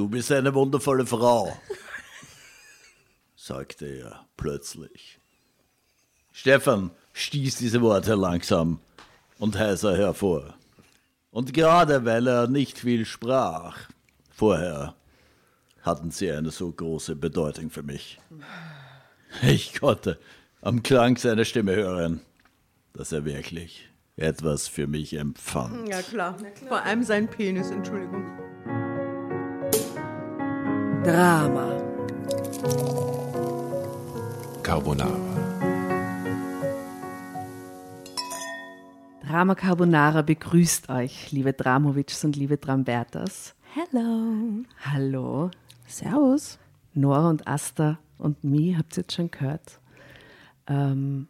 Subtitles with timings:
[0.00, 1.54] Du bist eine wundervolle Frau,
[3.36, 5.18] sagte er plötzlich.
[6.32, 8.80] Stefan stieß diese Worte langsam
[9.38, 10.54] und heiser hervor.
[11.30, 13.90] Und gerade weil er nicht viel sprach
[14.30, 14.94] vorher,
[15.82, 18.18] hatten sie eine so große Bedeutung für mich.
[19.42, 20.18] Ich konnte
[20.62, 22.22] am Klang seiner Stimme hören,
[22.94, 25.90] dass er wirklich etwas für mich empfand.
[25.90, 26.38] Ja klar.
[26.68, 28.49] Vor allem sein Penis, Entschuldigung.
[31.02, 31.80] Drama.
[34.62, 35.16] Carbonara.
[39.26, 43.54] Drama Carbonara begrüßt euch, liebe Dramovics und liebe Drambertas.
[43.74, 44.62] Hello.
[44.84, 45.50] Hallo.
[45.86, 46.58] Servus.
[46.92, 49.80] Nora und Asta und mich habt ihr jetzt schon gehört.
[50.66, 51.28] Ähm,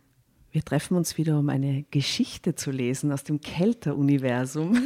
[0.52, 4.76] wir treffen uns wieder, um eine Geschichte zu lesen aus dem Kelter-Universum.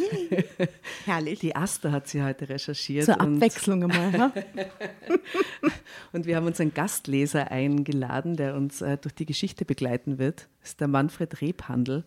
[1.07, 1.39] Herrlich.
[1.41, 3.07] Die Asta hat sie heute recherchiert.
[3.07, 4.11] Zur und- Abwechslung einmal.
[4.11, 4.33] Ne?
[6.13, 10.49] Und wir haben uns einen Gastleser eingeladen, der uns äh, durch die Geschichte begleiten wird.
[10.61, 12.05] Das ist der Manfred Rebhandel.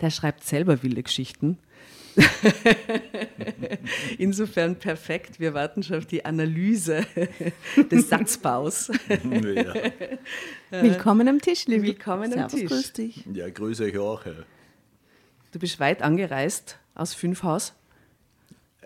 [0.00, 1.58] Der schreibt selber wilde Geschichten.
[4.18, 5.40] Insofern perfekt.
[5.40, 7.04] Wir warten schon auf die Analyse
[7.90, 8.90] des Satzbaus.
[9.08, 9.74] Ja,
[10.82, 11.84] Willkommen am Tisch, liebe.
[11.84, 12.68] Willkommen am Tisch.
[12.68, 13.24] grüß dich.
[13.32, 14.24] ja grüße euch auch.
[14.26, 14.32] ja.
[15.52, 17.72] Du bist weit angereist aus Fünfhaus.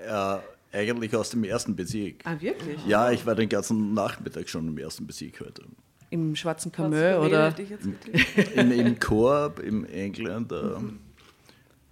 [0.06, 2.16] Ja, eigentlich aus dem ersten Bezirk.
[2.24, 2.78] Ah, wirklich?
[2.86, 5.62] Ja, ich war den ganzen Nachmittag schon im ersten Bezirk heute.
[6.10, 7.54] Im Schwarzen Kamö oder?
[8.54, 10.82] Im, Im Korb, im Engländer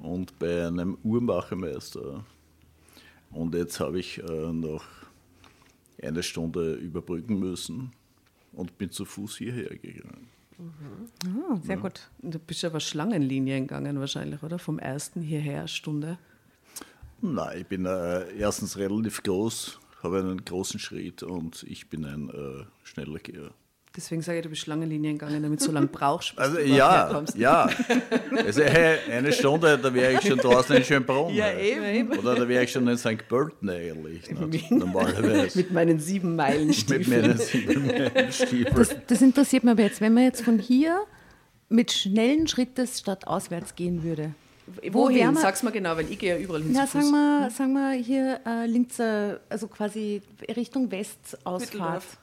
[0.02, 2.24] und bei einem Uhrmachermeister.
[3.30, 4.84] Und jetzt habe ich äh, noch
[6.02, 7.92] eine Stunde überbrücken müssen
[8.52, 10.28] und bin zu Fuß hierher gegangen.
[11.26, 12.10] Ah, sehr gut.
[12.20, 14.58] Du bist aber Schlangenlinien gegangen wahrscheinlich, oder?
[14.58, 16.18] Vom ersten hierher Stunde.
[17.22, 22.30] Nein, ich bin äh, erstens relativ groß, habe einen großen Schritt und ich bin ein
[22.30, 23.52] äh, schneller Geher.
[23.96, 26.64] Deswegen sage ich, du bist Schlangenlinien gegangen, damit du so lange brauchst, bis Also du
[26.64, 27.36] ja, herkommst.
[27.36, 27.68] ja.
[28.46, 31.34] Also hey, eine Stunde, da wäre ich schon draußen in Schönbrunn.
[31.34, 32.16] Ja, eben.
[32.16, 33.26] Oder da wäre ich schon in St.
[33.28, 34.70] Pölten eigentlich, nicht?
[34.70, 35.58] normalerweise.
[35.58, 37.20] Mit meinen sieben Meilen Mit Stiefeln.
[37.22, 38.74] meinen sieben Stiefeln.
[38.76, 41.00] Das, das interessiert mich aber jetzt, wenn man jetzt von hier
[41.68, 44.32] mit schnellen Schrittes statt auswärts gehen würde.
[44.92, 45.26] Wo Wohin?
[45.26, 46.92] man- Sag's mal genau, weil ich gehe ja überall hin Na, Fuß.
[46.92, 50.22] sagen wir, sagen wir hier äh, Linzer, also quasi
[50.56, 51.62] Richtung Westausfahrt.
[51.72, 52.16] Hütteldorf.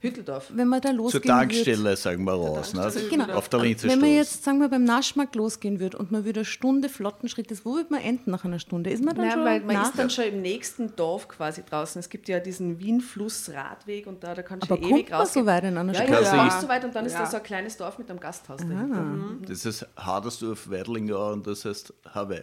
[0.00, 0.52] Hütteldorf.
[0.54, 2.72] Wenn man da Zur losgehen Tankstelle, sagen wir raus.
[2.72, 2.88] Ne?
[3.10, 3.32] Genau.
[3.34, 6.40] Auf der Linzer Wenn man jetzt, sagen wir, beim Naschmarkt losgehen würde und man würde
[6.40, 8.90] eine Stunde flotten Schrittes, wo würde man enden nach einer Stunde?
[8.90, 9.88] Ist man dann Nein, schon weil man nach?
[9.90, 11.98] ist dann schon im nächsten Dorf quasi draußen.
[11.98, 15.20] Es gibt ja diesen Wien-Fluss-Radweg und da, da kannst du Aber ja kommt ewig man
[15.20, 15.44] rausgehen.
[15.44, 16.12] so weit in einer ja, Stunde?
[16.12, 18.20] Ja, Also ja, so weit und dann ist da so ein kleines Dorf mit einem
[18.20, 19.42] Gasthaus drin.
[19.48, 22.42] Das ist Hadersdorf, Weidlingau und das heißt Hawaii.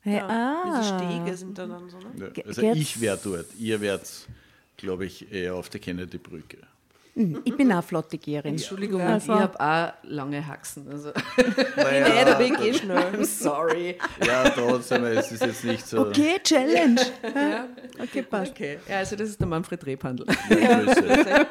[0.00, 0.62] Hey, ah.
[0.64, 2.06] Diese Stege sind da dann so, ne?
[2.34, 4.08] Ja, also geht's- ich wäre dort, ihr wärt,
[4.78, 6.56] glaube ich, eher auf der Kennedy-Brücke.
[7.44, 8.52] Ich bin auch flotte Geherin.
[8.52, 10.86] Entschuldigung, Also- ich habe auch lange Haxen.
[10.90, 11.10] Also.
[11.76, 12.96] Naja, nee, der Weg geht schnell.
[12.98, 13.98] I'm sorry.
[14.24, 16.00] Ja, trotzdem, es ist jetzt nicht so.
[16.06, 17.00] Okay, Challenge.
[18.00, 18.52] Okay, passt.
[18.52, 20.26] Okay, ja, also das ist der Manfred Rebhandel.
[20.50, 21.46] Ja, Grüße.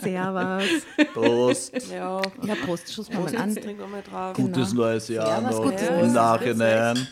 [0.02, 0.64] Servus.
[1.12, 1.74] Prost.
[1.92, 3.54] Ja, Ja, Prost, schuss mal an.
[4.34, 6.38] Gutes neues Jahr Servus, noch gutes im neues Jahr.
[6.38, 7.08] Nachhinein.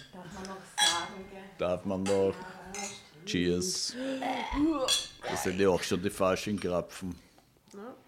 [1.59, 2.33] Darf man noch.
[3.27, 3.95] Cheers.
[5.31, 7.15] Das sind ja auch schon die Fasching-Krapfen.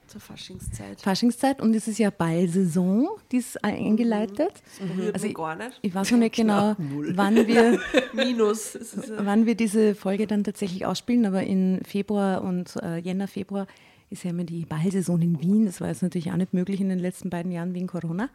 [0.07, 1.01] Zur Faschingszeit.
[1.01, 4.53] Faschingszeit und es ist ja Ballsaison, die ist eingeleitet.
[4.79, 5.79] Berührt Also mich gar nicht.
[5.83, 7.81] Ich weiß noch nicht genau, wann wir,
[8.13, 8.79] Minus.
[9.19, 13.67] Wann wir diese Folge dann tatsächlich ausspielen, aber in Februar und äh, Jänner, Februar
[14.11, 15.67] ist ja immer die Ballsaison in Wien.
[15.67, 18.31] Das war jetzt natürlich auch nicht möglich in den letzten beiden Jahren wegen Corona.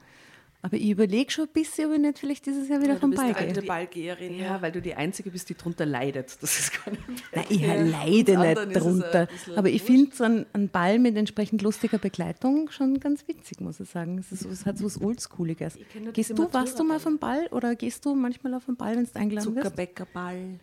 [0.64, 3.10] Aber ich überlege schon ein bisschen, ob ich nicht vielleicht dieses Jahr wieder du vom
[3.10, 3.64] bist Ball gehe.
[3.64, 4.38] Ballgeherin.
[4.38, 6.38] Ja, weil du die Einzige bist, die drunter leidet.
[6.42, 9.28] Das ist gar nicht Nein, ich leide Uns anderen nicht drunter.
[9.56, 13.80] Aber ich finde so einen, einen Ball mit entsprechend lustiger Begleitung schon ganz witzig, muss
[13.80, 14.20] ich sagen.
[14.20, 15.80] Es, ist, es hat so was Oldschooliges.
[16.14, 19.06] Gehst du, warst du mal vom Ball oder gehst du manchmal auf den Ball, wenn
[19.06, 19.66] du eingeladen wirst?
[19.66, 20.60] Zuckerbäckerball.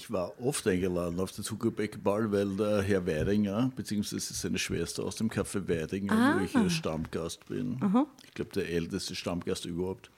[0.00, 5.16] Ich war oft eingeladen auf den Zuckerbäckerball, weil der Herr Weidinger, beziehungsweise seine Schwester aus
[5.16, 6.64] dem Café Weidinger, wo ich Ah.
[6.64, 7.80] äh, Stammgast bin,
[8.24, 10.08] ich glaube der älteste Stammgast überhaupt,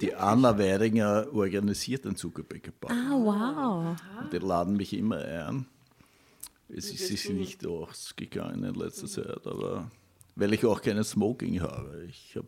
[0.00, 2.92] die Anna Weidinger organisiert den Zuckerbäckerball.
[2.96, 3.96] Ah, wow.
[4.22, 5.66] Und die laden mich immer ein.
[6.68, 9.90] Es ist sich nicht ausgegangen in letzter Zeit, aber
[10.36, 12.06] weil ich auch keinen Smoking habe.
[12.08, 12.46] Ich habe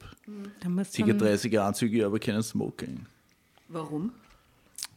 [0.61, 1.03] Da musst ca.
[1.03, 3.07] du 30 Anzüge, aber keinen Smoking.
[3.69, 4.13] Warum?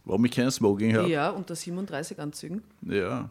[0.08, 1.10] Warum ich keinen Smoking habe?
[1.10, 2.64] Ja, unter 37 Anzügen.
[2.82, 3.30] Ja,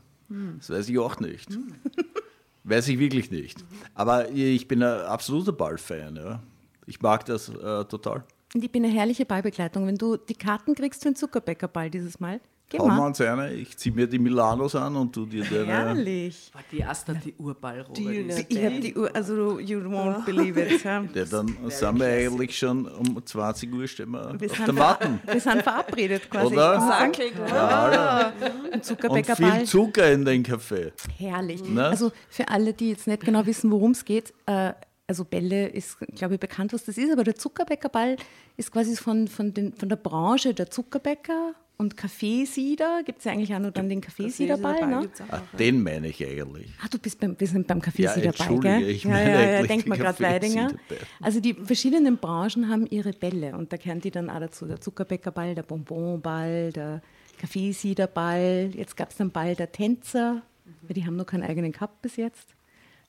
[0.59, 1.49] das weiß ich auch nicht.
[2.65, 3.65] Weiß ich wirklich nicht.
[3.95, 6.17] Aber ich bin ein absoluter Ballfan.
[6.17, 6.43] Ja.
[6.87, 8.25] Ich mag das äh, total.
[8.53, 9.87] Und ich bin eine herrliche Ballbegleitung.
[9.87, 13.53] Wenn du die Karten kriegst für den Zuckerbäckerball dieses Mal, Geh Hauen wir uns eine.
[13.53, 15.67] Ich ziehe mir die Milanos an und du dir deine.
[15.67, 16.51] Herrlich.
[16.53, 17.93] War die Asta die Urballrobe?
[17.95, 18.47] Die, die ist- ne?
[18.49, 20.83] Ich habe die Uhr, also you won't believe it.
[20.83, 21.01] Ja.
[21.31, 25.21] Dann sind wir eigentlich schon um 20 Uhr stehen wir Wir auf der sind, Matten.
[25.25, 26.55] wir sind verabredet quasi.
[26.55, 26.81] Oder?
[26.81, 27.49] Sackelt, oder?
[27.49, 29.53] Ja, Ein und Zuckerbäckerball.
[29.59, 30.93] viel Zucker in den Kaffee.
[31.19, 31.63] Herrlich.
[31.69, 31.85] Ne?
[31.85, 34.73] Also für alle, die jetzt nicht genau wissen, worum es geht, äh,
[35.07, 38.17] also Bälle ist, glaube ich, bekannt, was das ist, aber der Zuckerbäckerball
[38.57, 43.03] ist quasi von, von, den, von der Branche der Zuckerbäcker und Kaffeesieder.
[43.05, 44.87] Gibt es ja eigentlich auch noch dann den Kaffeesiederball.
[44.87, 44.99] Ne?
[44.99, 45.59] Auch Ah, ja.
[45.59, 46.71] den meine ich eigentlich.
[46.83, 48.89] Ah, du bist beim, wir sind beim Ja, Kaffeesiederball, entschuldige, gell?
[48.91, 50.73] ich ja, meine ja, ja, eigentlich denkt den man gerade Weidinger.
[51.21, 54.67] Also die verschiedenen Branchen haben ihre Bälle und da gehören die dann auch dazu.
[54.67, 57.03] Der Zuckerbäckerball, der Bonbonball, der
[57.39, 58.71] Kaffeesiederball.
[58.75, 60.43] Jetzt gab es den Ball der Tänzer,
[60.83, 62.49] weil die haben noch keinen eigenen gehabt bis jetzt.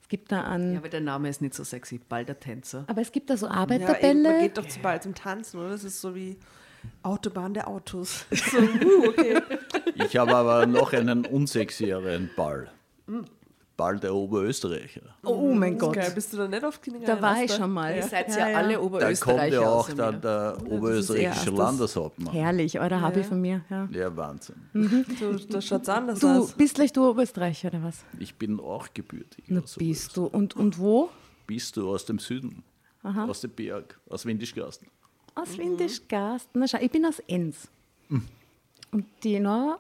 [0.01, 1.99] Es gibt da an, Ja, aber der Name ist nicht so sexy.
[1.99, 2.85] Ball der Tänzer.
[2.87, 4.39] aber es gibt da so Ja, eben, man Arbeiterbälle.
[4.41, 5.69] geht doch zu bald zum Tanzen, oder?
[5.69, 6.37] Das ist so wie
[7.03, 8.25] Autobahn der Autos.
[8.31, 9.41] So, uh, okay.
[9.95, 12.69] Ich habe aber noch einen unsexieren Ball.
[13.75, 15.01] Ball der Oberösterreicher.
[15.23, 17.21] oh mein Gott, Geil, bist du da nicht auf Kindergarten?
[17.21, 17.95] da war ich schon mal.
[17.95, 19.39] Ihr seid ja, alle Da Oberösterreicher.
[19.39, 21.51] kommt ja auch dann der oberösterreichische.
[21.51, 22.33] Landeshauptmann.
[22.33, 23.29] Herrlich, oder habe ich Ja.
[23.29, 23.61] von mir.
[23.69, 23.87] Ja.
[23.91, 24.55] Ja, Wahnsinn.
[24.73, 26.53] Du, da schaut's anders Du aus.
[26.53, 28.03] bist gleich du Oberösterreicher oder was?
[28.17, 29.45] Ich bin auch gebürtig.
[29.47, 30.25] Na, aus bist du.
[30.25, 31.09] Und, und wo?
[31.45, 32.63] Bist du aus dem Süden?
[33.03, 34.25] Aus dem Berg, aus
[35.37, 35.51] Windischgasten.
[35.53, 36.59] Aus Windischgarsten.
[36.61, 37.67] Na, schau, ich bin aus Enns.
[38.91, 39.79] Und die noch,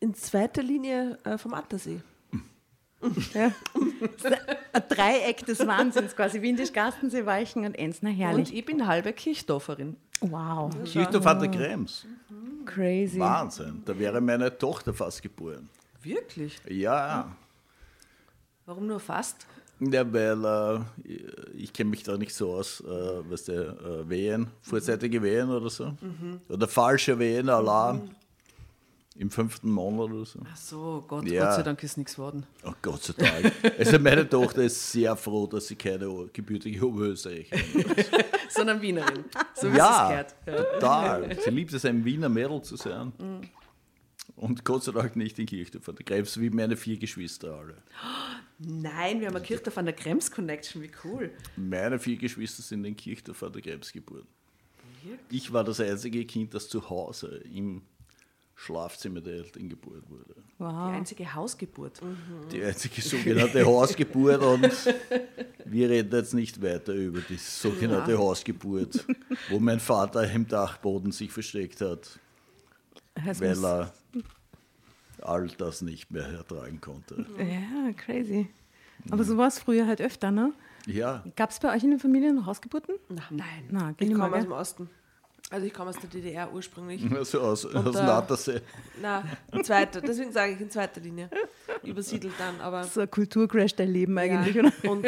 [0.00, 2.00] In zweiter Linie äh, vom Attersee.
[3.34, 3.52] ja,
[4.72, 6.40] ein Dreieck des Wahnsinns quasi.
[6.40, 7.98] Windischgarstensee, Weichen und Enns.
[8.00, 8.54] Na, Und herrlich.
[8.54, 9.96] ich bin halbe Kirchdorferin.
[10.20, 12.06] Wow, Kirchdorf an der Krems.
[12.64, 13.18] crazy.
[13.18, 13.82] Wahnsinn.
[13.84, 15.68] Da wäre meine Tochter fast geboren.
[16.02, 16.60] Wirklich?
[16.68, 17.36] Ja,
[18.66, 19.46] Warum nur fast?
[19.80, 21.10] Ja weil äh,
[21.56, 22.86] ich kenne mich da nicht so aus, äh,
[23.28, 25.92] was der äh, Wehen, vorzeitige Wehen oder so.
[26.48, 28.10] Oder falsche Wehen, Alarm.
[29.16, 30.40] Im fünften Monat oder so.
[30.52, 31.44] Ach so, Gott, Ja.
[31.44, 32.44] Gott sei Dank ist nichts geworden.
[32.64, 33.52] Oh Gott sei Dank.
[33.78, 38.10] Also meine Tochter ist sehr froh, dass sie keine gebürtige Oberösterreicherin ist.
[38.48, 39.24] Sondern Wienerin.
[39.54, 40.58] So wie Ja, es gehört.
[40.58, 40.72] Ja.
[40.74, 41.36] total.
[41.44, 43.12] Sie liebt es, ein Wiener Mädel zu sein.
[44.36, 47.76] Und Gott sei Dank nicht in Kirchdorf an der Krebs, wie meine vier Geschwister alle.
[48.58, 51.30] Nein, wir haben eine Kirchdorf an der Krems Connection, wie cool.
[51.56, 54.26] Meine vier Geschwister sind in Kirchdorf an der Krebs geboren.
[55.30, 57.82] Ich war das einzige Kind, das zu Hause im
[58.56, 60.34] Schlafzimmer der Eltern geboren wurde.
[60.36, 60.92] Die Wow.
[60.92, 62.00] einzige Hausgeburt.
[62.52, 64.94] Die einzige sogenannte Hausgeburt und
[65.64, 69.04] wir reden jetzt nicht weiter über die sogenannte Hausgeburt,
[69.50, 72.18] wo mein Vater im Dachboden sich versteckt hat,
[73.14, 73.92] Es weil muss- er
[75.22, 77.24] all das nicht mehr ertragen konnte.
[77.38, 78.48] Ja, crazy.
[79.10, 80.52] Aber so war es früher halt öfter, ne?
[80.86, 82.96] Ja, Gab es bei euch in den Familien noch Hausgeburten?
[83.30, 83.64] Nein.
[83.70, 84.90] Na, Ich komme aus dem Osten.
[85.50, 87.02] Also ich komme aus der DDR ursprünglich.
[87.28, 88.60] so aus, aus äh, Nattersee.
[89.00, 89.22] Na,
[89.62, 91.28] zweiter, deswegen sage ich in zweiter Linie.
[91.82, 92.84] Übersiedelt dann, aber.
[92.84, 94.62] So ein Kulturcrash der Leben eigentlich, ja.
[94.64, 94.90] oder?
[94.90, 95.06] Und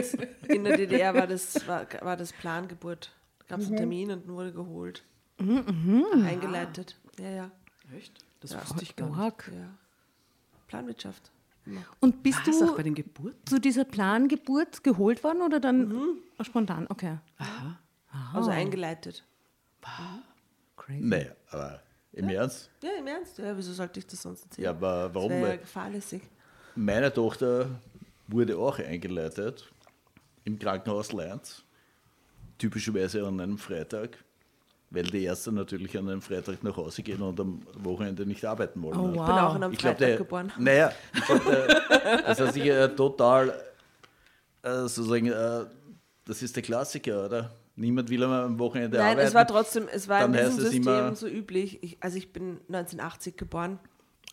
[0.48, 3.12] in der DDR war das, war, war das Plangeburt.
[3.40, 3.70] Da gab es Mhm.
[3.72, 5.04] einen Termin und wurde geholt.
[5.38, 6.96] Eingeleitet.
[7.18, 7.50] Ja, ja.
[7.94, 8.12] Echt?
[8.40, 9.18] Das wusste ich gar nicht.
[9.18, 9.50] Org.
[9.54, 9.68] ja.
[10.68, 11.30] Planwirtschaft.
[12.00, 13.36] Und bist Was, auch du bei den Geburten?
[13.44, 15.92] zu dieser Plangeburt geholt worden oder dann
[16.42, 16.86] spontan?
[16.88, 17.18] Okay.
[18.32, 19.24] Also eingeleitet.
[20.76, 21.00] Crazy.
[21.00, 21.80] Nee, aber
[22.12, 22.70] im Ernst?
[22.82, 23.38] Ja, im Ernst.
[23.38, 24.64] Ja, wieso sollte ich das sonst erzählen?
[24.64, 25.30] Ja, aber das warum?
[25.30, 26.22] wäre ja Weil gefahrlässig.
[26.76, 27.68] meine Tochter
[28.28, 29.68] wurde auch eingeleitet
[30.44, 31.64] im Krankenhaus Leins,
[32.58, 34.22] typischerweise an einem Freitag,
[34.90, 38.82] weil die Ärzte natürlich an einem Freitag nach Hause gehen und am Wochenende nicht arbeiten
[38.82, 38.98] wollen.
[38.98, 39.12] Oh, ne?
[39.12, 39.26] Ich wow.
[39.26, 40.52] bin auch an einem Ich Freitag der, geboren.
[40.58, 43.48] naja, ich glaub, der, das sich äh, total,
[44.62, 45.64] äh, sozusagen, äh,
[46.24, 47.52] das ist der Klassiker, oder?
[47.78, 49.28] Niemand will am Wochenende Nein, arbeiten.
[49.28, 51.82] es war trotzdem, es war Dann in diesem heißt es System immer- so üblich.
[51.82, 53.78] Ich, also ich bin 1980 geboren.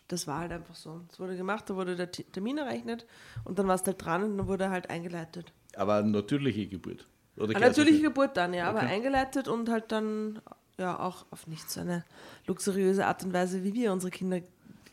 [0.08, 1.02] Das war halt einfach so.
[1.12, 3.06] Es wurde gemacht, da wurde der Termin errechnet
[3.46, 5.52] und dann war es halt dran und dann wurde halt eingeleitet.
[5.76, 7.08] Aber natürliche Geburt.
[7.38, 8.02] Oder Eine natürliche?
[8.02, 8.88] Geburt dann, ja, aber Okay.
[8.96, 10.42] eingeleitet und halt dann
[10.78, 12.04] ja auch auf nicht so eine
[12.48, 14.40] luxuriöse Art und Weise, wie wir unsere Kinder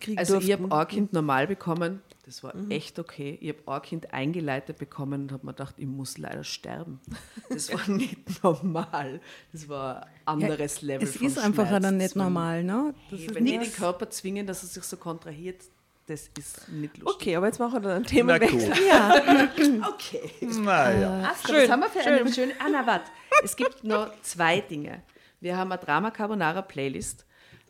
[0.01, 0.65] kriegen Also ich durften.
[0.71, 3.37] habe ein Kind normal bekommen, das war echt okay.
[3.41, 7.01] Ich habe ein Kind eingeleitet bekommen und habe mir gedacht, ich muss leider sterben.
[7.49, 9.21] Das war nicht normal.
[9.53, 11.83] Das war ein anderes Level Es von ist einfach Schmerz.
[11.83, 12.95] dann nicht normal, ne?
[13.11, 13.73] Das Hey, ist wenn die den.
[13.73, 15.63] Körper zwingen, dass er sich so kontrahiert,
[16.11, 17.15] das ist nicht lustig.
[17.15, 18.51] Okay, aber jetzt machen wir dann ein Thema Na weg.
[18.53, 19.83] cool.
[19.89, 20.31] Okay.
[20.41, 21.31] Naja.
[21.31, 22.53] Asta, was haben wir für eine schöne...
[22.59, 23.11] Ah, na, warte.
[23.43, 25.03] Es gibt noch zwei Dinge.
[25.41, 27.25] Wir haben eine Drama Carbonara Playlist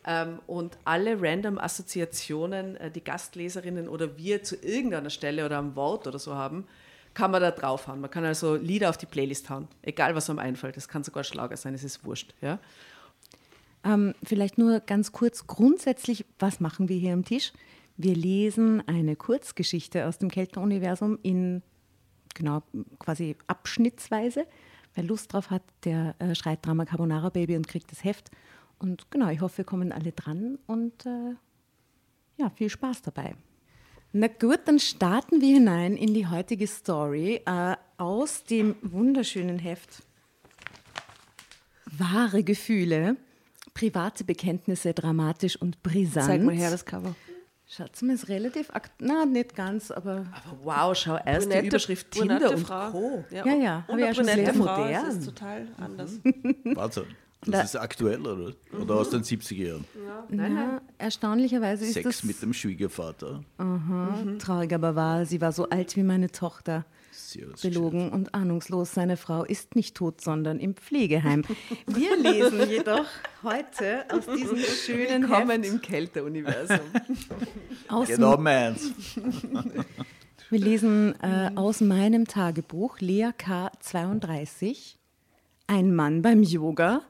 [0.06, 5.76] ähm, und alle random Assoziationen, äh, die Gastleserinnen oder wir zu irgendeiner Stelle oder am
[5.76, 6.66] Wort oder so haben,
[7.14, 8.00] kann man da draufhauen.
[8.00, 10.76] Man kann also Lieder auf die Playlist hauen, egal was einem einfällt.
[10.76, 12.34] Das kann sogar Schlager sein, es ist wurscht.
[12.40, 12.58] Ja?
[13.84, 17.52] Ähm, vielleicht nur ganz kurz grundsätzlich, was machen wir hier am Tisch?
[18.02, 21.62] Wir lesen eine Kurzgeschichte aus dem Kelter-Universum in
[22.34, 22.62] genau
[22.98, 24.46] quasi abschnittsweise.
[24.94, 28.30] Wer Lust drauf hat, der äh, schreit Drama Carbonara Baby und kriegt das Heft.
[28.78, 31.34] Und genau, ich hoffe, wir kommen alle dran und äh,
[32.38, 33.34] ja, viel Spaß dabei.
[34.12, 40.02] Na gut, dann starten wir hinein in die heutige Story äh, aus dem wunderschönen Heft
[41.84, 43.18] Wahre Gefühle,
[43.74, 46.26] private Bekenntnisse, dramatisch und brisant.
[46.26, 47.14] Zeig mal her das Cover.
[47.72, 51.66] Schaut mal, ist relativ akt na nicht ganz, aber Aber wow, schau, erst die Brünette-
[51.68, 52.90] Überschrift Tinder und Frau.
[52.90, 53.24] Co.
[53.30, 54.92] Ja, ja, hab Und ich auch schon sehr Frau, modern.
[54.92, 56.10] Das ist total anders.
[56.64, 57.04] Wahnsinn.
[57.42, 58.52] Da- Das ist aktuell, oder?
[58.78, 59.84] Oder aus den 70er Jahren?
[60.28, 60.54] Nein, nein.
[60.54, 63.44] na, erstaunlicherweise ist Sex das mit dem Schwiegervater.
[64.40, 65.24] traurig, aber wahr.
[65.24, 66.84] Sie war so alt wie meine Tochter.
[67.62, 68.94] Belogen und ahnungslos.
[68.94, 71.44] Seine Frau ist nicht tot, sondern im Pflegeheim.
[71.86, 73.06] Wir lesen jedoch
[73.42, 76.80] heute aus diesem schönen Willkommen Heft im Kälteuniversum.
[77.88, 78.92] aus Genau meins.
[80.50, 83.70] Wir lesen äh, aus meinem Tagebuch, Lea K.
[83.78, 84.98] 32.
[85.68, 87.02] Ein Mann beim Yoga.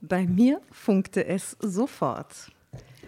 [0.00, 2.52] Bei mir funkte es sofort.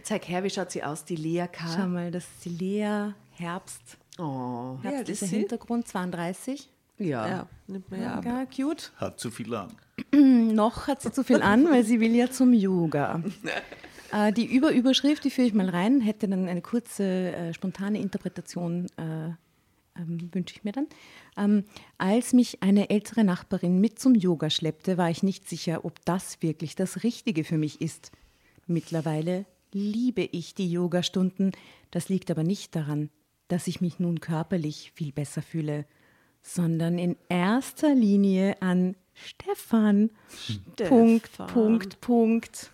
[0.03, 1.87] Zeig her, wie schaut sie aus, die Lea Schau K.
[1.87, 3.97] mal, das ist die Lea Herbst.
[4.19, 5.29] Oh, Herbst ist der?
[5.29, 6.69] Hintergrund 32.
[6.99, 7.29] ja.
[7.29, 8.25] Ja, nimmt man ja ab.
[8.25, 8.93] Ja, cute.
[8.97, 9.69] Hat zu viel an.
[10.13, 13.23] Noch hat sie zu viel an, weil sie will ja zum Yoga.
[14.13, 18.87] Äh, die Überüberschrift, die führe ich mal rein, hätte dann eine kurze, äh, spontane Interpretation,
[18.97, 19.31] äh,
[20.01, 20.87] ähm, wünsche ich mir dann.
[21.37, 21.65] Ähm,
[21.99, 26.41] als mich eine ältere Nachbarin mit zum Yoga schleppte, war ich nicht sicher, ob das
[26.41, 28.13] wirklich das Richtige für mich ist.
[28.69, 31.53] Mittlerweile liebe ich die Yogastunden.
[31.91, 33.11] Das liegt aber nicht daran,
[33.49, 35.85] dass ich mich nun körperlich viel besser fühle,
[36.43, 40.11] sondern in erster Linie an Stefan.
[40.77, 42.71] Punkt, Punkt, Punkt.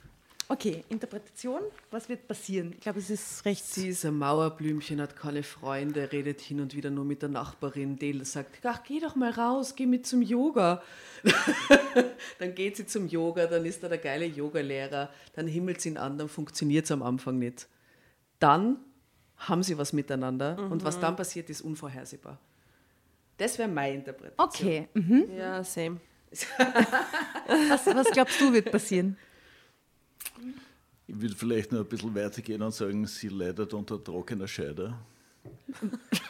[0.53, 1.63] Okay, Interpretation.
[1.91, 2.73] Was wird passieren?
[2.75, 3.65] Ich glaube, es ist recht.
[3.65, 7.99] Sie ist ein Mauerblümchen, hat keine Freunde, redet hin und wieder nur mit der Nachbarin.
[7.99, 10.83] Die sagt, ach, geh doch mal raus, geh mit zum Yoga.
[12.39, 15.97] dann geht sie zum Yoga, dann ist da der geile Yogalehrer, dann himmelt sie ihn
[15.97, 17.67] an, dann funktioniert es am Anfang nicht.
[18.39, 18.77] Dann
[19.49, 22.39] haben sie was miteinander und was dann passiert, ist unvorhersehbar.
[23.37, 24.49] Das wäre meine Interpretation.
[24.49, 25.27] Okay, mhm.
[25.37, 26.01] Ja, same.
[27.69, 29.17] was, was glaubst du wird passieren?
[31.07, 34.95] Ich würde vielleicht noch ein bisschen weitergehen und sagen, sie leidet unter trockener Scheide.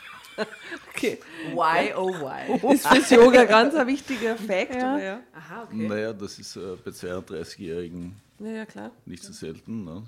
[0.94, 1.18] Okay.
[1.52, 2.72] Why, oh why.
[2.74, 4.98] Ist fürs Yoga ganz ein wichtiger Fact, Ja.
[4.98, 5.20] ja.
[5.34, 5.88] Aha, okay.
[5.88, 8.64] Naja, das ist äh, bei 32-Jährigen Ja,
[9.04, 9.84] nicht so selten.
[9.84, 10.04] Ne?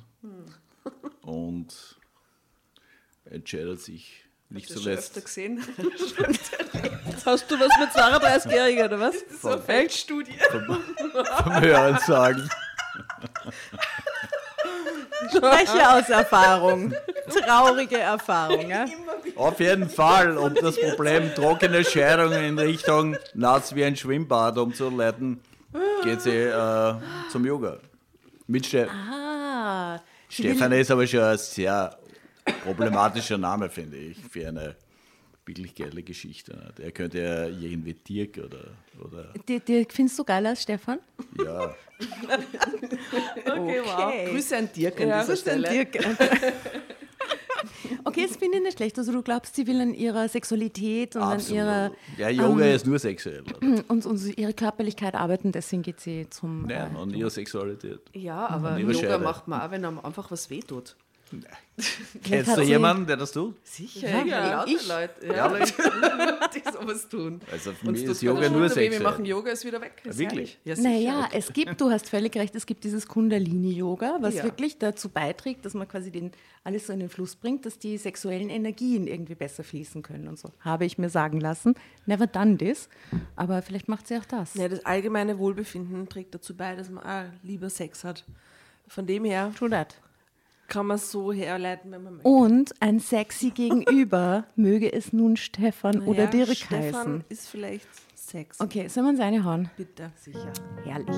[1.23, 1.99] Und
[3.31, 5.63] entscheidet sich nicht Hast zuletzt gesehen?
[7.07, 9.15] Jetzt hast du was mit 32-Jährigen, oder was?
[9.41, 10.39] so eine Feldstudie.
[11.43, 12.49] vom Hören sagen.
[15.29, 16.95] Spreche aus Erfahrung.
[17.29, 18.69] Traurige Erfahrung.
[18.69, 18.87] Ja?
[19.37, 25.41] Auf jeden Fall, um das Problem trockene Scheidungen in Richtung nass wie ein Schwimmbad umzuleiten,
[26.03, 26.95] geht sie äh,
[27.31, 27.79] zum Yoga.
[28.47, 31.97] Mit Ste Ah, Stefan ist aber schon sehr
[32.65, 34.77] problematischer Name, finde ich, für eine
[35.47, 36.73] wirklich geile Geschichte.
[36.79, 38.65] Der könnte ja irgendwie Dirk oder,
[39.05, 40.99] oder die, die findest du geil aus, Stefan?
[41.45, 41.75] ja,
[43.47, 44.31] Okay, wow.
[44.31, 45.69] Grüße an Dirk an Ja, dieser Stelle.
[45.69, 45.99] Dirk.
[48.05, 48.99] Okay, das finde ich nicht schlecht.
[48.99, 51.61] Also du glaubst, sie will an ihrer Sexualität und absolut.
[51.63, 53.43] an ihrer Ja, Yoga ist nur sexuell.
[53.43, 53.85] oder?
[53.89, 56.63] und, und ihre Körperlichkeit arbeiten, deswegen geht sie zum.
[56.67, 58.01] Nein, äh, an ihrer Sexualität.
[58.13, 59.19] Ja, aber Yoga Scheide.
[59.19, 60.97] macht man auch, wenn einem einfach was wehtut.
[62.23, 63.57] Kennst du jemanden, der das tut?
[63.67, 65.49] Sicher, Ja, ja, ich- Leute, Ja.
[66.55, 67.41] die sowas tun.
[67.51, 70.01] Also für mich ist Yoga nur weh, Wir machen Yoga, ist wieder weg.
[70.05, 70.59] Ist Wirklich?
[70.65, 70.77] Ja.
[70.79, 74.45] Naja, es gibt, du hast völlig recht, es gibt dieses Kundalini-Yoga, was Ja.
[74.45, 76.31] wirklich dazu beiträgt, dass man quasi den,
[76.63, 80.39] alles so in den Fluss bringt, dass die sexuellen Energien irgendwie besser fließen können und
[80.39, 80.51] so.
[80.61, 81.75] Habe ich mir sagen lassen.
[82.07, 82.89] Never done this.
[83.35, 84.55] Aber vielleicht macht sie auch das.
[84.55, 88.25] Ja, das allgemeine Wohlbefinden trägt dazu bei, dass man auch lieber Sex hat.
[88.87, 89.97] Von dem her True that.
[90.69, 92.29] Kann man so herleiten, wenn man möchte.
[92.29, 97.25] Und ein sexy Gegenüber, möge es nun Stefan oder Naja, Dirk Stefan heißen.
[97.29, 98.61] ist vielleicht Sex.
[98.61, 99.71] Okay, soll man seine hauen?
[99.77, 100.11] Bitte.
[100.17, 100.53] Sicher.
[100.85, 101.17] Herrlich.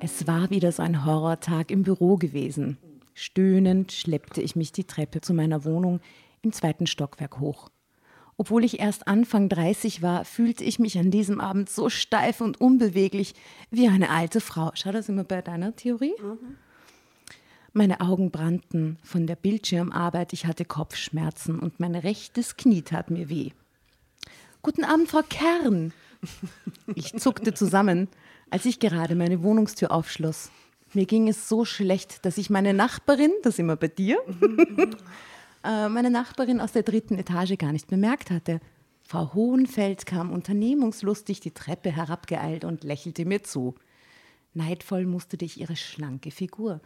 [0.00, 2.76] Es war wieder so ein Horrortag im Büro gewesen.
[3.14, 6.00] Stöhnend schleppte ich mich die Treppe zu meiner Wohnung
[6.42, 7.68] im zweiten Stockwerk hoch.
[8.42, 12.60] Obwohl ich erst Anfang 30 war, fühlte ich mich an diesem Abend so steif und
[12.60, 13.36] unbeweglich
[13.70, 14.72] wie eine alte Frau.
[14.74, 16.14] Schau, da sind wir bei deiner Theorie.
[17.72, 23.28] Meine Augen brannten von der Bildschirmarbeit, ich hatte Kopfschmerzen und mein rechtes Knie tat mir
[23.28, 23.50] weh.
[24.60, 25.92] Guten Abend, Frau Kern.
[26.96, 28.08] Ich zuckte zusammen,
[28.50, 30.50] als ich gerade meine Wohnungstür aufschloss.
[30.94, 34.18] Mir ging es so schlecht, dass ich meine Nachbarin, das immer bei dir,
[35.64, 38.60] äh, meine Nachbarin aus der dritten Etage gar nicht bemerkt hatte.
[39.02, 43.74] Frau Hohenfeld kam unternehmungslustig die Treppe herabgeeilt und lächelte mir zu.
[44.54, 46.80] Neidvoll musterte ich ihre schlanke Figur.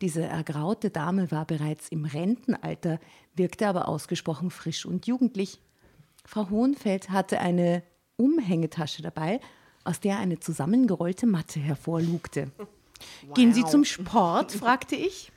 [0.00, 2.98] Diese ergraute Dame war bereits im Rentenalter,
[3.34, 5.60] wirkte aber ausgesprochen frisch und jugendlich.
[6.24, 7.82] Frau Hohenfeld hatte eine
[8.16, 9.40] Umhängetasche dabei,
[9.84, 12.50] aus der eine zusammengerollte Matte hervorlugte.
[13.34, 14.52] Gehen Sie zum Sport?
[14.52, 15.32] fragte ich.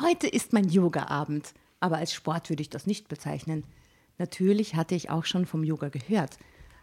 [0.00, 3.64] Heute ist mein Yoga-Abend, aber als Sport würde ich das nicht bezeichnen.
[4.18, 6.38] Natürlich hatte ich auch schon vom Yoga gehört,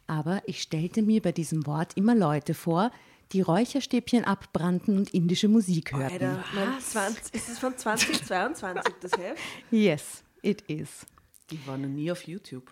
[0.07, 2.91] aber ich stellte mir bei diesem Wort immer Leute vor,
[3.31, 6.23] die Räucherstäbchen abbrannten und indische Musik hörten.
[6.25, 9.41] Alter, mein 20, ist es von 2022 das Heft?
[9.71, 11.05] Yes, it is.
[11.51, 12.71] Ich war noch nie auf YouTube.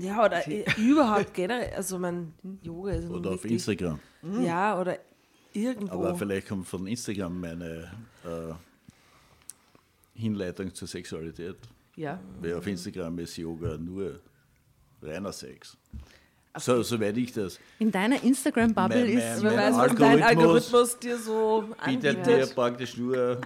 [0.00, 0.42] Ja, oder
[0.76, 1.72] überhaupt generell.
[1.74, 4.00] Also mein Yoga ist Oder auf Instagram.
[4.42, 4.98] Ja, oder
[5.52, 5.92] irgendwo.
[5.92, 7.92] Aber vielleicht kommt von Instagram meine
[8.24, 8.52] äh,
[10.14, 11.56] Hinleitung zur Sexualität.
[11.96, 12.20] Ja.
[12.40, 14.20] Weil auf Instagram ist Yoga nur
[15.02, 15.76] reiner Sex.
[16.56, 17.58] So, soweit ich das.
[17.80, 19.42] In deiner Instagram-Bubble ist.
[19.42, 22.54] Wer weiß, was dein Algorithmus dir so Bietet mir anbietet.
[22.54, 23.40] praktisch nur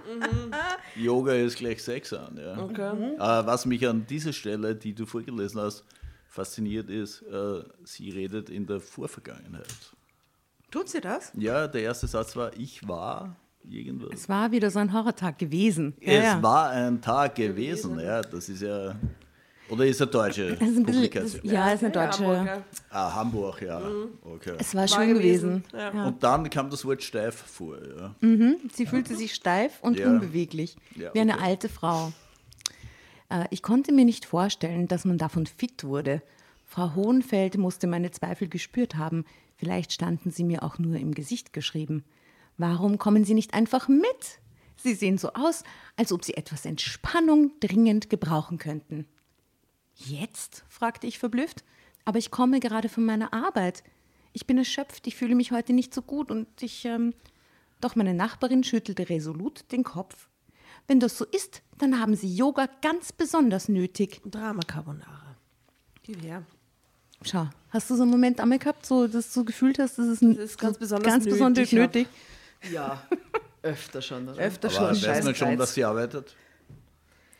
[0.95, 2.37] Yoga ist gleich Sex an.
[2.37, 2.57] Ja.
[2.59, 3.15] Okay.
[3.15, 5.83] Äh, was mich an dieser Stelle, die du vorgelesen hast,
[6.27, 9.65] fasziniert ist, äh, sie redet in der Vorvergangenheit.
[10.69, 11.31] Tut sie das?
[11.35, 13.35] Ja, der erste Satz war, ich war
[13.69, 14.09] irgendwas.
[14.13, 15.93] Es war wieder so ein Horrortag gewesen.
[16.01, 16.43] Ja, es ja.
[16.43, 18.95] war ein Tag gewesen, ja, das ist ja.
[19.69, 21.41] Oder ist eine deutsche Das ist ein bisschen, das, Publikation?
[21.53, 22.25] ja, ist eine Ja, deutsche.
[22.25, 22.63] Hamburger.
[22.89, 23.79] Ah, Hamburg, ja.
[23.79, 24.07] Mhm.
[24.23, 24.53] Okay.
[24.57, 25.63] Es war schön gewesen.
[25.71, 26.07] gewesen, Ja.
[26.07, 28.15] Und dann kam das Wort steif vor, ja.
[28.73, 30.07] Sie fühlte sich steif und Ja.
[30.07, 31.43] unbeweglich, Ja, wie eine okay.
[31.43, 32.11] alte Frau.
[33.29, 36.23] Äh, ich konnte mir nicht vorstellen, dass man davon fit wurde.
[36.65, 39.23] Frau Hohenfeld musste meine Zweifel gespürt haben.
[39.57, 42.03] Vielleicht standen sie mir auch nur im Gesicht geschrieben.
[42.59, 44.03] Warum kommen Sie nicht einfach mit?
[44.75, 45.63] Sie sehen so aus,
[45.95, 49.07] als ob Sie etwas Entspannung dringend gebrauchen könnten.
[49.95, 50.63] Jetzt?
[50.69, 51.63] fragte ich verblüfft.
[52.05, 53.83] Aber ich komme gerade von meiner Arbeit.
[54.33, 56.85] Ich bin erschöpft, ich fühle mich heute nicht so gut und ich.
[56.85, 57.13] Ähm
[57.81, 60.27] Doch meine Nachbarin schüttelte resolut den Kopf.
[60.87, 64.21] Wenn das so ist, dann haben Sie Yoga ganz besonders nötig.
[64.25, 65.37] Drama Carbonara.
[66.03, 66.43] Gib her.
[67.21, 70.21] Schau, hast du so einen Moment einmal gehabt, so, dass du gefühlt hast, das ist,
[70.21, 72.07] Das ist ganz besonders ganz besonders nötig, nötig?
[72.71, 73.01] Ja.
[73.61, 74.39] Öfter schon, oder?
[74.41, 75.09] Öfter Aber schon.
[75.09, 76.35] weiß man schon, dass sie arbeitet?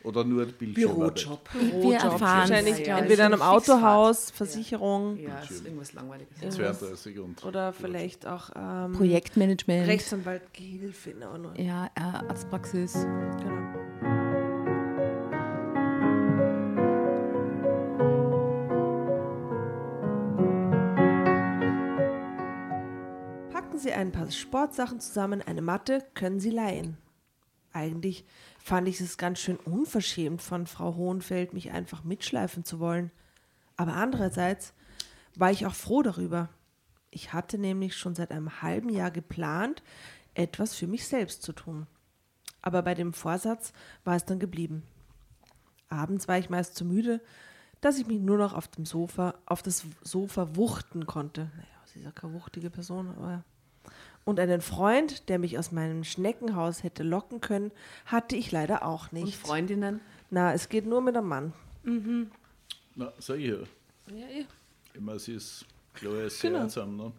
[0.02, 1.14] Oder nur Bildschirmarbeit?
[1.14, 1.48] Bürojob.
[1.82, 3.42] Wir erfahren Wahrscheinlich Ja, ja, entweder in einem.
[3.42, 6.38] Autohaus, Versicherung Ja, ist irgendwas Langweiliges.
[6.56, 7.44] 32 und.
[7.44, 9.86] oder vielleicht auch ähm, Projektmanagement.
[9.86, 11.10] Rechtsanwalt Gehilfe.
[11.10, 11.52] No, no.
[11.56, 12.94] Ja, äh, Arztpraxis.
[12.94, 13.79] Genau.
[23.80, 26.96] Sie ein paar Sportsachen zusammen, eine Matte können Sie leihen.
[27.72, 28.24] Eigentlich
[28.58, 33.10] fand ich es ganz schön unverschämt von Frau Hohenfeld, mich einfach mitschleifen zu wollen.
[33.76, 34.74] Aber andererseits
[35.36, 36.48] war ich auch froh darüber.
[37.10, 39.82] Ich hatte nämlich schon seit einem halben Jahr geplant,
[40.34, 41.86] etwas für mich selbst zu tun.
[42.62, 43.72] Aber bei dem Vorsatz
[44.04, 44.82] war es dann geblieben.
[45.88, 47.20] Abends war ich meist zu müde,
[47.80, 51.50] dass ich mich nur noch auf dem Sofa, auf das Sofa wuchten konnte.
[51.56, 53.44] Naja, sie ist ja keine wuchtige Person, aber.
[54.24, 57.72] Und einen Freund, der mich aus meinem Schneckenhaus hätte locken können,
[58.06, 59.36] hatte ich leider auch Und nicht.
[59.36, 60.00] Freundinnen?
[60.30, 61.52] Na, es geht nur mit einem Mann.
[62.94, 63.56] Na, sag ich ja.
[64.08, 64.44] Ja, ja.
[64.94, 66.62] Immer, sie ist, Chloe ist sehr Genau.
[66.64, 67.12] einsam, ne?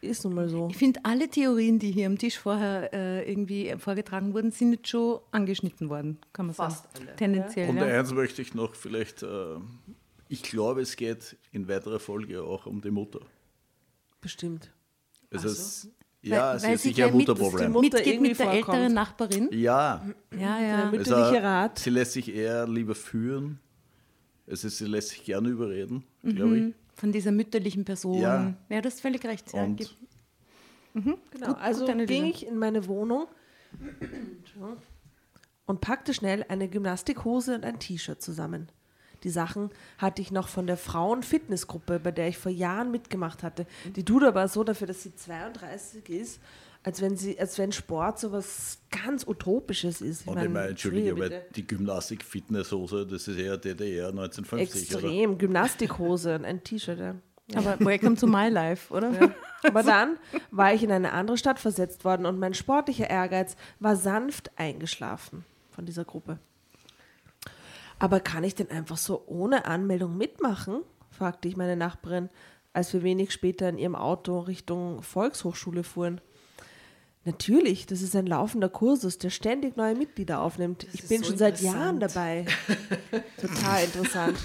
[0.00, 0.68] Ist nun mal so.
[0.70, 4.88] Ich finde, alle Theorien, die hier am Tisch vorher äh, irgendwie vorgetragen wurden, sind jetzt
[4.88, 7.06] schon angeschnitten worden, kann man Fast sagen.
[7.08, 7.16] alle.
[7.16, 7.70] Tendenziell.
[7.70, 7.84] Und Ja.
[7.84, 9.56] eins möchte ich noch vielleicht, äh,
[10.28, 13.20] ich glaube, es geht in weiterer Folge auch um die Mutter.
[14.20, 14.70] Bestimmt.
[15.34, 15.84] Es ist,
[16.22, 17.72] Weil- ja, es weil ist sie sicher ein Mutterproblem.
[17.72, 18.68] Mutter Mitgeht irgendwie mit der vorkommt.
[18.68, 19.48] älteren Nachbarin.
[19.52, 20.04] Ja,
[20.38, 20.84] Ja, ja.
[20.90, 21.78] Mit- Mütterliche Rat.
[21.78, 23.58] sie lässt sich eher lieber führen.
[24.46, 26.74] Also sie lässt sich gerne überreden, glaube ich.
[26.94, 28.20] Von dieser mütterlichen Person.
[28.20, 28.54] Ja.
[28.68, 29.52] Ja, das ist völlig recht.
[29.52, 29.96] Ja, Und gibt-
[30.94, 31.16] Genau,
[31.48, 32.06] Gut, also Analyse.
[32.06, 33.26] ging ich in meine Wohnung
[35.66, 38.68] und packte schnell eine Gymnastikhose und ein T-Shirt zusammen.
[39.24, 43.66] Die Sachen hatte ich noch von der Frauen-Fitnessgruppe, bei der ich vor Jahren mitgemacht hatte.
[43.96, 46.40] Die tut aber so dafür, dass sie 32 ist,
[46.82, 50.22] als wenn, sie, als wenn Sport so was ganz Utopisches ist.
[50.22, 55.04] Ich Und ich meine, meine, Entschuldige, aber die Gymnastik-Fitnesshose, das ist eher DDR 1950, oder?
[55.04, 55.38] Extrem.
[55.38, 56.98] Gymnastikhose und ein T-Shirt.
[56.98, 57.14] Ja.
[57.54, 59.34] Aber welcome to my life, oder?
[59.62, 60.18] Aber dann
[60.50, 65.44] war ich in eine andere Stadt versetzt worden und mein sportlicher Ehrgeiz war sanft eingeschlafen
[65.70, 66.38] von dieser Gruppe.
[68.04, 70.82] Aber kann ich denn einfach so ohne Anmeldung mitmachen?
[71.08, 72.28] fragte ich meine Nachbarin,
[72.74, 76.20] als wir wenig später in ihrem Auto Richtung Volkshochschule fuhren.
[77.24, 80.86] Natürlich, das ist ein laufender Kursus, der ständig neue Mitglieder aufnimmt.
[80.92, 81.62] ich ist bin so schon seit.
[81.62, 82.44] Jahren dabei.
[83.40, 84.36] Total interessant.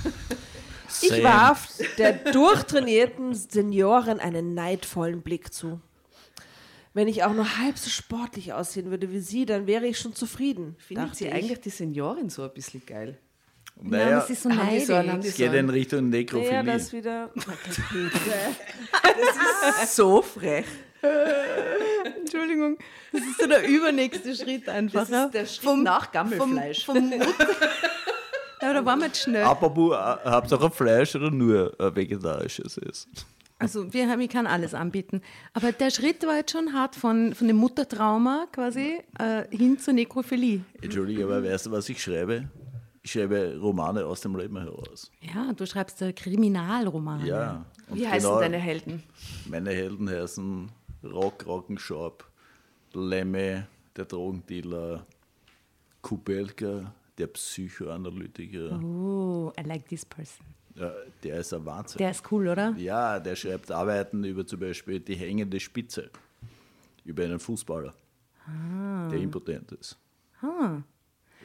[1.02, 1.67] Ich warf
[1.98, 5.82] der durchtrainierten Seniorin einen neidvollen Blick zu.
[6.93, 10.15] Wenn ich auch nur halb so sportlich aussehen würde wie sie, dann wäre ich schon
[10.15, 10.78] zufrieden.
[10.80, 11.34] Findet sie ich.
[11.34, 13.17] eigentlich die Seniorin so ein bisschen geil?
[13.82, 15.30] Nein, Naja, das ist so neidisch.
[15.30, 16.54] es geht in Richtung Nekrophilie.
[16.54, 17.30] Ja, das wieder.
[19.88, 20.65] So frech.
[22.20, 22.78] Entschuldigung,
[23.13, 25.08] das ist so der übernächste Schritt einfach.
[25.08, 26.86] Das ist der Schritt Vom- nach Gammelfleisch.
[26.86, 27.22] Vom, vom.
[28.62, 29.44] Ja, da waren wir jetzt schnell.
[29.46, 33.08] Apropos, äh, Hauptsache Fleisch oder nur äh, vegetarisches ist.
[33.58, 35.22] Also wir haben, ich kann alles anbieten.
[35.54, 39.94] Aber der Schritt war jetzt schon hart von, von dem Muttertrauma quasi äh, hin zur
[39.94, 40.60] Nekrophilie.
[40.82, 42.50] Entschuldige, aber weißt du, was ich schreibe?
[43.01, 45.12] Ich schreibe Romane aus dem Leben heraus.
[45.21, 47.25] Ja, du schreibst äh, Kriminalromane.
[47.25, 47.65] Ja.
[47.88, 49.03] Und Wie heißen genau deine Helden?
[49.47, 50.69] Meine Helden heißen
[51.03, 52.25] Rock Rockenschorb,
[52.93, 55.05] Lemme, der Drogendealer,
[56.01, 58.81] Kubelka, der Psychoanalytiker.
[58.81, 60.45] Oh, I like this person.
[60.75, 60.91] Ja,
[61.23, 61.97] der ist ein Wahnsinn.
[61.97, 62.73] Der ist cool, oder?
[62.77, 66.09] Ja, der schreibt Arbeiten über zum Beispiel die hängende Spitze,
[67.03, 67.93] über einen Fußballer,
[69.12, 69.97] der impotent ist.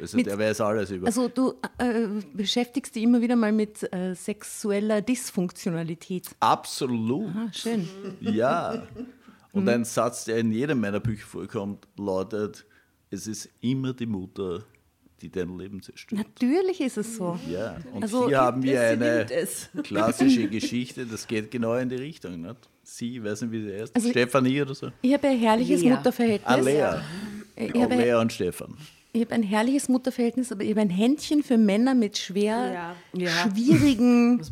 [0.01, 1.07] Also Mit- der weiß alles über.
[1.07, 6.29] Also du äh, beschäftigst dich immer wieder mal mit äh, sexueller Dysfunktionalität.
[6.41, 7.29] Absolut.
[7.35, 7.89] Ah, schön.
[8.21, 8.83] Ja.
[9.53, 9.69] Und Mhm.
[9.69, 12.65] ein Satz, der in jedem meiner Bücher vorkommt, lautet:
[13.11, 14.65] Es ist immer die Mutter,
[15.21, 16.27] die dein Leben zerstört.
[16.27, 17.39] Natürlich ist es so.
[17.49, 19.27] Ja, und Also, hier haben wir eine
[19.85, 22.41] klassische Geschichte, das geht genau in die Richtung.
[22.41, 22.69] Nicht?
[22.83, 24.91] Sie, weiß nicht, wie sie heißt, Also- Stefanie oder so.
[25.03, 25.91] Ich habe ein herrliches Lea.
[25.91, 26.49] Mutterverhältnis.
[26.49, 27.01] Alea.
[27.57, 28.77] Ich Ja, habe, Lea und Stefan.
[29.15, 33.29] Ich habe ein herrliches Mutterverhältnis, aber ich habe ein Händchen für Männer mit schwer Ja.
[33.31, 34.43] Schwierigen.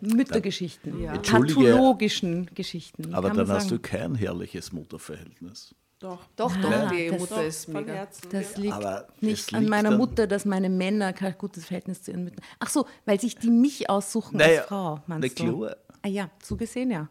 [0.00, 1.12] Müttergeschichten, Ja.
[1.12, 3.14] Pathologischen Geschichten.
[3.14, 5.74] Aber dann hast du kein herrliches Mutterverhältnis.
[6.00, 6.18] Doch.
[6.34, 7.92] Doch, Ah, doch, die das- Mutter ist mega.
[7.92, 8.28] Herzen.
[8.32, 12.02] Das liegt Aber nicht es an liegt meiner Mutter, dass meine Männer kein gutes Verhältnis
[12.02, 12.42] zu ihren Müttern.
[12.58, 15.58] Ach so, weil sich die mich aussuchen Naja, als Frau, na meinst du?
[15.60, 15.76] klar.
[16.02, 17.08] Ah ja, so gesehen ja.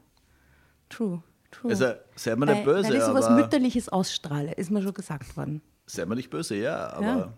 [0.90, 1.70] True, true.
[1.70, 1.86] Also,
[2.16, 3.36] sei mir nicht böse, weil ich sowas aber.
[3.36, 5.62] Mütterliches ausstrahle, ist mir schon gesagt worden.
[5.90, 7.34] Sei mir nicht böse, ja, aber.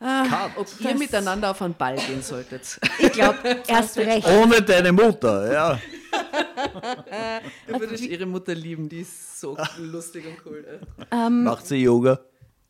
[0.00, 0.24] Ja.
[0.24, 0.56] Cut.
[0.56, 2.78] Ob ihr miteinander auf einen Ball gehen solltet.
[2.98, 4.26] Ich glaube, erst recht.
[4.26, 5.80] Ohne deine Mutter, ja.
[7.66, 10.80] Da würde ich ihre Mutter lieben, die ist so lustig und cool.
[11.10, 12.20] Ähm, Macht sie Yoga?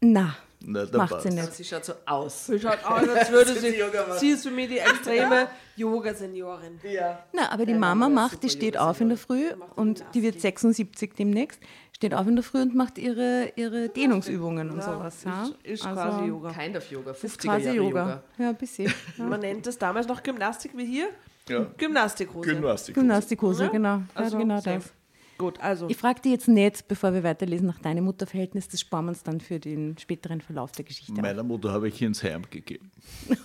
[0.00, 1.52] Na, Na, macht sie nicht.
[1.54, 2.46] Sie schaut so aus.
[2.46, 3.76] Sie schaut aus, als würde sie.
[3.76, 4.18] Yoga machen.
[4.18, 6.80] Sie ist für mich die extreme Yoga-Seniorin.
[6.82, 7.24] Ja.
[7.32, 11.14] Na, aber die Mama macht, die steht auf in der Früh und die wird 76
[11.14, 11.60] demnächst,
[11.98, 15.24] steht auf in der Früh und macht ihre, ihre Dehnungsübungen und sowas.
[15.24, 15.42] Ja?
[15.44, 16.52] Ist, ist Also, quasi Yoga.
[16.52, 18.00] Kind of Yoga, 50er Ist quasi Jahre Yoga.
[18.00, 18.22] Yoga.
[18.38, 18.92] Ja, ein bisschen.
[19.18, 19.24] Ja.
[19.24, 21.08] Man nennt es damals noch Gymnastik wie hier.
[21.48, 21.66] Ja.
[21.76, 22.48] Gymnastikhose.
[22.54, 22.94] Gymnastik.
[22.94, 23.70] Gymnastikhose, Ja?
[23.70, 24.02] genau.
[24.14, 24.76] Also, ja, genau safe.
[24.78, 24.92] das.
[25.38, 25.88] Gut, also.
[25.88, 28.68] Ich frage dich jetzt nicht, bevor wir weiterlesen, nach deinem Mutterverhältnis.
[28.68, 31.20] Das sparen wir uns dann für den späteren Verlauf der Geschichte.
[31.20, 32.90] Meiner Mutter habe ich ins Heim gegeben.
[33.28, 33.37] Ja,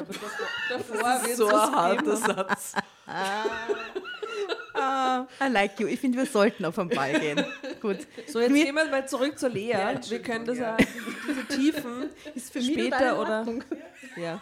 [0.00, 0.28] aber davor,
[0.68, 2.56] davor wird So es ein harter geben.
[4.74, 5.28] Satz.
[5.40, 5.86] I like you.
[5.86, 7.44] Ich finde, wir sollten auf den Ball gehen.
[7.80, 7.98] Gut.
[8.26, 9.74] So, jetzt Mir- gehen wir mal zurück zur Lea.
[10.08, 10.76] wir können das ja,
[11.28, 13.46] diese Tiefen später oder.
[14.16, 14.40] Ja.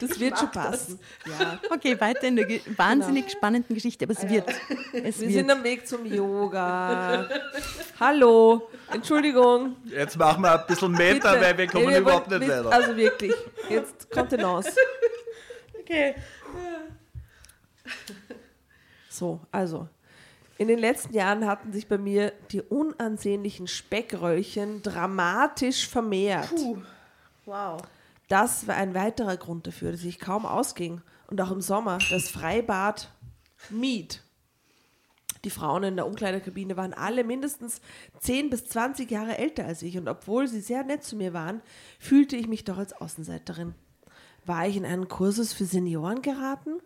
[0.00, 0.98] Das wird schon passen.
[1.26, 1.58] Ja.
[1.70, 4.48] Okay, weiter in der ge wahnsinnig spannenden Geschichte, aber es wird.
[4.92, 5.32] Es Wir wird.
[5.32, 7.28] sind am Weg zum Yoga.
[8.00, 8.68] Hallo.
[8.92, 9.76] Entschuldigung.
[9.84, 11.44] Jetzt machen wir ein bisschen Meter, Bitte.
[11.44, 12.72] weil wir kommen Nee, wir überhaupt nicht weiter.
[12.72, 13.34] Also wirklich.
[13.68, 14.72] Jetzt Kontenance.
[15.80, 16.14] okay.
[19.14, 19.88] So, also.
[20.58, 26.52] In den letzten Jahren hatten sich bei mir die unansehnlichen Speckröllchen dramatisch vermehrt.
[27.44, 27.82] Wow.
[28.28, 32.28] Das war ein weiterer Grund dafür, dass ich kaum ausging und auch im Sommer das
[32.28, 33.10] Freibad
[33.70, 34.22] mied.
[35.44, 37.80] Die Frauen in der Umkleidekabine waren alle mindestens
[38.20, 41.60] 10 bis 20 Jahre älter als ich und obwohl sie sehr nett zu mir waren,
[41.98, 43.74] fühlte ich mich doch als Außenseiterin.
[44.46, 46.80] War ich in einen Kursus für Senioren geraten?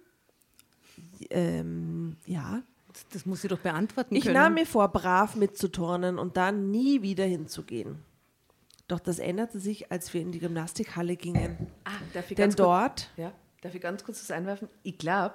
[1.30, 2.62] Ähm, ja.
[3.12, 4.34] Das, muss sie doch beantworten Ich können.
[4.34, 8.02] nahm mir vor, brav mitzuturnen und dann nie wieder hinzugehen.
[8.88, 11.68] Doch das änderte sich, als wir in die Gymnastikhalle gingen.
[11.84, 14.68] Ah, darf ich Denn ganz kurz, dort ja, darf ich ganz kurz das einwerfen?
[14.82, 15.34] Ich glaube,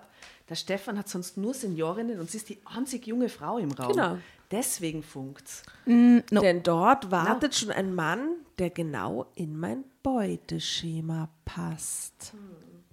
[0.49, 3.91] der Stefan hat sonst nur Seniorinnen und sie ist die einzig junge Frau im Raum.
[3.91, 4.17] Genau.
[4.51, 5.63] Deswegen funkt's.
[5.85, 6.41] No.
[6.41, 12.33] Denn dort wartet schon ein Mann, der genau in mein Beuteschema passt.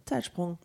[0.06, 0.58] Zeitsprung.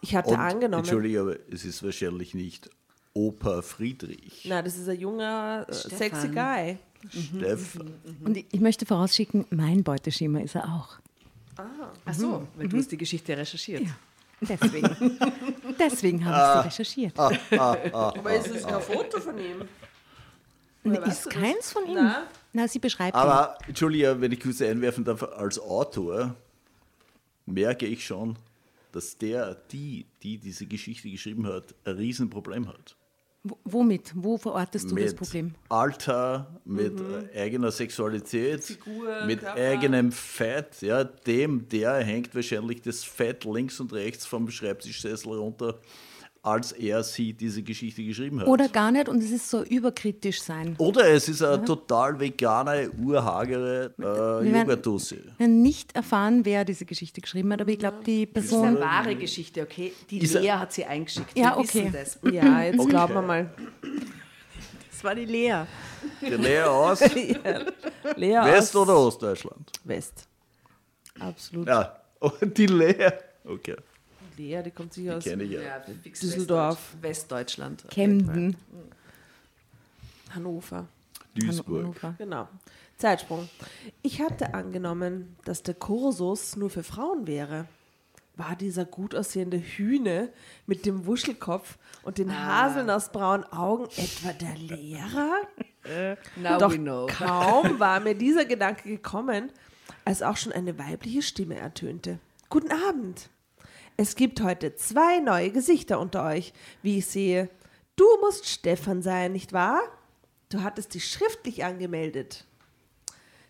[0.00, 0.84] Ich hatte Und, angenommen.
[0.84, 2.70] Entschuldige, aber es ist wahrscheinlich nicht
[3.14, 4.44] Opa Friedrich.
[4.48, 6.78] Na, das ist ein junger, äh, sexy Guy.
[7.10, 7.94] Stefan.
[8.24, 10.98] Und ich, ich möchte vorausschicken, mein Beuteschema ist er auch.
[12.04, 13.82] Ach so, weil du hast die Geschichte recherchiert.
[13.82, 13.90] Ja.
[14.40, 14.88] Deswegen.
[15.78, 17.18] Deswegen habe ich sie recherchiert.
[17.18, 19.68] Aber ist es ein Foto von ihm?
[20.84, 21.38] Weißt ist du das?
[21.40, 21.94] keins von ihm.
[21.94, 22.26] Na?
[22.52, 23.20] Na, sie beschreibt ihn.
[23.20, 26.34] Aber, Entschuldige, wenn ich kurz einwerfen darf, als Autor
[27.46, 28.36] merke ich schon,
[28.92, 32.96] dass der, die, die diese Geschichte geschrieben hat, ein Riesenproblem hat.
[33.44, 34.12] W- Womit?
[34.16, 35.54] Wo verortest du das mit Problem?
[35.68, 39.60] Alter, mit äh, eigener Sexualität, Figur, mit Körper.
[39.60, 40.82] eigenem Fett.
[40.82, 45.78] Ja, dem, der hängt wahrscheinlich das Fett links und rechts vom Schreibtischsessel runter,
[46.42, 48.46] als er sie diese Geschichte geschrieben hat.
[48.48, 50.74] Oder gar nicht und es ist so überkritisch sein.
[50.78, 55.16] Oder es ist eine total vegane, urhagere äh, Wir werden- Joghurtdose.
[55.36, 58.52] Wir haben nicht erfahren, wer diese Geschichte geschrieben hat, aber ich glaube, die Das ist
[58.54, 58.80] eine Person.
[58.80, 59.92] wahre Geschichte, okay?
[60.10, 61.36] Die Ist Lea hat sie eingeschickt.
[61.36, 61.92] Ja, Wir okay.
[62.32, 62.88] Ja, jetzt Okay.
[62.88, 63.50] glauben wir mal.
[64.90, 65.64] Das war die Lea.
[66.20, 67.00] Die Lea aus
[68.16, 69.70] Lea West- aus oder Ostdeutschland?
[69.84, 70.26] West.
[71.20, 71.68] Absolut.
[71.68, 73.10] Ja, oh, die Lea.
[73.44, 73.76] Okay,
[74.38, 75.26] Lea, die kommt sicher aus.
[75.26, 75.80] ich ja.
[76.04, 76.78] Düsseldorf.
[76.78, 77.84] Westdeutsch- Westdeutschland.
[77.90, 78.56] Kemden.
[80.34, 80.86] Hannover.
[81.34, 81.82] Duisburg.
[82.02, 82.14] Hannover.
[82.18, 82.48] Genau.
[82.96, 83.48] Zeitsprung.
[84.02, 87.66] Ich hatte angenommen, dass der Kursus nur für Frauen wäre.
[88.36, 90.28] War dieser gut aussehende Hühne
[90.66, 95.32] mit dem Wuschelkopf und den haselnussbraunen Augen etwa der Lehrer?
[96.36, 97.06] Now Doch we know.
[97.08, 99.50] kaum war mir dieser Gedanke gekommen,
[100.04, 102.20] als auch schon eine weibliche Stimme ertönte.
[102.48, 103.28] Guten Abend.
[104.00, 107.50] Es gibt heute zwei neue Gesichter unter euch, wie ich sehe.
[107.96, 109.80] Du musst Stefan sein, nicht wahr?
[110.50, 112.46] Du hattest dich schriftlich angemeldet.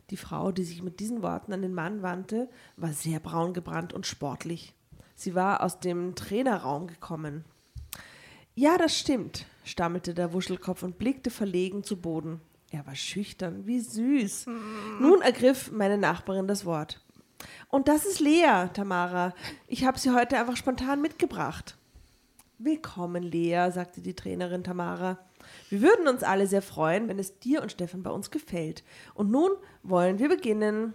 [0.09, 3.93] Die Frau, die sich mit diesen Worten an den Mann wandte, war sehr braun gebrannt
[3.93, 4.73] und sportlich.
[5.15, 7.45] Sie war aus dem Trainerraum gekommen.
[8.55, 12.41] Ja, das stimmt, stammelte der Wuschelkopf und blickte verlegen zu Boden.
[12.71, 14.47] Er war schüchtern, wie süß.
[14.99, 17.03] Nun ergriff meine Nachbarin das Wort.
[17.69, 19.35] Und das ist Lea, Tamara.
[19.67, 21.77] Ich habe sie heute einfach spontan mitgebracht.
[22.59, 25.19] Willkommen, Lea, sagte die Trainerin Tamara.
[25.69, 28.83] Wir würden uns alle sehr freuen, wenn es dir und Stefan bei uns gefällt.
[29.15, 29.51] Und nun
[29.83, 30.95] wollen wir beginnen.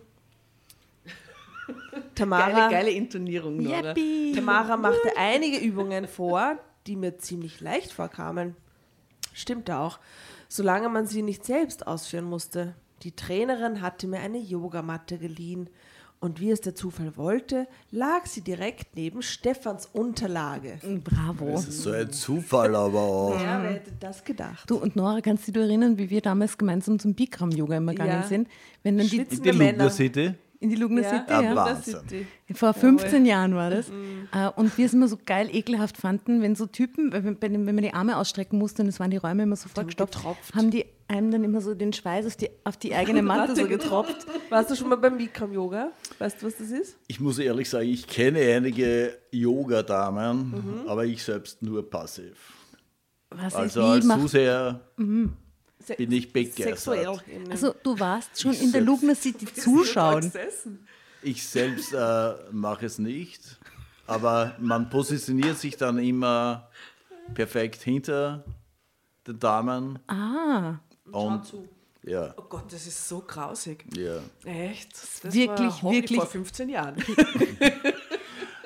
[2.16, 3.94] Tamara, Geile, geile Intonierung, Nora.
[4.36, 8.56] Tamara machte einige Übungen vor, die mir ziemlich leicht vorkamen.
[9.34, 10.00] Stimmte auch,
[10.50, 12.76] solange man sie nicht selbst ausführen musste.
[13.04, 15.70] Die Trainerin hatte mir eine Yogamatte geliehen
[16.24, 20.80] und wie es der Zufall wollte, lag sie direkt neben Stefans Unterlage.
[21.04, 21.52] Bravo.
[21.52, 23.40] Das ist so ein Zufall aber auch.
[23.44, 24.70] Ja, wer hätte das gedacht?
[24.70, 28.22] Du und Nora, kannst du dich erinnern, wie wir damals gemeinsam zum Bikram-Yoga immer gegangen
[28.22, 28.28] Ja.
[28.28, 28.48] sind?
[28.84, 29.72] Wenn dann die, Schwitzende Die Männer.
[29.72, 30.34] Lugner City.
[30.60, 31.10] in die Lugner Ja.
[31.10, 31.76] City, Ah, ja.
[31.82, 32.26] City.
[32.54, 33.90] Vor 15 Jahren war das.
[33.90, 37.78] Äh, Und wir es immer so geil ekelhaft fanden, wenn so Typen, wenn, wenn, man
[37.84, 40.56] die Arme ausstrecken musste und es waren die Räume immer so vollgestopft, getropft.
[40.56, 43.68] haben die einem dann immer so den Schweiß auf die, auf die eigene Matte so
[43.68, 44.26] getropft.
[44.50, 45.92] Warst du schon mal beim Bikram-Yoga?
[46.20, 46.98] Weißt du, was das ist?
[47.08, 52.54] Ich muss ehrlich sagen, ich kenne einige Yoga-Damen, aber ich selbst nur passiv.
[53.30, 54.82] Was Also als Zuseher
[55.80, 56.80] Se bin ich begeistert.
[56.80, 57.20] Sexuell.
[57.50, 60.32] also du warst schon in der Lugner City zuschauen.
[61.22, 63.60] Ich selbst äh, mache es nicht,
[64.08, 66.70] aber man positioniert sich dann immer
[67.34, 68.44] perfekt hinter
[69.28, 70.00] den Damen.
[70.08, 70.80] Ah,
[71.14, 71.54] Und
[72.06, 73.86] ja, Oh Gott, das ist so grausig.
[73.96, 74.18] ja.
[74.44, 74.92] Echt?
[74.94, 76.96] Das Wirklich, wirklich- Vor 15 Jahren.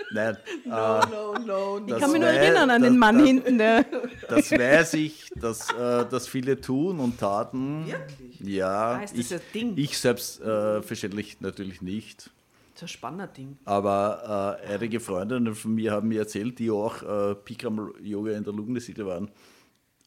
[0.09, 3.57] Nein, äh, no, no, ich kann mich nur erinnern an das- den Mann das- hinten,
[3.57, 3.85] der
[4.29, 7.85] Das weiß ich, dass äh, das viele tun und taten.
[7.85, 8.39] Wirklich?
[8.39, 9.73] Ja, Ah, ist das ich, ein Ding?
[9.75, 12.29] ich selbst äh, verständlich natürlich nicht.
[12.73, 13.57] Das ist ein spannender Ding.
[13.65, 18.53] Aber äh, einige Freundinnen von mir haben mir erzählt, die auch äh, Bikram-Yoga in der
[18.53, 19.31] Lugner City waren, äh,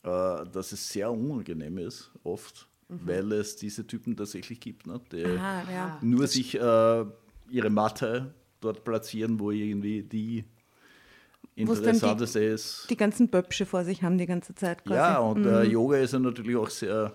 [0.02, 5.62] dass es sehr unangenehm ist, oft, weil es diese Typen tatsächlich gibt, ne, die Ah,
[5.70, 5.98] ja.
[6.02, 7.04] nur sich äh,
[7.50, 10.46] ihre Matte dort platzieren, wo irgendwie die dann
[11.56, 12.86] die- interessanteste ist.
[12.90, 14.94] die ganzen Böpsche vor sich haben die ganze Zeit quasi.
[14.94, 17.14] Ja, und äh, Yoga ist ja natürlich auch sehr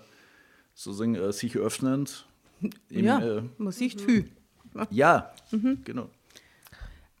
[0.74, 2.26] sozusagen äh, sich öffnend.
[2.90, 4.30] Im, ja, Äh, man sieht viel.
[4.90, 5.32] ja
[5.84, 6.08] genau.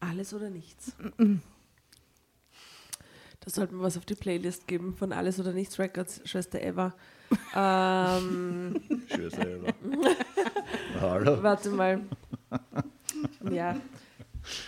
[0.00, 0.94] Alles oder nichts.
[3.46, 6.92] Da sollten wir was auf die Playlist geben von Alles oder Nichts Records, Schwester Eva.
[7.54, 8.74] ähm,
[9.06, 9.72] Schön selber.
[11.00, 11.40] Hallo.
[11.44, 12.00] warte mal.
[13.48, 13.76] Ja.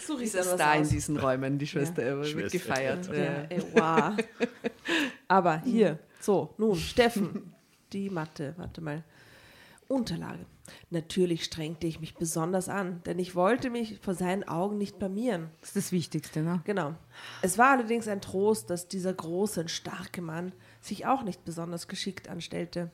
[0.07, 3.09] Suche ich was Star in diesen Räumen, die Schwester Eva, wird Schwester gefeiert.
[3.09, 3.17] Eva.
[3.17, 3.57] Ja.
[3.57, 4.25] Ja, wow.
[5.29, 7.53] Aber hier, so, nun, Steffen,
[7.93, 9.03] die Mathe, warte mal.
[9.89, 10.45] Unterlage.
[10.91, 15.49] Natürlich strengte ich mich besonders an, denn ich wollte mich vor seinen Augen nicht blamieren.
[15.61, 16.61] Das ist das Wichtigste, ne?
[16.65, 16.95] Genau.
[17.41, 21.89] Es war allerdings ein Trost, dass dieser große und starke Mann sich auch nicht besonders
[21.89, 22.91] geschickt anstellte.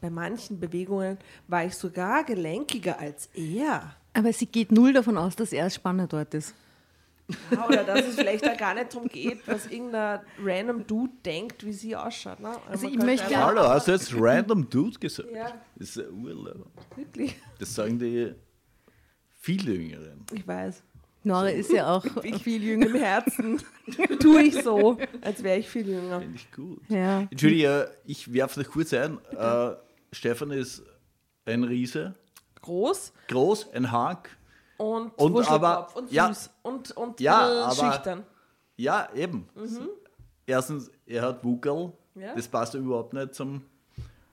[0.00, 3.96] Bei manchen Bewegungen war ich sogar gelenkiger als er.
[4.14, 6.54] Aber sie geht null davon aus, dass er als Spanner dort ist.
[7.50, 11.64] Ja, oder dass es vielleicht da gar nicht darum geht, was irgendein random Dude denkt,
[11.66, 12.40] wie sie ausschaut.
[12.40, 12.52] Ne?
[12.68, 15.28] Also ich möchte- einfach- Hallo, hast du jetzt random Dude gesagt?
[15.34, 16.66] Ja, Das ist ein Urlaub.
[16.96, 17.36] wirklich.
[17.58, 18.32] Das sagen die
[19.40, 20.24] viel Jüngeren.
[20.32, 20.82] Ich weiß.
[21.24, 22.04] Nora ist ja auch
[22.42, 22.86] viel jünger.
[22.86, 23.60] Im Herzen
[24.20, 26.20] tue ich so, als wäre ich viel jünger.
[26.20, 26.80] Finde ich gut.
[26.88, 27.20] Ja.
[27.30, 29.18] Entschuldige, ich werfe noch kurz ein.
[29.36, 29.72] Äh,
[30.12, 30.82] Stefan ist
[31.44, 32.14] ein Riese,
[32.62, 34.30] Groß groß, ein Hank.
[34.78, 36.32] Und, Und Wuschelkopf aber- und süß ja.
[36.62, 38.22] und, und Ja, äh, aber- schüchtern.
[38.76, 39.46] Ja, eben.
[40.46, 41.92] Erstens, er hat Wuckel.
[42.14, 42.34] Ja.
[42.34, 43.62] Das passt überhaupt nicht zum,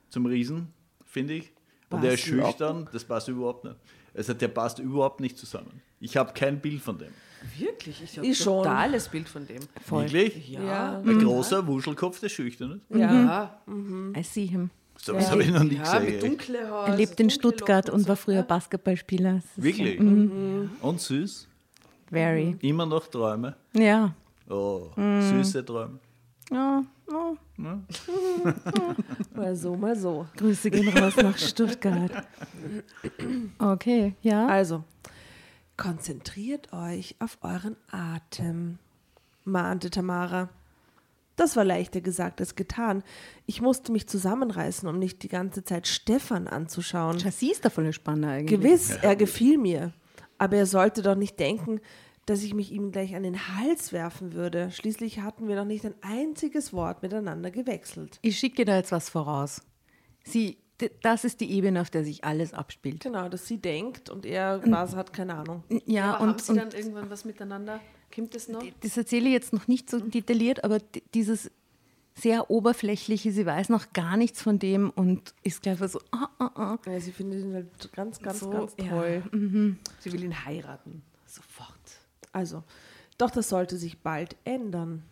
[0.10, 0.74] zum Riesen,
[1.06, 1.52] finde ich.
[1.90, 3.76] Und er ist Passt schüchtern, das passt überhaupt nicht.
[4.14, 5.82] Also der passt überhaupt nicht zusammen.
[6.00, 7.12] Ich habe kein Bild von dem.
[7.58, 8.02] Wirklich?
[8.02, 8.64] Ich habe schon.
[8.64, 9.60] totales Bild von dem.
[9.88, 10.50] Wirklich?
[10.50, 11.00] Ja.
[11.00, 12.98] Ein großer Wuschelkopf, der schüchtern ist.
[12.98, 13.14] Ja.
[13.14, 13.62] Ja,
[14.18, 14.72] I see him.
[14.98, 16.20] So was habe ich noch nie ja mit gesehen.
[16.22, 16.92] dunkle Haare.
[16.92, 19.42] Er lebt so in Stuttgart Locken und war früher Basketballspieler.
[19.56, 20.00] Wirklich?
[20.00, 20.72] Mhm.
[20.82, 21.48] Und süß?
[22.10, 22.56] Very.
[22.62, 23.56] Immer noch Träume?
[23.74, 24.14] Ja.
[24.50, 25.22] Oh, Mhm.
[25.22, 26.00] süße Träume.
[26.52, 27.34] Ja, ja.
[29.36, 30.28] Mal so, mal so.
[30.38, 32.12] Grüße gehen raus nach Stuttgart.
[33.60, 34.48] Okay, ja.
[34.48, 34.84] Also,
[35.78, 38.78] konzentriert euch auf euren Atem,
[39.44, 40.50] mahnte Tamara.
[41.36, 43.04] Das war leichter gesagt als getan.
[43.46, 47.20] Ich musste mich zusammenreißen, um nicht die ganze Zeit Stefan anzuschauen.
[47.20, 48.60] Chassis ist da voll Spanner eigentlich.
[48.60, 49.94] Gewiss, er gefiel mir.
[50.38, 51.80] Aber er sollte doch nicht denken,
[52.26, 54.72] dass ich mich ihm gleich an den Hals werfen würde.
[54.72, 58.20] Schließlich hatten wir noch nicht ein einziges Wort miteinander gewechselt.
[58.22, 59.62] Ich schicke da jetzt was voraus.
[60.24, 60.58] Sie,
[61.02, 63.02] das ist die Ebene, auf der sich alles abspielt.
[63.02, 65.64] Genau, dass sie denkt und er was hat keine Ahnung.
[65.86, 67.80] Ja, Aber haben und, sie und dann irgendwann was miteinander?
[68.16, 68.64] Kommt das noch?
[68.82, 70.80] das erzähle ich jetzt noch nicht so detailliert, aber
[71.14, 71.52] dieses
[72.16, 76.52] sehr oberflächliche, sie weiß noch gar nichts von dem und ist gleich so, ah, ah,
[76.56, 76.78] ah.
[76.86, 78.88] Ja, sie findet ihn halt ganz, ganz, So, ganz ja.
[78.88, 79.78] toll.
[80.00, 81.04] Sie will ihn heiraten.
[81.26, 81.76] Sofort.
[82.32, 82.64] Also,
[83.18, 85.04] doch das sollte sich bald ändern.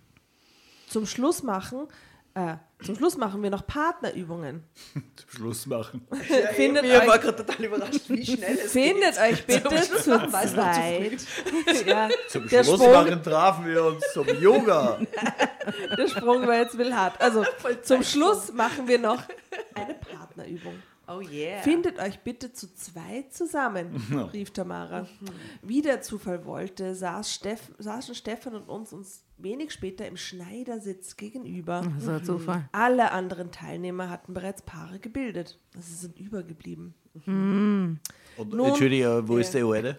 [0.87, 1.87] Zum Schluss machen,
[2.35, 4.63] äh, zum Schluss machen wir noch Partnerübungen.
[4.93, 6.05] Zum Schluss machen.
[6.55, 10.09] findet Ich euch, war gerade total überrascht, wie schnell es findet euch bitte Schluss zu
[10.11, 11.87] machen wir es noch zu zweit.
[11.87, 14.99] ja, Zum der, Schluss Sprung, machen trafen wir uns zum Yoga.
[15.97, 17.19] der Sprung war jetzt will hart.
[17.21, 17.45] Also,
[17.83, 19.23] zum Schluss machen wir noch
[19.75, 20.75] eine Partnerübung.
[21.07, 21.61] Oh yeah.
[21.61, 25.05] Findet euch bitte zu zweit zusammen, rief Tamara.
[25.61, 31.17] Wie der Zufall wollte, saß Steff, saßen Stefan und uns, uns wenig später im Schneidersitz
[31.17, 31.83] gegenüber.
[31.99, 32.69] So ein Zufall.
[32.71, 35.59] Alle anderen Teilnehmer hatten bereits Paare gebildet.
[35.77, 36.93] Sie sind übergeblieben.
[37.25, 37.99] Und
[38.37, 39.97] Nun, Entschuldige, wo äh, ist der Alte?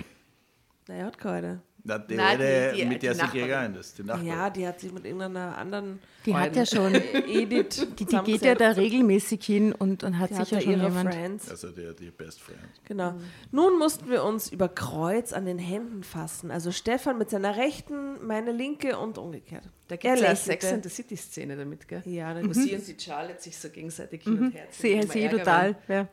[0.88, 1.62] Naja, hat keine.
[1.86, 3.98] Na, die Nein, die- die- mit der die sie gegangen ist.
[3.98, 4.26] Die Nachbarin.
[4.26, 6.94] Ja, die hat sich mit irgendeiner anderen Die hat ja schon,
[7.28, 10.62] Edith die, die geht ja da regelmäßig hin und, und hat Die hat sicher ja
[10.62, 11.12] schon ihre jemand.
[11.14, 11.50] Friends.
[11.50, 12.58] Also der, die Best Friend.
[12.86, 13.12] Genau.
[13.52, 16.50] Nun mussten wir uns über Kreuz an den Händen fassen.
[16.50, 19.64] Also Stefan mit seiner rechten, meine linke und umgekehrt.
[19.88, 20.44] Da Er gibt es lächelte.
[20.46, 22.00] Sex and the City-Szene damit, gell?
[22.06, 25.38] Ja, dann sie und die Charlotte sich so gegenseitig hin und her ziehen, sehe ärgern.
[25.38, 25.76] total.
[25.88, 26.08] Ja.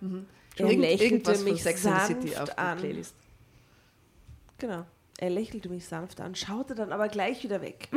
[0.57, 2.77] er Irgend- lächelte mich Sex and the City sanft auf die an.
[2.77, 3.15] Playlist.
[4.57, 4.86] Genau.
[5.21, 7.89] Er lächelte mich sanft an, schaute dann aber gleich wieder weg.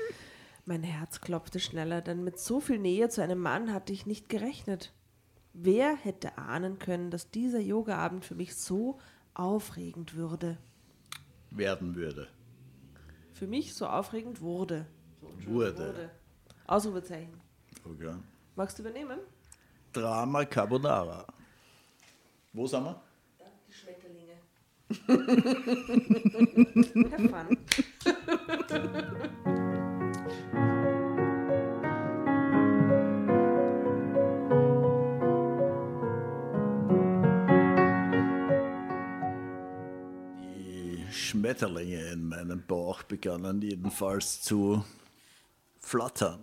[0.64, 4.30] mein Herz klopfte schneller, denn mit so viel Nähe zu einem Mann hatte ich nicht
[4.30, 4.94] gerechnet.
[5.52, 8.98] Wer hätte ahnen können, dass dieser Yogaabend für mich so
[9.34, 10.56] aufregend würde?
[11.50, 12.28] Werden würde.
[13.34, 14.86] Für mich so aufregend wurde.
[15.44, 16.10] Wurde.
[16.66, 17.42] Ausrufezeichen.
[17.84, 18.14] Okay.
[18.56, 19.18] Magst du übernehmen?
[19.92, 21.26] Drama Carbonara.
[22.54, 23.02] Wo sind wir?
[24.94, 27.10] Die Schmetterlinge.
[27.10, 27.58] Have fun.
[40.56, 44.84] Die Schmetterlinge in meinem Bauch begannen jedenfalls zu
[45.78, 46.40] flattern.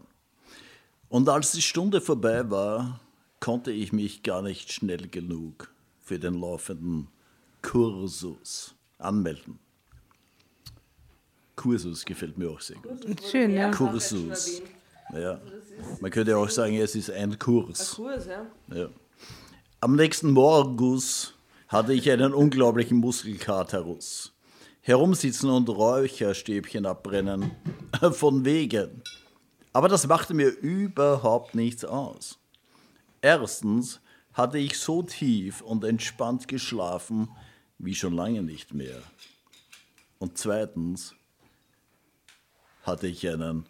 [1.10, 3.02] Und als die Stunde vorbei war,
[3.40, 7.10] konnte ich mich gar nicht schnell genug für den laufenden
[7.62, 9.60] Kursus anmelden.
[11.55, 13.22] Kursus gefällt mir auch sehr gut.
[13.30, 13.72] Schön, ja.
[13.72, 14.62] Kursus.
[15.14, 15.39] Ja.
[15.99, 17.95] Man könnte auch sagen, es ist ein Kurs.
[17.95, 18.45] Kurs, ja.
[18.76, 18.89] Ja.
[19.80, 21.34] Am nächsten Morgus
[21.68, 24.34] hatte ich einen unglaublichen Muskelkaterus.
[24.82, 27.51] Herumsitzen und Räucherstäbchen abbrennen.
[28.12, 29.03] Von wegen.
[29.74, 32.39] Aber das machte mir überhaupt nichts aus.
[33.22, 34.01] Erstens
[34.34, 37.30] hatte ich so tief und entspannt geschlafen
[37.84, 39.01] wie schon lange nicht mehr.
[40.19, 41.15] Und zweitens
[42.84, 43.65] hatte ich einen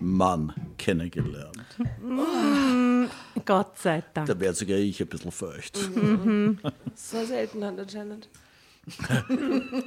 [0.00, 1.58] Mann kennengelernt.
[3.44, 4.28] Gott sei Dank.
[4.28, 5.76] Da wäre sogar ich ein bisschen feucht.
[6.94, 8.28] So selten hat anscheinend.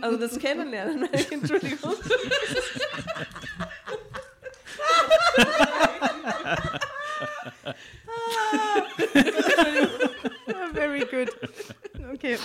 [0.01, 1.93] also das Kennenlernen, Entschuldigung.
[10.73, 11.29] Very good.
[12.13, 12.37] Okay.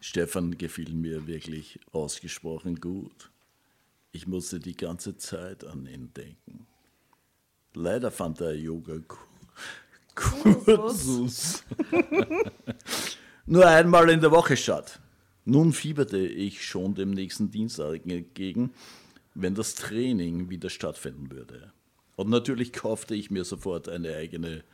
[0.00, 3.30] Stefan gefiel mir wirklich ausgesprochen gut.
[4.12, 6.66] Ich musste die ganze Zeit an ihn denken.
[7.74, 8.98] Leider fand der Yoga
[10.14, 11.64] Kursus
[13.46, 15.00] nur einmal in der Woche statt.
[15.44, 18.72] Nun fieberte ich schon dem nächsten Dienstag entgegen,
[19.34, 21.72] wenn das Training wieder stattfinden würde.
[22.16, 24.64] Und natürlich kaufte ich mir sofort eine eigene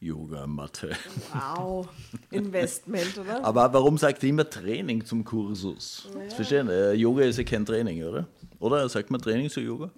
[0.00, 0.96] Yogamatte.
[1.32, 1.86] Wow.
[2.30, 3.44] Investment, oder?
[3.44, 6.08] Aber warum sagt ihr immer Training zum Kursus?
[6.14, 6.68] Das verstehen.
[6.68, 8.26] Äh, Yoga ist ja kein Training, oder?
[8.58, 9.90] Oder sagt man Training zu Yoga?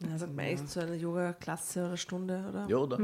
[0.00, 2.66] Ja, sagt man echt so eine Yoga-Klasse oder Stunde, oder?
[2.66, 2.98] Ja, oder?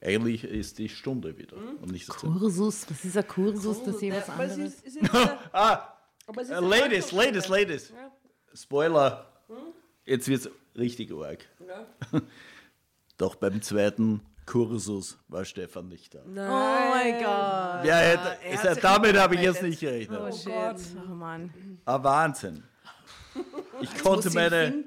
[0.00, 1.56] Eigentlich ist die Stunde wieder.
[1.56, 3.82] Und nicht das Kursus, was ist ein Kursus?
[3.84, 4.56] Das ist was anderes.
[4.56, 5.94] ist, ist jetzt wieder, ah,
[6.26, 7.12] äh, Ladies.
[7.12, 7.92] Ladies, Ladies.
[8.54, 9.26] Spoiler.
[10.06, 11.46] Jetzt wird es richtig arg.
[11.66, 12.20] Ja.
[13.18, 16.20] Doch beim zweiten Kursus war Stefan nicht da.
[16.24, 17.84] Oh mein Gott.
[17.84, 20.20] Ja, hätte, er ist, sich damit habe ich jetzt nicht gerechnet.
[20.20, 20.52] Oh, shit.
[21.08, 21.52] Oh Mann.
[21.84, 22.62] Ah, Wahnsinn.
[23.80, 24.84] Ich konnte meine.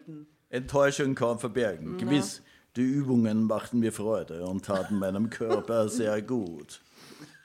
[0.50, 1.98] Enttäuschung kaum verbergen.
[1.98, 2.42] Gewiss,
[2.78, 6.80] die Übungen machten mir Freude und taten meinem Körper sehr gut.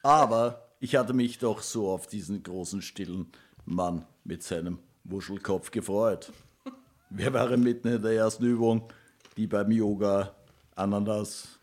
[0.02, 3.26] Aber ich hatte mich doch so auf diesen großen, stillen
[3.64, 6.32] Mann mit seinem Wuschelkopf gefreut.
[7.10, 8.88] Wir waren mitten in der ersten Übung,
[9.36, 10.34] die beim Yoga
[10.76, 11.58] Ananas.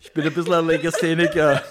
[0.00, 1.62] Ich bin ein bisschen ein Legastheniker.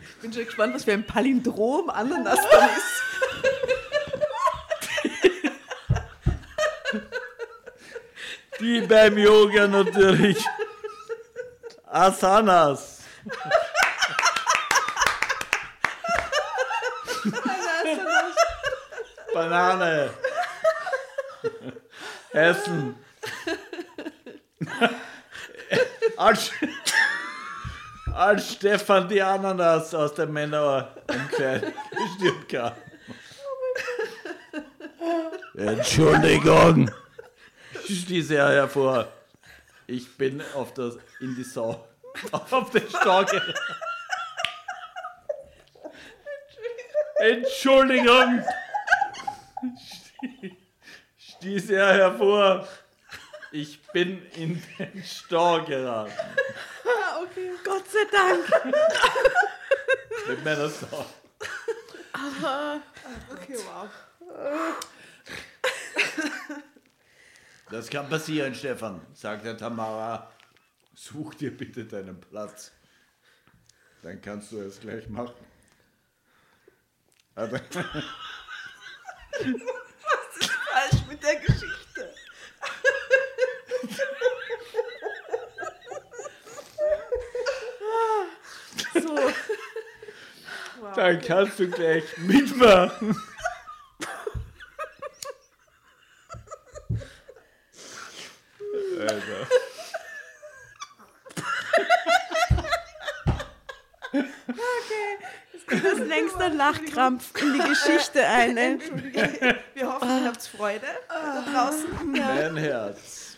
[0.00, 3.02] Ich bin schon gespannt, was für ein Palindrom Ananas dann ist.
[8.60, 10.42] Die beim Yoga natürlich.
[11.84, 13.00] Asanas.
[19.48, 20.10] Banane.
[22.32, 22.96] Essen.
[26.16, 26.52] Als,
[28.52, 32.72] Stefan die Ananas aus der Männerumkleide gestürmt kam.
[35.56, 36.90] Entschuldigung,
[37.84, 39.08] stieß er hervor.
[39.86, 41.88] Ich bin auf das, in die Sau,
[42.32, 43.40] auf den geraten.
[47.16, 48.44] Entschuldigung,
[51.18, 52.68] stieß er hervor.
[53.50, 56.12] Ich bin in den Stau geraten.
[57.64, 58.74] Gott sei Dank.
[60.28, 61.06] Mit meiner Sau.
[63.30, 63.88] Okay, wow.
[67.70, 70.30] Das kann passieren, Stefan, sagt der Tamara.
[70.94, 72.72] Such dir bitte deinen Platz.
[74.02, 75.34] Dann kannst du es gleich machen.
[77.34, 77.56] Also,
[79.32, 82.14] Falsch mit der Geschichte.
[88.94, 89.32] So.
[90.94, 93.16] dann kannst du gleich mitmachen.
[99.00, 99.46] Also.
[105.68, 106.08] Das ist
[106.72, 108.56] Lachkrampf in die Geschichte ein.
[108.56, 108.78] ey.
[109.74, 111.88] Wir hoffen, ihr habt Freude da draußen.
[112.12, 113.36] Mein Herz.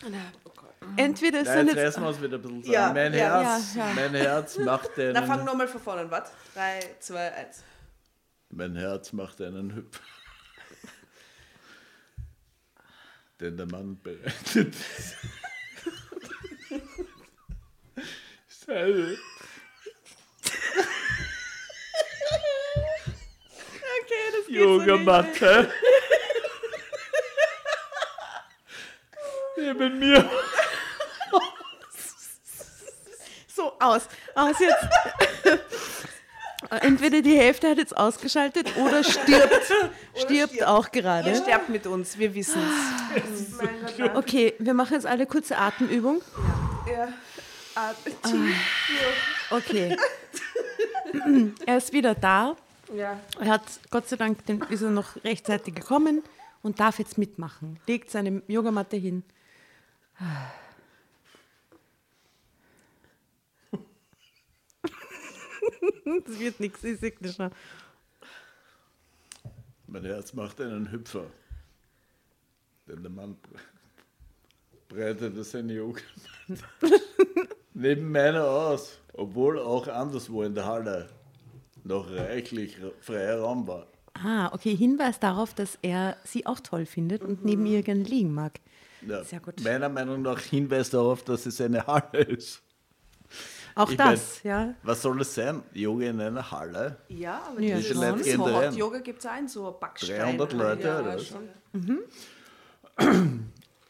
[0.96, 1.86] Entweder es Ja, sind jetzt jetzt.
[1.86, 2.74] reißen wir es wieder ein bisschen zusammen.
[2.74, 3.94] Ja, mein, ja, Herz, ja, ja.
[3.94, 5.12] mein Herz macht den.
[5.14, 6.10] Na, fang nochmal von vorne an.
[6.10, 6.30] Warte.
[6.54, 7.62] 3, 2, 1.
[8.50, 10.00] Mein Herz macht einen Hüpf.
[13.40, 14.74] Denn der Mann bereitet
[18.46, 19.16] seine
[24.46, 25.70] Geht Yogamatte
[29.56, 30.28] neben mir.
[33.54, 34.08] So, aus.
[34.34, 34.88] Aus jetzt.
[36.80, 39.72] Entweder die Hälfte hat jetzt ausgeschaltet oder stirbt.
[40.16, 41.36] stirbt auch Ihr gerade.
[41.36, 42.60] sterbt mit uns, wir wissen
[43.14, 43.58] es.
[43.58, 44.16] Danke.
[44.16, 46.20] Okay, wir machen jetzt alle kurze Atemübung.
[46.90, 47.08] Ja.
[48.22, 48.56] Tief.
[49.50, 49.96] Okay.
[51.66, 52.56] er ist wieder da.
[52.94, 53.20] Ja.
[53.40, 56.22] Er hat Gott sei Dank den, ist er noch rechtzeitig gekommen
[56.62, 57.80] und darf jetzt mitmachen.
[57.86, 59.22] Legt seine Yogamatte hin.
[66.26, 67.50] Das wird nichts, ich sehe das schon.
[69.86, 71.26] Mein Herz macht einen Hüpfer.
[72.86, 76.00] Denn der Mann bre- breitete seine Yoga
[77.74, 81.08] neben meiner aus, obwohl auch anderswo in der Halle
[81.84, 83.86] noch reichlich freier Raum war.
[84.14, 88.32] Ah, okay, Hinweis darauf, dass er sie auch toll findet und neben ihr gerne liegen
[88.32, 88.60] mag.
[89.06, 89.62] Ja, Sehr gut.
[89.62, 92.62] Meiner Meinung nach Hinweis darauf, dass es eine Halle ist.
[93.74, 94.74] Auch Ich das, ja.
[94.84, 95.62] Was soll es sein?
[95.72, 96.96] Yoga in einer Halle?
[97.08, 97.96] Ja, aber Ja, schon.
[97.96, 98.74] Leute gehen da rein.
[98.76, 100.20] Yoga gibt es auch in so Backstein.
[100.38, 101.26] 300 Leute Ja, oder was?
[101.26, 101.48] schon.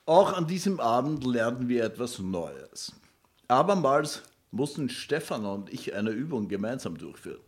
[0.07, 2.92] Auch an diesem Abend lernten wir etwas Neues.
[3.49, 4.22] Abermals
[4.55, 7.40] mussten Stefan und ich eine Übung gemeinsam durchführen.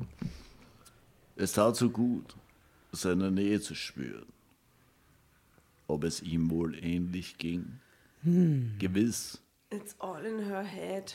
[1.36, 2.34] Es tat so gut,
[2.92, 4.26] seine Nähe zu spüren.
[5.86, 7.80] Ob es ihm wohl ähnlich ging?
[8.22, 9.40] Gewiss.
[9.70, 11.14] It's all in her head.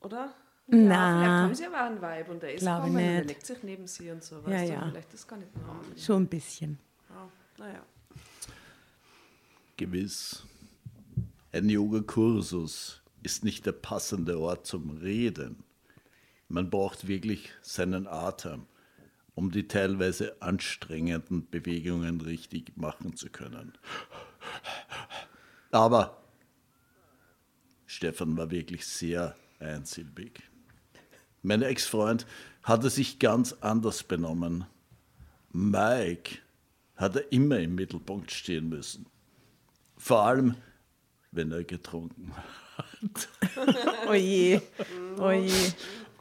[0.00, 0.34] Oder?
[0.66, 3.24] Ja, vielleicht Na, haben sie aber einen Vibe und der ist Glaube gekommen und er
[3.24, 4.36] legt sich neben sie und so.
[4.36, 4.84] Ja, Weißt ja.
[4.84, 4.90] Du?
[4.90, 5.84] Vielleicht das gar nicht normal.
[5.96, 6.78] schon ein bisschen.
[7.08, 7.28] Ja.
[7.58, 7.82] Naja.
[9.76, 10.46] Gewiss.
[11.52, 15.64] Ein Yogakursus ist nicht der passende Ort zum Reden.
[16.48, 18.66] Man braucht wirklich seinen Atem,
[19.34, 23.72] um die teilweise anstrengenden Bewegungen richtig machen zu können.
[25.70, 26.22] Aber
[27.86, 30.42] Stefan war wirklich sehr einsilbig.
[31.42, 32.26] Mein Ex-Freund
[32.62, 34.66] hatte sich ganz anders benommen.
[35.50, 36.38] Mike
[36.96, 39.06] hatte immer im Mittelpunkt stehen müssen.
[39.96, 40.56] Vor allem,
[41.32, 42.63] wenn er getrunken hat.
[44.08, 44.60] Oh je,
[45.18, 45.72] oh je.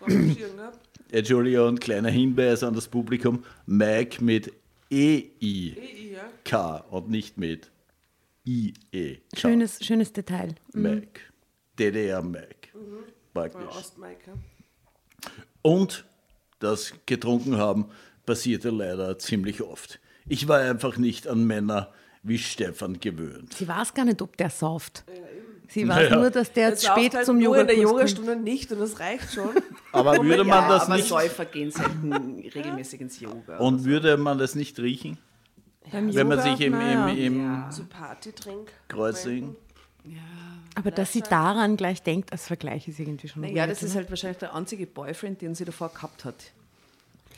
[0.07, 0.71] Ne?
[1.11, 3.43] Entschuldigung, kleiner Hinweis an das Publikum.
[3.65, 4.51] Mike mit
[4.89, 6.77] E-I-K ja.
[6.89, 7.71] und nicht mit
[8.45, 9.17] I-E.
[9.35, 10.55] Schönes, schönes Detail.
[10.73, 11.21] Mike.
[11.79, 12.69] DDR Mike.
[13.33, 13.77] Bei Praktisch.
[13.77, 14.33] Ostmaike.
[15.61, 16.05] Und
[16.59, 17.85] das getrunken haben
[18.25, 19.99] passierte leider ziemlich oft.
[20.27, 21.91] Ich war einfach nicht an Männer
[22.21, 23.53] wie Stefan gewöhnt.
[23.53, 25.03] Sie weiß gar nicht, ob der sauft.
[25.73, 26.15] Sie weiß Naja.
[26.17, 27.87] nur, dass der jetzt spät halt zum nur in der kommt.
[27.89, 29.49] Yogastunde nicht und das reicht schon.
[29.91, 33.57] Aber würde man ja, das aber nicht Säufer gehen selten regelmäßig ins Yoga.
[33.57, 35.17] und würde man das nicht riechen,
[35.91, 38.71] Beim wenn man Yoga, sich im, im, im So Partytrink.
[38.87, 39.55] Kreuzing
[40.75, 43.99] Aber dass sie daran gleich denkt, als Vergleich ist irgendwie schon ja, das ist oder?
[44.01, 46.35] halt wahrscheinlich der einzige Boyfriend, den sie davor gehabt hat.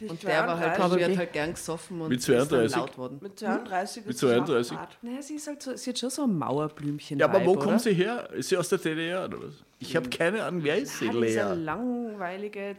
[0.01, 1.07] Und Und der war halt, Probably.
[1.07, 2.77] wird halt gern gesoffen und Mit ist dann 32?
[2.77, 3.19] laut worden.
[3.21, 4.71] Mit 32 Mit ist das 32?
[4.77, 4.97] auch hart.
[5.01, 7.19] Naja, sie ist halt so, sie hat schon so ein Mauerblümchen.
[7.19, 7.79] Ja, aber wo Vibe, kommt oder?
[7.79, 8.29] sie her?
[8.33, 9.53] Ist sie aus der DDR oder was?
[9.79, 11.63] Ich habe keine Ahnung, wer ist sie, die ist eine Lea?
[11.63, 12.75] langweilige,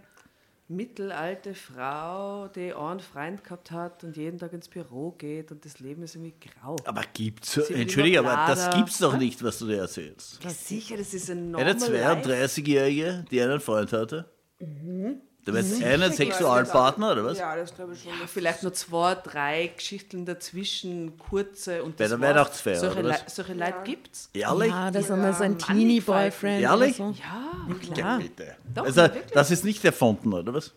[0.68, 5.78] mittelalte Frau, die einen Freund gehabt hat und jeden Tag ins Büro geht und das
[5.78, 6.74] Leben ist irgendwie grau.
[6.84, 10.42] Aber gibt's so, Entschuldige, aber das gibt's doch nicht, was du dir erzählst.
[10.42, 12.28] Ja, sicher, das ist ein Eine normal life.
[12.28, 14.28] 32-Jährige, die einen Freund hatte?
[14.58, 15.20] Mhm.
[15.47, 17.38] Du meinst einen Sexualpartner oder was?
[17.38, 18.12] Ja, das glaube ich schon.
[18.26, 22.30] Vielleicht nur zwei, drei Geschichten dazwischen, kurze und Bei das der war's.
[22.30, 23.20] Weihnachtsfeier, Solche, oder was?
[23.22, 24.30] Le solche Leute gibt's.
[24.34, 24.70] Ehrlich?
[24.70, 26.62] Ja, das ist einmal so ein Teenie-Boyfriend.
[26.62, 26.97] Ehrlich?
[26.97, 27.14] So.
[27.16, 28.18] Ja, Klar.
[28.18, 28.57] bitte.
[28.74, 29.24] Doch, also, wirklich.
[29.32, 30.72] das ist nicht erfunden, oder was?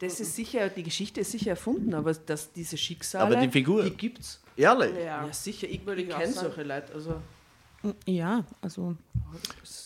[0.00, 3.84] das ist sicher, die Geschichte ist sicher erfunden, aber dass diese Schicksale, Aber die Figur?
[3.84, 4.40] die gibt's.
[4.56, 4.92] Ehrlich?
[5.04, 6.92] Ja, sicher, ich, Würde ich kenne solche Leute.
[6.92, 7.20] Also,
[8.06, 8.96] Ja, also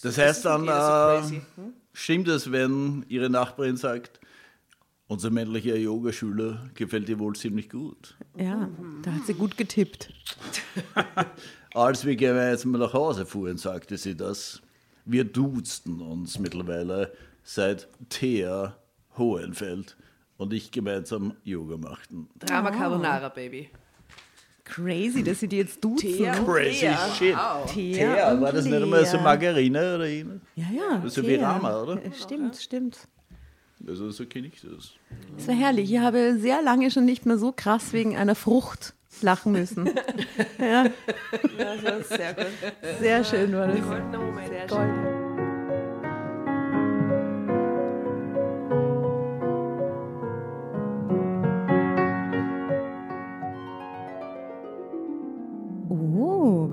[0.02, 1.72] Das heißt dann, so äh, hm?
[1.92, 4.20] stimmt es, wenn Ihre Nachbarin sagt,
[5.06, 8.16] unser männlicher Yogaschüler gefällt dir wohl ziemlich gut.
[8.36, 8.68] ja,
[9.02, 10.12] da hat sie gut getippt.
[11.74, 14.60] Als wir gemeinsam nach Hause fuhren, sagte sie das.
[15.04, 18.76] Wir duzten uns mittlerweile seit Thea
[19.16, 19.96] Hohenfeld
[20.36, 22.28] und ich gemeinsam Yoga machten.
[22.38, 23.70] Drama Carbonara, Baby.
[24.68, 26.08] Crazy, dass sie die jetzt duzen.
[26.16, 26.32] Thea.
[26.44, 26.98] Crazy Thea.
[27.14, 27.36] shit.
[27.72, 29.18] Thea Thea, und war das nicht einmal so.
[29.18, 30.40] Margarine oder ähnlich?
[30.56, 30.96] Ja, ja.
[30.98, 31.50] Das ist so wie Thea.
[31.52, 31.94] Rama, oder?
[32.04, 32.98] Äh, Stimmt, stimmt.
[33.86, 34.92] Also so kenne ich das.
[35.36, 35.92] Das war herrlich.
[35.92, 39.86] Ich habe sehr lange schon nicht mehr so krass wegen einer Frucht lachen müssen.
[40.58, 40.84] ja,
[41.58, 42.46] Ja, sehr gut.
[43.00, 43.76] sehr schön war das.
[43.78, 45.07] Sehr Golden.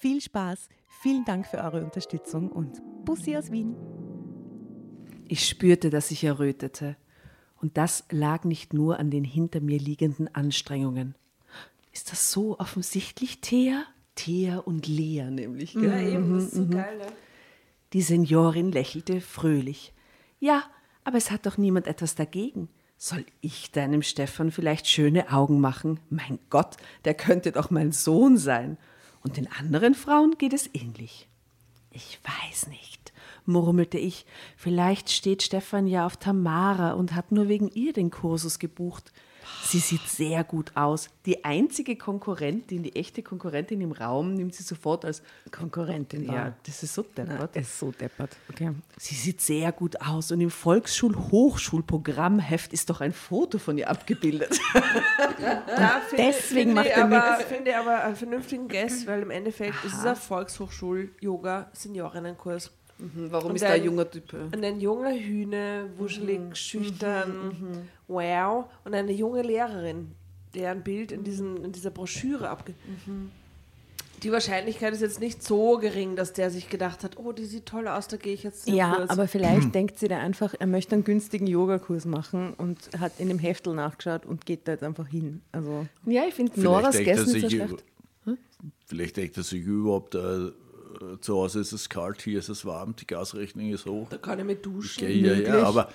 [0.00, 0.70] Viel Spaß,
[1.02, 3.76] vielen Dank für eure Unterstützung und Bussi aus Wien.
[5.28, 6.96] Ich spürte, dass ich errötete.
[7.60, 11.16] Und das lag nicht nur an den hinter mir liegenden Anstrengungen.
[11.92, 13.82] Ist das so offensichtlich, Thea?
[14.14, 15.74] Thea und Lea nämlich.
[15.74, 15.84] Gell?
[15.84, 17.06] Ja, eben, das ist so geil, ne?
[17.92, 19.92] Die Seniorin lächelte fröhlich.
[20.38, 20.62] Ja,
[21.04, 22.70] aber es hat doch niemand etwas dagegen.
[22.96, 26.00] Soll ich deinem Stefan vielleicht schöne Augen machen?
[26.08, 28.78] Mein Gott, der könnte doch mein Sohn sein.
[29.22, 31.28] Und den anderen Frauen geht es ähnlich.
[31.90, 33.12] Ich weiß nicht,
[33.44, 34.24] murmelte ich.
[34.56, 39.12] Vielleicht steht Stefan ja auf Tamara und hat nur wegen ihr den Kursus gebucht.
[39.62, 41.08] Sie sieht sehr gut aus.
[41.26, 46.56] Die einzige Konkurrentin, die echte Konkurrentin im Raum, nimmt sie sofort als Konkurrentin Ja, wahr.
[46.66, 47.56] das ist so deppert.
[47.56, 48.36] ist so deppert.
[48.50, 48.72] Okay.
[48.98, 54.58] Sie sieht sehr gut aus und im Volksschul-Hochschulprogrammheft ist doch ein Foto von ihr abgebildet.
[55.76, 57.44] Da finde, deswegen macht ich er aber, nix.
[57.44, 62.70] finde aber einen vernünftigen Guess, weil im Endeffekt ist es ein Volkshochschul-Yoga-Seniorinnenkurs.
[62.98, 64.32] Warum Und ist da ein ein- junger Typ?
[64.34, 68.66] Und ein junger Hühne, wuschelig, schüchtern, wow.
[68.84, 70.12] Und eine junge Lehrerin,
[70.54, 72.74] deren Bild in, diesem, in dieser Broschüre abge...
[74.22, 77.64] Die Wahrscheinlichkeit ist jetzt nicht so gering, dass der sich gedacht hat, oh, die sieht
[77.64, 79.08] toll aus, da gehe ich jetzt zum Ja, Kurs.
[79.08, 83.28] aber vielleicht denkt sie da einfach, er möchte einen günstigen Yogakurs machen und hat in
[83.28, 85.40] dem Heftel nachgeschaut und geht da jetzt einfach hin.
[85.52, 87.52] Also Ja, ich finde Noras nicht so schlecht.
[87.54, 88.36] über-
[88.84, 90.50] Vielleicht denkt er sich überhaupt, äh,
[91.22, 94.06] zu Hause ist es kalt, hier ist es warm, die Gasrechnung ist hoch.
[94.10, 95.02] da kann ich mit duschen.
[95.08, 95.88] Ja, ja, ja, aber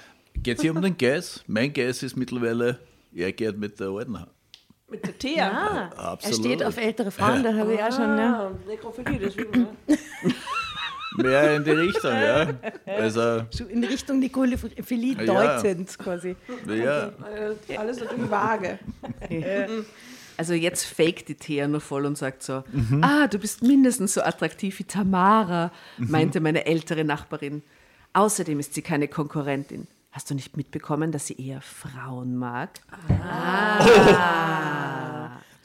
[0.43, 1.43] geht es hier um den Gas?
[1.47, 2.79] Mein Gas ist mittlerweile,
[3.13, 4.17] er geht mit der alten.
[4.89, 5.49] Mit der Thea.
[5.51, 6.39] ah, er Absolut.
[6.45, 8.17] steht auf ältere Frauen, da habe ich auch schon.
[8.17, 8.47] Ja.
[8.47, 9.67] Ah, Nekrophilie, deswegen.
[11.17, 12.49] Mehr in die Richtung, ja.
[12.85, 15.57] Also, So in Richtung Nekrophilie Ja.
[15.57, 16.35] deutend quasi.
[16.67, 17.07] ja.
[17.07, 18.79] Äh, Alles natürlich vage.
[20.37, 22.63] Also jetzt faked die Thea nur voll und sagt so,
[23.01, 27.63] ah, du bist mindestens so attraktiv wie Tamara, meinte meine ältere Nachbarin.
[28.11, 29.87] Außerdem ist sie keine Konkurrentin.
[30.15, 32.69] Hast du nicht mitbekommen, dass sie eher Frauen mag?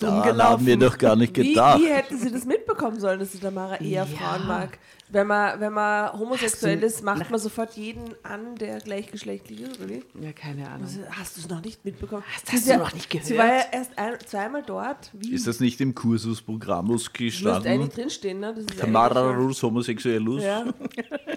[0.00, 1.78] Daran haben wir doch gar nicht Wie, gedacht.
[1.80, 4.78] wie hätten sie das mitbekommen sollen, dass die Tamara eher Frauen mag?
[5.08, 9.88] Wenn man, wenn man homosexuell ist, macht man sofort jeden an, der gleichgeschlechtlich ist, oder
[9.90, 10.02] wie?
[10.20, 10.82] Ja, keine Ahnung.
[10.86, 12.24] Also, Hast du es noch nicht mitbekommen?
[12.34, 13.38] Hast- Sie hast du ja- noch nicht Sie gehört?
[13.38, 15.10] war ja erst ein, zweimal dort.
[15.12, 15.32] Wie?
[15.32, 17.90] Ist das nicht im Kursusprogrammus Müsste eigentlich gestanden?
[17.90, 18.52] drinstehen, ne?
[18.54, 20.42] Das ist Tamara eigentlich Rus homosexuellus?
[20.42, 20.64] Ja.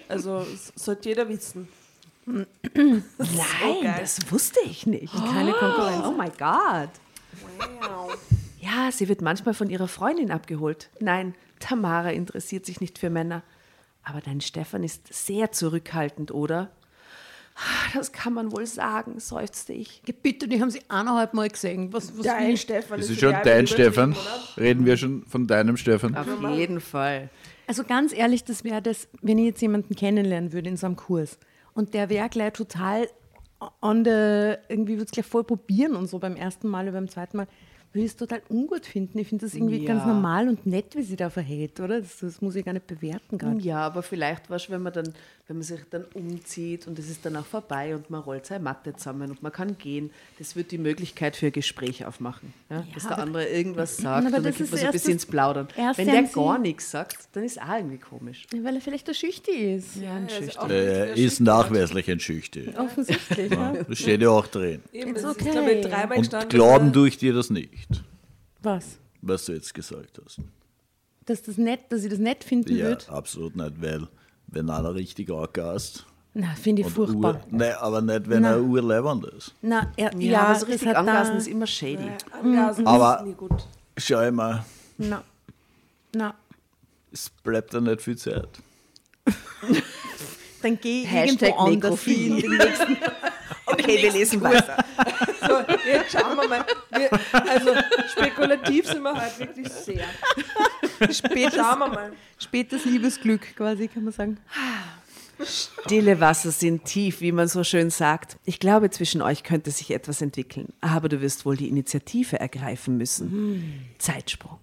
[0.07, 1.68] Also, das sollte jeder wissen.
[2.26, 3.03] Nein,
[3.82, 3.95] geil.
[3.99, 5.13] das wusste ich nicht.
[5.13, 6.05] Keine Konkurrenz.
[6.07, 6.89] Oh mein Gott.
[8.59, 10.89] Ja, sie wird manchmal von ihrer Freundin abgeholt.
[10.99, 13.43] Nein, Tamara interessiert sich nicht für Männer.
[14.03, 16.71] Aber dein Stefan ist sehr zurückhaltend, oder?
[17.55, 20.01] Ah, Das kann man wohl sagen, seufzte ich.
[20.24, 21.93] Bitte, die haben sie eineinhalb Mal gesehen.
[21.93, 24.13] Was, was Dein Stefan Das ist ist schon dein Stefan.
[24.13, 24.57] oder?
[24.57, 26.17] Reden wir schon von deinem Stefan?
[26.17, 27.30] Auf jeden Fall.
[27.67, 30.95] Also ganz ehrlich, das wäre das, wenn ich jetzt jemanden kennenlernen würde in so einem
[30.95, 31.38] Kurs
[31.74, 33.07] und der wäre gleich total
[33.82, 37.09] on the, irgendwie würde es gleich voll probieren und so beim ersten Mal oder beim
[37.09, 37.47] zweiten Mal,
[37.93, 39.19] würde ich es total ungut finden.
[39.19, 39.93] Ich finde das irgendwie Ja.
[39.93, 42.01] ganz normal und nett, wie sie da verhält, oder?
[42.01, 43.59] Das, das muss ich gar nicht bewerten gerade.
[43.59, 45.13] Ja, aber vielleicht was, wenn man dann,
[45.47, 48.63] wenn man sich dann umzieht und es ist dann auch vorbei und man rollt seine
[48.63, 52.53] Matte zusammen und man kann gehen, das wird die Möglichkeit für ein Gespräch aufmachen.
[52.69, 52.83] Ja?
[52.93, 55.25] dass der andere irgendwas sagt aber und dann gibt man ist so ein bisschen ins
[55.25, 55.67] Plaudern.
[55.95, 58.45] Wenn der gar nichts sagt, dann ist auch irgendwie komisch.
[58.53, 59.97] Ja, weil er vielleicht der Schüchti ist.
[59.97, 60.63] Ja, ein ist Schüchtern.
[60.63, 62.75] auch- Er ist nachweislich ein Schüchtern.
[62.77, 63.51] Offensichtlich.
[63.51, 63.73] ja.
[63.87, 64.81] Das steht ja auch drin.
[64.93, 65.51] Eben, das ist, okay.
[65.51, 66.49] glaube ich, dreimal Und gestanden.
[66.49, 67.82] glauben ich dir das nicht,
[68.61, 68.97] Was?
[69.21, 70.39] was du jetzt gesagt hast.
[71.25, 73.09] Dass, das nett, dass ich das nett finden Ja, würde?
[73.09, 74.07] absolut nicht, weil
[74.47, 77.36] wenn einer richtig angast Na, finde ich furchtbar.
[77.36, 79.53] Ur, nein, aber nicht, wenn er urleibend ist.
[79.61, 82.09] Na, er, Ja, ja, aber so das richtig hat angasen ist immer shady.
[82.31, 83.67] Angasen Aber- ist nie gut.
[83.97, 84.65] Schau mal,
[84.97, 85.23] Na,
[86.13, 86.34] na.
[87.11, 88.49] es bleibt da nicht viel Zeit.
[90.61, 92.38] Dann geh Hashtag irgendwo anders hin.
[92.38, 92.97] Den nächsten
[93.74, 94.78] Okay, wir lesen weiter.
[95.45, 96.65] So, jetzt schauen wir mal.
[96.91, 97.09] Wir,
[97.49, 97.71] also,
[98.07, 100.05] spekulativ sind wir heute wirklich sehr.
[101.11, 102.13] spätes, Schauen wir mal.
[102.39, 104.38] spätes Liebesglück quasi, kann man sagen.
[105.43, 108.38] Stille Wasser sind tief, wie man so schön sagt.
[108.45, 110.71] Ich glaube, zwischen euch könnte sich etwas entwickeln.
[110.80, 113.89] Aber du wirst wohl die Initiative ergreifen müssen.
[113.97, 114.59] Zeitsprung.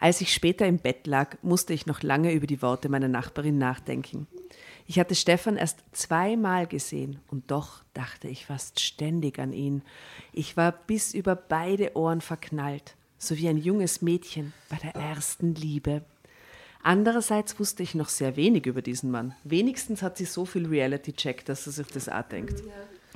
[0.00, 3.56] Als ich später im Bett lag, musste ich noch lange über die Worte meiner Nachbarin
[3.56, 4.26] nachdenken.
[4.90, 9.82] Ich hatte Stefan erst zweimal gesehen und doch dachte ich fast ständig an ihn.
[10.32, 15.54] Ich war bis über beide Ohren verknallt, so wie ein junges Mädchen bei der ersten
[15.54, 16.02] Liebe.
[16.82, 19.36] Andererseits wusste ich noch sehr wenig über diesen Mann.
[19.44, 22.60] Wenigstens hat sie so viel Reality-Check, dass sie sich das auch denkt.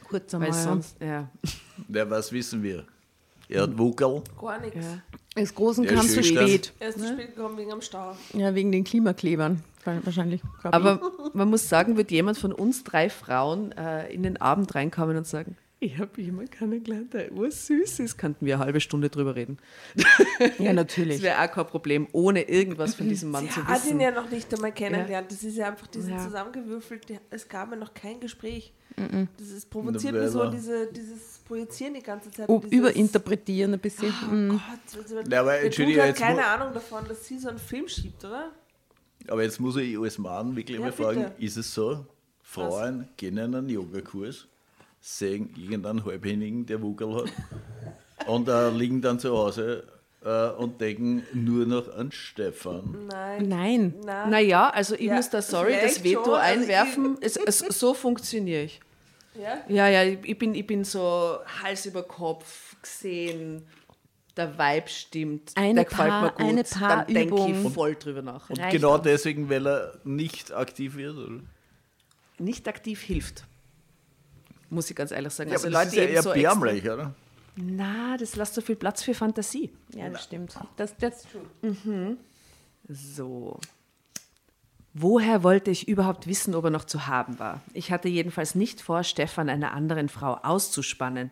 [0.04, 0.62] Kurz Weil einmal.
[0.62, 1.28] sonst, ja.
[1.88, 2.86] Ja, was wissen wir?
[3.48, 4.22] Er hat Wuckel.
[4.40, 4.76] Gar nichts.
[4.76, 5.02] ja.
[5.34, 6.72] Das Großen kam zu spät.
[6.78, 8.16] Er ist zu spät gekommen wegen am Stau.
[8.32, 9.64] Ja, wegen den Klimaklebern.
[9.84, 10.40] Wahrscheinlich.
[10.62, 11.00] Aber
[11.34, 15.26] man muss sagen, wird jemand von uns drei Frauen äh, in den Abend reinkommen und
[15.26, 19.58] sagen, ich habe jemanden kennengelernt, der ursüß ist, könnten wir eine halbe Stunde drüber reden.
[19.94, 20.04] ich.
[20.58, 21.20] Ja, Das natürlich.
[21.20, 24.00] wäre auch kein Problem, ohne irgendwas von diesem Mann Sie zu hat ihn wissen.
[24.00, 25.30] ja noch nicht einmal kennengelernt.
[25.30, 26.24] Das ist ja einfach, die sind Ja.
[26.24, 27.04] zusammengewürfelt.
[27.30, 28.72] Es gab ja noch kein Gespräch.
[29.36, 32.48] Das ist provoziert mir so, diese, dieses Projizieren die ganze Zeit.
[32.48, 34.12] Oh, überinterpretieren ein bisschen.
[34.30, 34.48] Oh Mhm.
[34.50, 37.88] Gott, also, Ja, aber der Dude hat keine Ahnung davon, dass sie so einen Film
[37.88, 38.52] schiebt, oder?
[39.28, 41.42] Aber jetzt muss ich als Mann wirklich Ja, mal fragen, bitte.
[41.44, 42.04] ist es so,
[42.42, 44.46] Frauen gehen in einen Yogakurs,
[45.00, 47.32] sehen irgendeinen Halbhändigen, der Wuckel hat,
[48.26, 49.84] und äh, liegen dann zu Hause
[50.24, 53.06] äh, und denken nur noch an Stefan.
[53.08, 53.48] Nein.
[53.48, 53.94] Nein.
[54.04, 54.30] Nein.
[54.30, 56.34] Naja, also ich Ja, muss da, sorry, das Veto schon.
[56.34, 57.18] Also einwerfen.
[57.22, 58.80] es, es, so funktioniere ich.
[59.40, 59.58] Ja?
[59.68, 63.66] Ja, ja, ich bin, ich bin so Hals über Kopf gesehen,
[64.36, 68.22] der Vibe stimmt, Eine der gefällt Paar- mir gut, eine dann denke ich voll drüber
[68.22, 68.50] nach.
[68.50, 71.16] Und Reicht genau deswegen, weil er nicht aktiv wird?
[71.16, 71.40] Oder?
[72.38, 73.44] Nicht aktiv hilft.
[74.70, 75.50] Muss ich ganz ehrlich sagen.
[75.50, 77.14] Ja, also aber das Leute ist ja eher so erbärmlich, oder?
[77.56, 79.70] Na, das lässt so viel Platz für Fantasie.
[79.94, 80.54] Ja, das stimmt.
[80.76, 81.24] Das, das
[81.62, 82.16] true.
[82.88, 83.60] So.
[84.92, 87.60] Woher wollte ich überhaupt wissen, ob er noch zu haben war?
[87.72, 91.30] Ich hatte jedenfalls nicht vor, Stefan einer anderen Frau auszuspannen.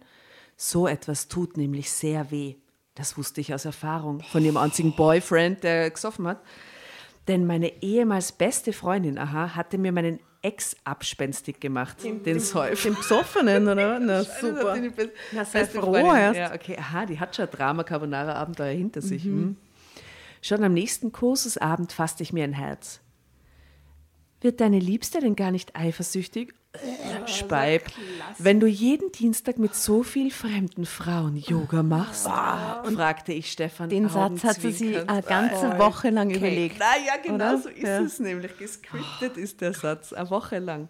[0.57, 2.57] So etwas tut nämlich sehr weh.
[2.95, 6.43] Das wusste ich aus Erfahrung von ihrem einzigen Boyfriend, der gesoffen hat.
[7.29, 12.89] Denn meine ehemals beste Freundin, aha, hatte mir meinen Ex abspenstig gemacht, den Säufer.
[12.89, 14.01] Dem Besoffenen, oder?
[14.01, 14.77] Na, super.
[15.31, 16.37] Na, sei froh erst.
[16.37, 19.23] Ja, okay, aha, die hat schon Drama Carbonara Abenteuer hinter sich.
[19.23, 19.57] hm.
[20.41, 23.01] Schon am nächsten Kursusabend fasste ich mir ein Herz.
[24.41, 26.53] Wird deine Liebste denn gar nicht eifersüchtig?
[27.27, 27.83] Speib,
[28.39, 33.91] wenn du jeden Dienstag mit so viel fremden Frauen Yoga machst, fragte ich Stefan.
[33.91, 36.77] Den Satz hat sie eine ganze Woche lang überlegt.
[36.79, 37.59] Na ja, genau Oder?
[37.59, 38.01] so ist Ja.
[38.01, 38.57] es nämlich.
[38.57, 40.89] Gescriptet ist der Satz, eine Woche lang.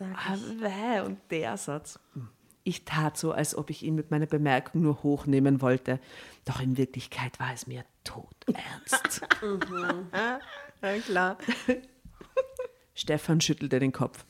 [0.00, 1.98] Ah, weh, Und der Satz.
[2.62, 5.98] Ich tat so, als ob ich ihn mit meiner Bemerkung nur hochnehmen wollte.
[6.44, 9.22] Doch in Wirklichkeit war es mir todernst.
[10.80, 11.38] Ja, klar.
[12.94, 14.24] Stefan schüttelte den Kopf.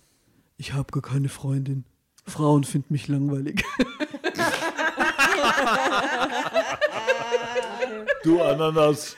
[0.59, 1.85] Ich habe gar keine Freundin.
[2.27, 3.65] Frauen finden mich langweilig.
[8.25, 9.17] Du Ananas.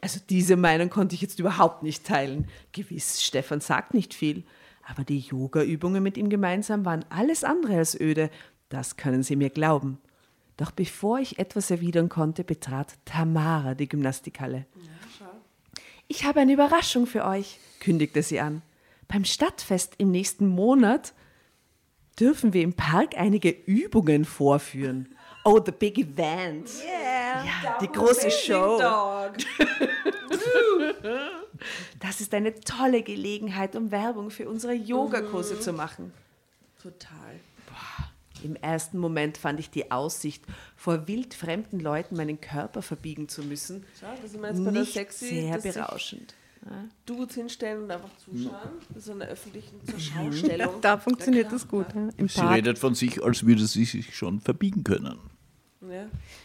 [0.00, 2.48] Also diese Meinung konnte ich jetzt überhaupt nicht teilen.
[2.72, 4.44] Gewiss, Stefan sagt nicht viel.
[4.88, 8.30] Aber die Yoga-Übungen mit ihm gemeinsam waren alles andere als öde.
[8.68, 9.98] Das können Sie mir glauben.
[10.56, 14.66] Doch bevor ich etwas erwidern konnte, betrat Tamara die Gymnastikhalle.
[16.10, 18.62] Ich habe eine Überraschung für euch, kündigte sie an.
[19.06, 21.14] Beim Stadtfest im nächsten Monat
[22.18, 25.14] dürfen wir im Park einige Übungen vorführen.
[25.44, 26.68] Oh, the big event.
[26.84, 28.80] Ja, die große Show.
[32.00, 36.12] Das ist eine tolle Gelegenheit, um Werbung für unsere Yogakurse zu machen.
[36.82, 37.38] Total.
[38.44, 40.44] Im ersten Moment fand ich die Aussicht,
[40.76, 44.80] vor wildfremden Leuten meinen Körper verbiegen zu müssen, Schau, da sind wir jetzt bei der
[44.80, 45.28] nicht Sexy.
[45.28, 46.34] sehr berauschend.
[47.06, 48.52] Dudes hinstellen und einfach zuschauen.
[48.96, 50.74] So einer öffentlichen zur Schaustellung.
[50.82, 51.86] Da funktioniert Ja, das gut.
[51.94, 52.08] Ja.
[52.18, 52.54] Im Sie Park.
[52.56, 55.18] redet von sich, als würde sie sich schon verbiegen können.
[55.80, 56.04] Ja.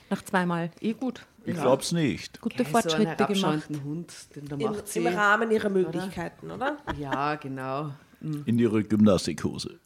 [0.09, 0.71] Nach zweimal.
[0.79, 1.25] Eh gut.
[1.43, 2.39] Ich glaub's nicht.
[2.39, 3.69] Gute Okay, so Fortschritte einen gemacht.
[3.83, 4.99] Hund, den da Im, macht sie.
[4.99, 6.77] Im Rahmen ihrer Möglichkeiten, oder?
[6.97, 7.91] Ja, genau.
[8.21, 9.79] In ihrer Gymnastikhose.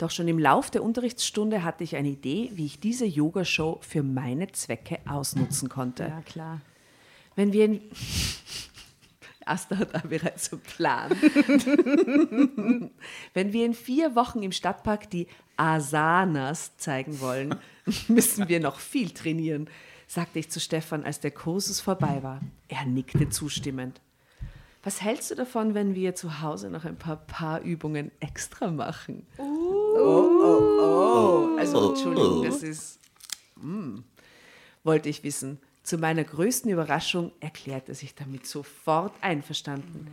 [0.00, 4.02] Doch schon im Lauf der Unterrichtsstunde hatte ich eine Idee, wie ich diese Yogashow für
[4.02, 6.04] meine Zwecke ausnutzen konnte.
[6.04, 6.62] Ja, klar.
[7.36, 7.82] Wenn wir in
[9.44, 11.10] Asta hat auch bereits einen Plan.
[13.34, 15.26] Wenn wir in vier Wochen im Stadtpark die
[15.58, 17.56] Asanas zeigen wollen,
[18.08, 19.68] müssen wir noch viel trainieren,
[20.06, 22.40] sagte ich zu Stefan, als der Kursus vorbei war.
[22.68, 24.00] Er nickte zustimmend.
[24.82, 29.26] Was hältst du davon, wenn wir zu Hause noch ein paar Paarübungen extra machen?
[29.36, 29.59] Oh,
[29.96, 31.56] oh, oh.
[31.58, 32.98] Also, Entschuldigung, das ist
[33.56, 33.98] mm,
[34.84, 35.58] wollte ich wissen.
[35.82, 40.06] Zu meiner größten Überraschung erklärte er sich damit sofort einverstanden.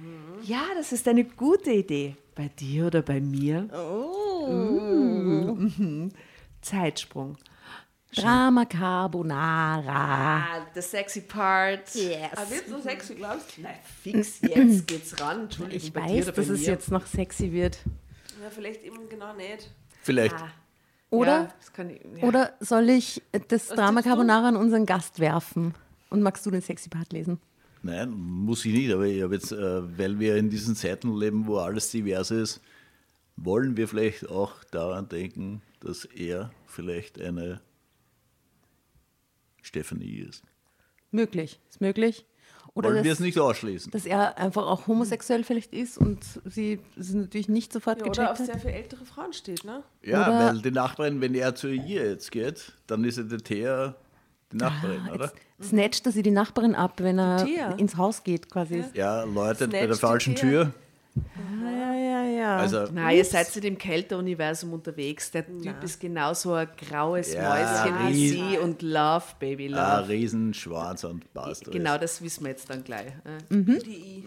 [0.43, 2.15] Ja, das ist eine gute Idee.
[2.36, 3.67] Bei dir oder bei mir?
[3.73, 4.45] Oh.
[4.47, 6.11] Mhm.
[6.61, 7.38] Zeitsprung.
[8.15, 10.38] Drama Carbonara.
[10.39, 11.93] Ah, the sexy part.
[11.93, 12.32] Yes.
[12.36, 13.61] Aber wird so sexy, glaubst du?
[13.61, 15.41] Nein, fix, jetzt geht's ran.
[15.43, 17.80] Entschuldigung, Ich bei dir weiß, dass es jetzt noch sexy wird.
[18.41, 19.69] Ja, vielleicht eben genau nicht.
[20.03, 20.35] Vielleicht.
[20.35, 20.51] Ah,
[21.09, 22.23] Oder, Ja, das kann ich, ja.
[22.27, 24.09] oder soll ich das Drama tippst du?
[24.09, 25.73] Carbonara an unseren Gast werfen?
[26.09, 27.39] Und magst du den sexy Part lesen?
[27.83, 31.47] Nein, muss ich nicht, aber ich habe jetzt, äh, weil wir in diesen Zeiten leben,
[31.47, 32.61] wo alles divers ist,
[33.35, 37.61] wollen wir vielleicht auch daran denken, dass er vielleicht eine
[39.61, 40.43] Stephanie ist.
[41.11, 42.25] Möglich, ist möglich.
[42.78, 43.91] Oder wollen wir es nicht ausschließen?
[43.91, 48.11] dass er einfach auch homosexuell vielleicht ist und sie es natürlich nicht sofort Ja, oder
[48.11, 48.45] gecheckt auf hat.
[48.45, 49.84] sehr viele ältere Frauen steht, ne?
[50.03, 53.39] Ja, oder- weil die Nachbarin, wenn er zu ihr jetzt geht, dann ist ja der
[53.39, 53.95] Thea
[54.51, 55.32] die Nachbarin, Ah, oder?
[55.61, 57.45] Snatcht er sie die Nachbarin ab, wenn er
[57.80, 58.84] ins Haus geht, quasi.
[58.93, 60.63] Ja, läutet bei der falschen Thea.
[60.65, 60.73] Tür.
[61.63, 62.57] Ja, ja, ja, ja.
[62.57, 65.32] Also, Nein, ihr seid nicht im Kälteuniversum unterwegs.
[65.32, 69.72] Der Typ ist genauso ein graues Ja, Mäuschen wie riesen- sie und Love, Baby, ein
[69.72, 70.09] Love.
[70.09, 71.70] Riesenschwanz und passt.
[71.72, 73.07] genau, das wissen wir jetzt dann gleich.
[73.49, 74.24] Die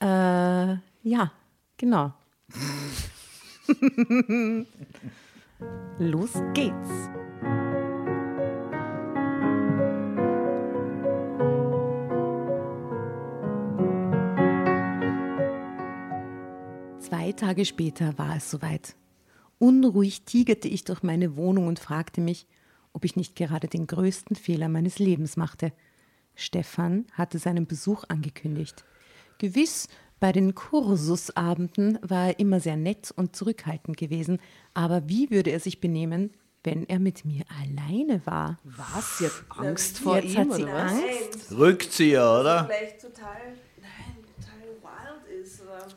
[0.02, 1.30] Äh, ja,
[1.76, 2.12] genau.
[5.98, 6.88] Los geht's.
[17.10, 18.94] Zwei Tage später war es soweit.
[19.58, 22.46] Unruhig tigerte ich durch meine Wohnung und fragte mich,
[22.92, 25.72] ob ich nicht gerade den größten Fehler meines Lebens machte.
[26.36, 28.84] Stefan hatte seinen Besuch angekündigt.
[29.38, 29.88] Gewiss,
[30.20, 34.38] bei den Kursusabenden war er immer sehr nett und zurückhaltend gewesen,
[34.72, 36.30] aber wie würde er sich benehmen,
[36.62, 38.60] wenn er mit mir alleine war?
[38.62, 39.18] Was?
[39.18, 40.92] Sie hat Angst vor Jetzt ihm, hat sie oder was?
[40.92, 41.52] Angst.
[41.58, 42.66] Rückzieher, oder?
[42.66, 43.36] vielleicht total,
[43.82, 45.88] nein, total wild ist, oder?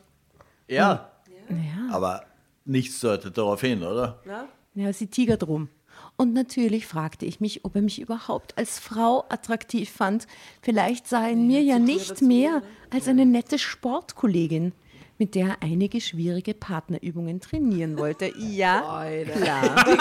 [0.68, 1.10] Ja,
[1.50, 1.94] Ja.
[1.94, 2.24] aber
[2.66, 4.20] nichts deutet darauf hin, oder?
[4.26, 4.48] Ne?
[4.76, 5.70] Ja, sie tigert rum.
[6.16, 10.28] Und natürlich fragte ich mich, ob er mich überhaupt als Frau attraktiv fand.
[10.62, 12.62] Vielleicht sah er in mir ja nicht mehr
[12.92, 14.74] als eine nette Sportkollegin,
[15.20, 18.32] mit der er einige schwierige Partnerübungen trainieren wollte.
[18.38, 19.06] Ja,
[19.36, 19.86] klar.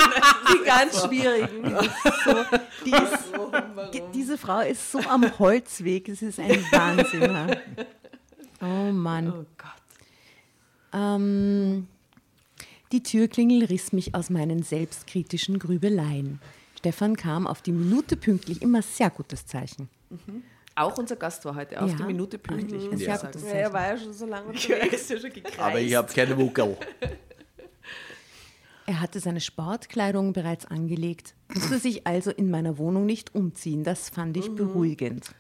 [0.53, 1.77] Die ganz schwierigen.
[2.87, 3.33] Die ist,
[3.95, 7.23] die- diese Frau ist so am Holzweg, es ist ein Wahnsinn.
[7.23, 7.47] ja.
[8.61, 9.29] Oh Mann.
[9.33, 9.82] Oh Gott.
[10.93, 11.87] Ähm,
[12.93, 16.41] die Türklingel riss mich aus meinen selbstkritischen Grübeleien.
[16.79, 19.89] Stefan kam auf die Minute pünktlich, immer sehr gutes Zeichen.
[20.75, 21.97] Auch unser Gast war heute auf Ja.
[21.97, 22.83] die Minute pünktlich.
[23.05, 23.27] Sagen.
[23.27, 25.09] gutes Ja, er war ja schon so lange Ja, unterwegs.
[25.09, 25.31] ja schon.
[25.59, 26.77] Aber ich habe keine Wuckel.
[28.87, 33.85] Er hatte seine Sportkleidung bereits angelegt, musste sich also in meiner Wohnung nicht umziehen.
[33.85, 35.31] Das fand ich beruhigend.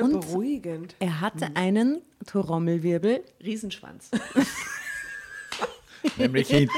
[0.00, 0.94] Und Beruhigend.
[0.98, 3.22] er hatte einen Trommelwirbel.
[3.42, 4.10] Riesenschwanz.
[6.16, 6.72] Nämlich hinten.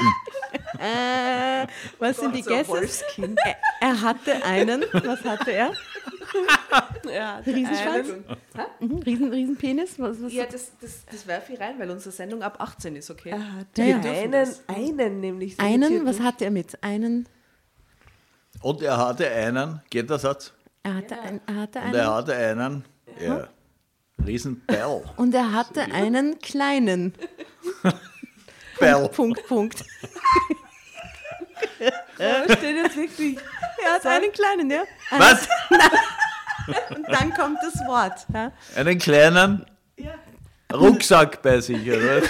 [0.79, 1.67] Äh,
[1.99, 2.87] was sind die Gäste?
[3.45, 3.55] Er,
[3.89, 5.71] er hatte einen, was hatte er?
[7.11, 8.09] Ja, Riesenschwanz?
[8.79, 9.97] Mhm, Riesen, Riesenpenis?
[9.99, 13.09] Was, was Ja, das, das, das werfe ich rein, weil unsere Sendung ab 18 ist,
[13.09, 13.29] okay?
[13.29, 15.55] Er hat Ja, einen, einen nämlich.
[15.55, 16.83] so einen, was hatte er mit?
[16.83, 17.27] Einen,
[18.61, 20.53] Und er hatte einen, geht der Satz?
[20.85, 22.13] Er hatte, ein, er hatte Und er einen.
[22.13, 22.85] hatte einen,
[23.19, 23.47] ja,
[24.23, 25.03] riesen Bell.
[25.17, 27.13] Und er hatte einen kleinen.
[28.79, 29.09] Bell.
[29.09, 29.83] Punkt, Punkt.
[32.17, 33.39] Da steht jetzt wirklich.
[33.83, 34.83] Er hat einen kleinen, ja.
[35.11, 35.47] Was?
[36.95, 38.25] Und dann kommt das Wort.
[38.33, 38.51] Ja.
[38.75, 39.65] Einen kleinen
[40.71, 42.21] Rucksack bei sich, oder?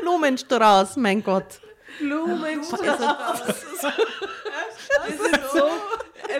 [0.00, 1.60] Blumenstrauß, mein Gott.
[1.98, 2.98] Blumenstrauß.
[3.38, 5.70] Das ist so.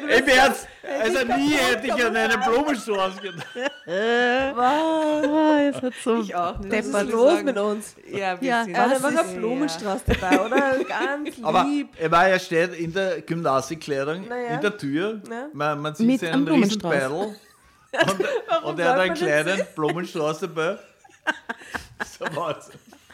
[0.08, 0.68] Im Ernst,
[1.00, 3.46] also nie hätte ich an einen Blumenstrauß gedacht.
[4.56, 6.72] Ah, es hat so Ich auch nicht.
[6.72, 7.10] Deppert.
[7.10, 7.94] los mit uns?
[8.10, 10.84] Ja, wir Ja, sind Er hat Was einfach ist- einen Blumenstrauß dabei, oder?
[10.88, 11.88] Ganz Aber lieb.
[11.98, 14.48] er war ja steht in der Gymnastikkleidung Naja.
[14.54, 15.20] in der Tür.
[15.30, 15.46] Ja.
[15.52, 16.90] Man, man sieht Mit seinen einem riesen Blumenstrauß.
[16.92, 17.36] Beidel.
[18.62, 20.78] Und, und er hat einen kleinen Blumenstrauß dabei.
[22.18, 22.70] So was.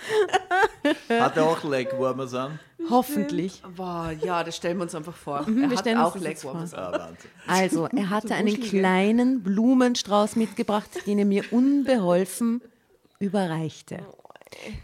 [1.08, 2.58] Hat er auch Legwarmers an?
[2.90, 3.62] Hoffentlich.
[3.76, 5.46] Wow, ja, das stellen wir uns einfach vor.
[5.46, 6.74] wir er hat stellen uns auch Legwarmers.
[6.74, 7.30] Ah, Wahnsinn.
[7.46, 12.62] Also, er hatte einen kleinen Blumenstrauß mitgebracht, den er mir unbeholfen
[13.18, 13.98] überreichte.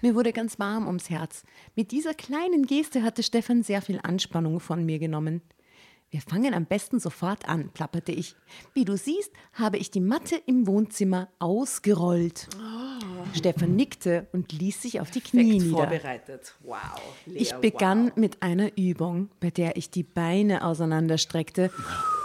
[0.03, 1.43] Mir wurde ganz warm ums Herz.
[1.75, 5.43] Mit dieser kleinen Geste hatte Stefan sehr viel Anspannung von mir genommen.
[6.15, 8.37] Wir fangen am besten sofort an, plapperte ich.
[8.73, 12.47] Wie du siehst, habe ich die Matte im Wohnzimmer ausgerollt.
[13.33, 15.77] Stefan nickte und ließ sich auf die Knie Perfekt nieder.
[15.77, 16.55] vorbereitet.
[16.63, 16.79] Wow.
[17.27, 18.17] Lea, Ich begann wow.
[18.17, 21.73] mit einer Übung, bei der ich die Beine auseinanderstreckte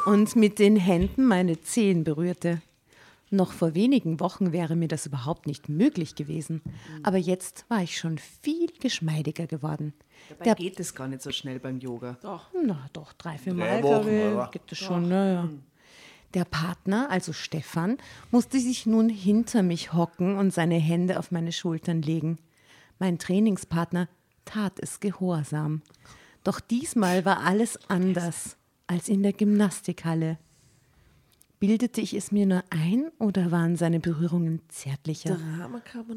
[0.06, 2.62] und mit den Händen meine Zehen berührte.
[3.32, 6.62] Noch vor wenigen Wochen wäre mir das überhaupt nicht möglich gewesen,
[7.02, 9.94] aber jetzt war ich schon viel geschmeidiger geworden.
[10.30, 12.18] Dabei Der- geht es gar nicht so schnell beim Yoga.
[12.64, 15.10] Na doch, drei, vier Drei Mal, Wochen, gibt es schon.
[15.10, 15.50] Ja, ja.
[16.36, 17.98] Der Partner, also Stefan,
[18.30, 22.38] musste sich nun hinter mich hocken und seine Hände auf meine Schultern legen.
[23.00, 24.08] Mein Trainingspartner
[24.46, 25.82] tat es gehorsam.
[26.44, 28.58] Doch diesmal war alles anders
[28.88, 30.38] als in der Gymnastikhalle.
[31.60, 35.38] Bildete ich es mir nur ein oder waren seine Berührungen zärtlicher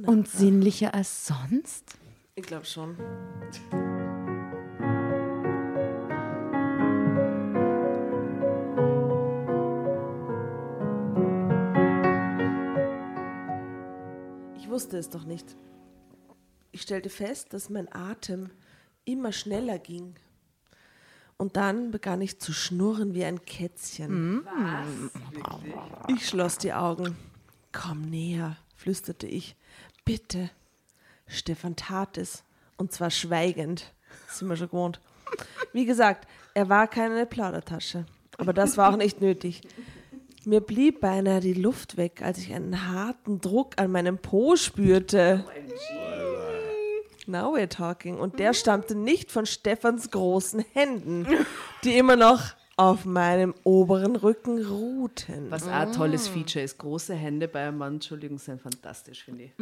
[0.07, 1.97] und sinnlicher als sonst?
[2.35, 2.97] Ich glaube schon.
[14.57, 15.57] Ich wusste es doch nicht.
[16.71, 18.51] Ich stellte fest, dass mein Atem
[19.05, 20.15] immer schneller ging.
[21.37, 24.47] Und dann begann ich zu schnurren wie ein Kätzchen.
[26.09, 27.17] Ich schloss die Augen.
[27.73, 29.57] Komm näher, flüsterte ich.
[30.05, 30.51] Bitte.
[31.33, 32.45] Stefan tat es.
[32.77, 33.93] Und zwar schweigend.
[34.27, 35.01] Das sind wir schon gewohnt.
[35.73, 38.07] Wie gesagt, er war keine Plaudertasche.
[38.39, 39.63] Aber das war auch nicht nötig.
[40.45, 45.45] Mir blieb beinahe die Luft weg, als ich einen harten Druck an meinem Po spürte.
[47.27, 48.19] Now we're talking.
[48.19, 51.27] Und der stammte nicht von Stefans großen Händen,
[51.85, 55.51] die immer noch auf meinem oberen Rücken ruhten.
[55.51, 56.79] Was auch ein tolles Feature ist.
[56.79, 59.53] Große Hände bei einem Mann, Entschuldigung, sind fantastisch, finde ich.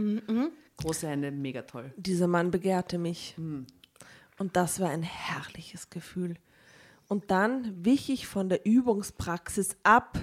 [0.77, 1.93] Große Hände, mega toll.
[1.97, 3.35] Dieser Mann begehrte mich.
[3.37, 6.37] Und das war ein herrliches Gefühl.
[7.09, 10.19] Und dann wich ich von der Übungspraxis ab.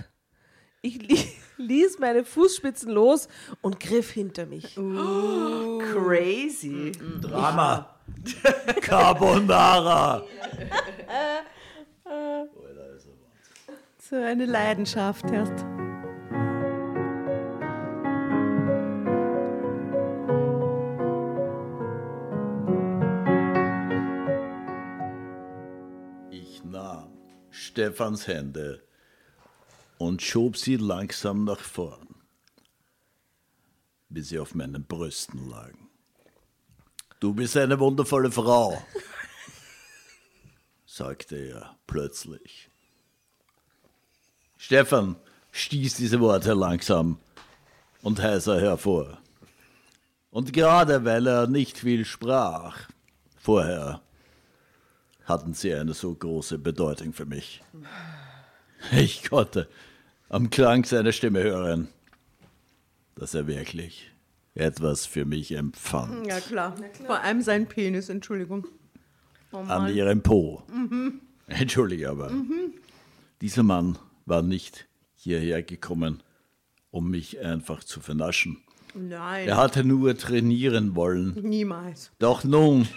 [0.81, 1.19] Ich li
[1.57, 3.27] ließ meine Fußspitzen los
[3.61, 4.75] und griff hinter mich.
[4.75, 6.93] Crazy.
[7.21, 7.95] Drama.
[8.81, 10.23] Carbonara.
[14.09, 15.65] So eine Leidenschaft erst.
[26.31, 27.11] Ich nahm
[27.49, 28.81] Stefans Hände
[29.97, 32.07] und schob sie langsam nach vorn,
[34.07, 35.89] bis sie auf meinen Brüsten lagen.
[37.19, 38.81] Du bist eine wundervolle Frau,
[40.85, 42.71] sagte er plötzlich.
[44.57, 45.15] Stefan
[45.51, 47.19] stieß diese Worte langsam
[48.01, 49.19] und heiser hervor.
[50.29, 52.87] Und gerade weil er nicht viel sprach
[53.37, 54.01] vorher,
[55.25, 57.63] hatten sie eine so große Bedeutung für mich.
[58.91, 59.67] Ich konnte
[60.29, 61.87] am Klang seiner Stimme hören,
[63.15, 64.11] dass er wirklich
[64.53, 66.27] etwas für mich empfand.
[66.27, 66.75] Ja, klar.
[67.05, 68.67] Vor allem sein Penis, Entschuldigung.
[69.51, 70.63] Oh An ihrem Po.
[71.47, 72.31] Entschuldige aber.
[73.41, 73.97] Dieser Mann
[74.27, 76.21] war nicht hierher gekommen,
[76.91, 78.57] um mich einfach zu vernaschen.
[78.93, 81.33] Nein, Er hatte nur trainieren wollen.
[81.41, 82.11] niemals.
[82.19, 82.87] Doch nun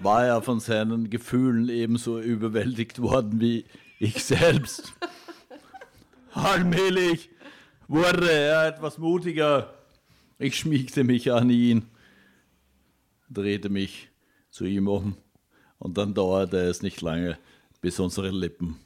[0.00, 3.64] war er von seinen Gefühlen ebenso überwältigt worden wie
[3.98, 4.92] ich selbst.
[6.32, 7.30] Allmählich
[7.88, 9.72] wurde er etwas mutiger.
[10.38, 11.84] Ich schmiegte mich an ihn,
[13.30, 14.08] drehte mich
[14.50, 15.16] zu ihm um
[15.78, 17.38] und dann dauerte es nicht lange,
[17.80, 18.76] bis unsere Lippen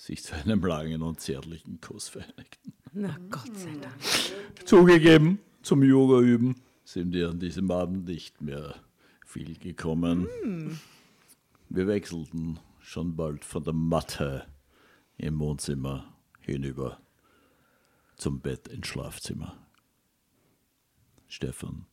[0.00, 2.72] sich zu einem langen und zärtlichen Kuss vereinigten.
[2.92, 4.66] Na Gott sei Dank.
[4.66, 8.76] Zugegeben, zum Yoga üben sind wir an diesem Abend nicht mehr
[9.26, 10.26] viel gekommen.
[11.68, 14.46] Wir wechselten schon bald von der Matte
[15.18, 16.98] im Wohnzimmer hinüber
[18.16, 19.54] zum Bett ins Schlafzimmer.
[21.28, 21.84] Stefan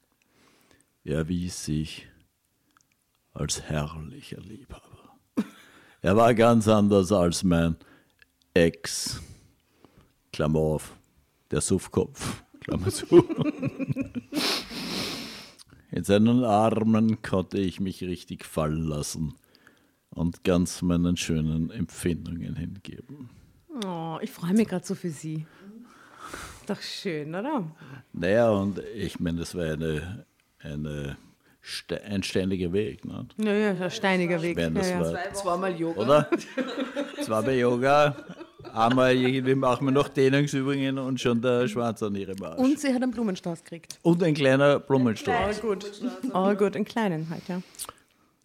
[1.03, 2.07] erwies sich
[3.33, 5.19] als herrlicher Liebhaber.
[6.01, 7.75] Er war ganz anders als mein
[8.57, 9.21] Ex.
[10.33, 10.95] Klammer auf,
[11.51, 13.05] der Suffkopf, Klammer zu.
[15.91, 19.35] In seinen Armen konnte ich mich richtig fallen lassen
[20.09, 23.29] und ganz meinen schönen Empfindungen hingeben.
[23.85, 25.45] Oh, ich freue mich gerade so für Sie.
[26.65, 27.71] Doch schön, oder?
[28.11, 30.25] Naja, und ich meine, das war eine,
[30.59, 31.15] eine,
[31.61, 33.25] ste- ein ständiger Weg, ne?
[33.37, 34.57] Naja, ein steiniger Weg.
[34.57, 35.13] Wenn das ja, ja.
[35.13, 36.01] war, Zweimal Yoga.
[36.01, 36.29] oder?
[37.27, 38.17] Bei Yoga,
[38.73, 42.59] einmal irgendwie machen wir noch Dehnungsübungen und schon der Schwanz an ihrem Arsch.
[42.59, 43.99] Und sie hat einen Blumenstrauß gekriegt.
[44.01, 45.61] Und ein kleiner Blumenstrauß.
[45.61, 45.85] gut.
[46.33, 47.61] Oh gut, einen kleinen halt, ja.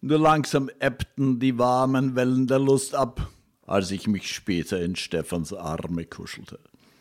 [0.01, 3.29] Nur langsam ebbten die warmen Wellen der Lust ab,
[3.65, 6.59] als ich mich später in Stefans Arme kuschelte.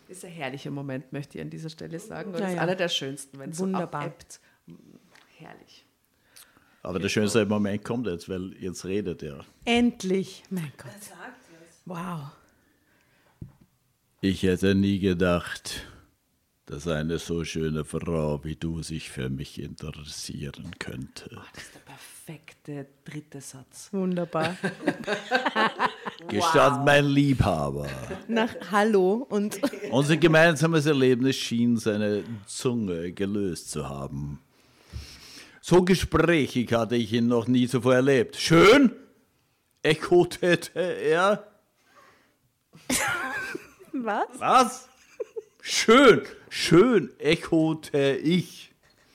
[0.08, 2.28] Das ist ein herrlicher Moment, möchte ich an dieser Stelle sagen.
[2.32, 2.62] Und Ja, das ist ja.
[2.62, 4.02] einer der schönsten, wenn es so Wunderbar.
[4.02, 4.40] abebbt.
[5.38, 5.84] Herrlich.
[6.82, 9.44] Aber der schönste Moment kommt jetzt, weil jetzt redet er.
[9.64, 10.42] Endlich.
[10.50, 10.90] Mein Gott.
[11.84, 12.30] Wow.
[14.24, 15.84] Ich hätte nie gedacht,
[16.66, 21.28] dass eine so schöne Frau wie du sich für mich interessieren könnte.
[21.30, 23.88] Das ist der perfekte dritte Satz.
[23.90, 24.56] Wunderbar.
[26.28, 27.88] Gestand mein Liebhaber.
[28.28, 29.58] Nach Hallo und
[29.90, 34.38] Unser gemeinsames Erlebnis schien seine Zunge gelöst zu haben.
[35.60, 38.36] So gesprächig hatte ich ihn noch nie zuvor erlebt.
[38.36, 38.92] Schön?
[39.82, 41.44] echote er.
[43.92, 44.26] was?
[44.38, 44.88] Was?
[45.60, 48.72] Schön, schön, echote ich.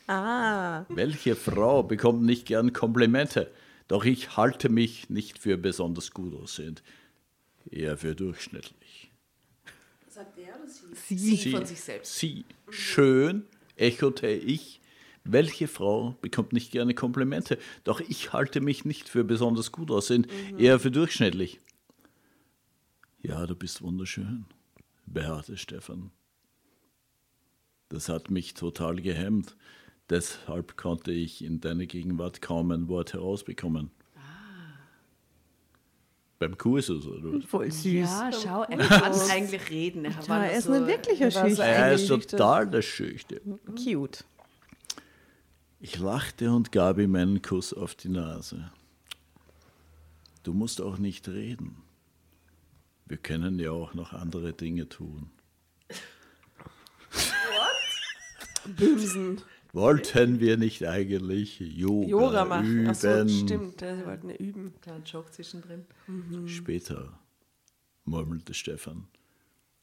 [0.07, 3.51] Ah, Welche Frau bekommt nicht gern Komplimente?
[3.89, 6.83] Doch ich halte mich nicht für besonders gut aussehend,
[7.69, 9.11] eher für durchschnittlich.
[10.07, 11.17] Sagt er oder sie?
[11.17, 11.35] Sie.
[11.35, 12.17] Sie von sich selbst.
[12.17, 14.79] Sie, schön, echote ich.
[15.25, 17.57] Welche Frau bekommt nicht gerne Komplimente?
[17.83, 21.59] Doch ich halte mich nicht für besonders gut aussehend, eher für durchschnittlich.
[23.21, 24.45] Ja, du bist wunderschön,
[25.07, 26.11] beharrte Stefan.
[27.89, 29.55] Das hat mich total gehemmt.
[30.09, 33.91] Deshalb konnte ich in deiner Gegenwart kaum ein Wort herausbekommen.
[36.39, 37.33] Beim Kursus, oder?
[37.33, 37.45] was?
[37.45, 37.93] voll süß.
[37.93, 40.05] Ja, schau, er kann eigentlich reden.
[40.05, 41.65] Er, Ja, war er ist so, ein wirklicher er Schüchtern.
[41.67, 43.59] Er ist total der Schüchtern.
[43.75, 44.23] Cute.
[45.79, 48.71] Ich lachte und gab ihm einen Kuss auf die Nase.
[50.43, 51.75] Du musst auch nicht reden.
[53.07, 55.29] Wir können ja auch noch andere Dinge tun.
[58.65, 59.41] Bösen.
[59.71, 62.79] Wollten wir nicht eigentlich Yoga, Yoga machen.
[62.79, 62.89] üben?
[62.89, 63.79] Achso, stimmt.
[63.79, 64.73] Sie wollten ja üben.
[64.81, 65.85] Kleiner Joke zwischendrin.
[66.47, 67.19] Später,
[68.03, 69.07] murmelte Stefan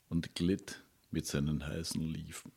[0.09, 2.53] und glitt mit seinen heißen Liefen.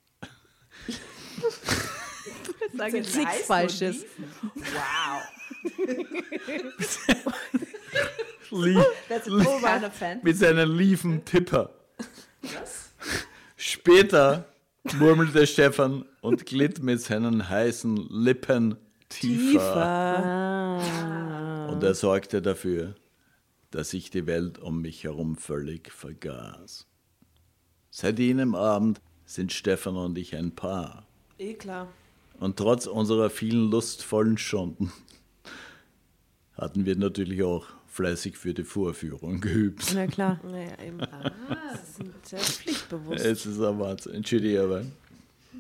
[2.75, 4.05] Sage jetzt nichts Falsches.
[4.55, 5.37] Lie
[8.49, 10.19] Keiner Fan.
[10.23, 11.71] mit seinen Liefen Tipper.
[13.57, 14.45] Später
[14.95, 18.77] murmelte Stefan und glitt mit seinen heißen Lippen
[19.09, 20.79] tiefer.
[21.69, 22.95] Und er sorgte dafür,
[23.71, 26.87] dass ich die Welt um mich herum völlig vergaß.
[27.89, 31.05] Seit jenem Abend sind Stefan und ich ein Paar.
[31.37, 31.87] Eh klar.
[32.39, 34.91] Und trotz unserer vielen lustvollen Stunden
[36.53, 37.65] hatten wir natürlich auch
[37.97, 39.91] fleißig für die Vorführung geübt.
[39.93, 40.39] Na klar.
[40.49, 40.99] Naja, eben.
[41.83, 43.25] Sie sind sehr pflichtbewusst.
[43.25, 44.13] Es ist ein Wahnsinn.
[44.13, 44.85] Entschuldige, aber.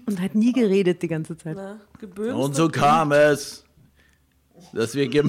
[0.05, 1.57] Und hat nie geredet die ganze Zeit.
[1.57, 1.81] Na.
[2.33, 3.65] Und so kam es,
[4.71, 5.09] dass wir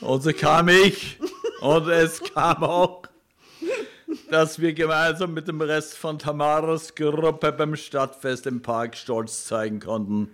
[0.00, 1.18] Und so kam ich
[1.60, 3.02] und es kam auch,
[4.30, 9.78] dass wir gemeinsam mit dem Rest von Tamaras Gruppe beim Stadtfest im Park stolz zeigen
[9.78, 10.30] konnten,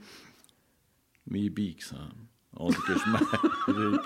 [1.27, 2.26] wie biegsam
[2.57, 4.01] und geschmeidig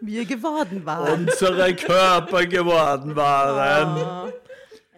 [0.00, 1.28] Wir geworden waren.
[1.28, 4.32] unsere Körper geworden waren.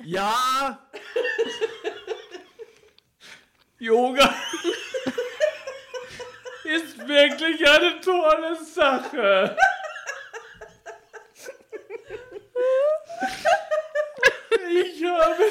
[0.05, 0.79] Ja.
[3.79, 4.35] Yoga
[6.65, 9.57] ist wirklich eine tolle Sache.
[14.71, 15.45] Ich habe.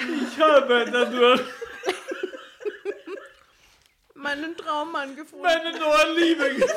[0.00, 1.40] Ich habe dadurch
[4.14, 5.42] Meinen Traummann gefunden.
[5.44, 6.74] meine neue Liebe gefunden.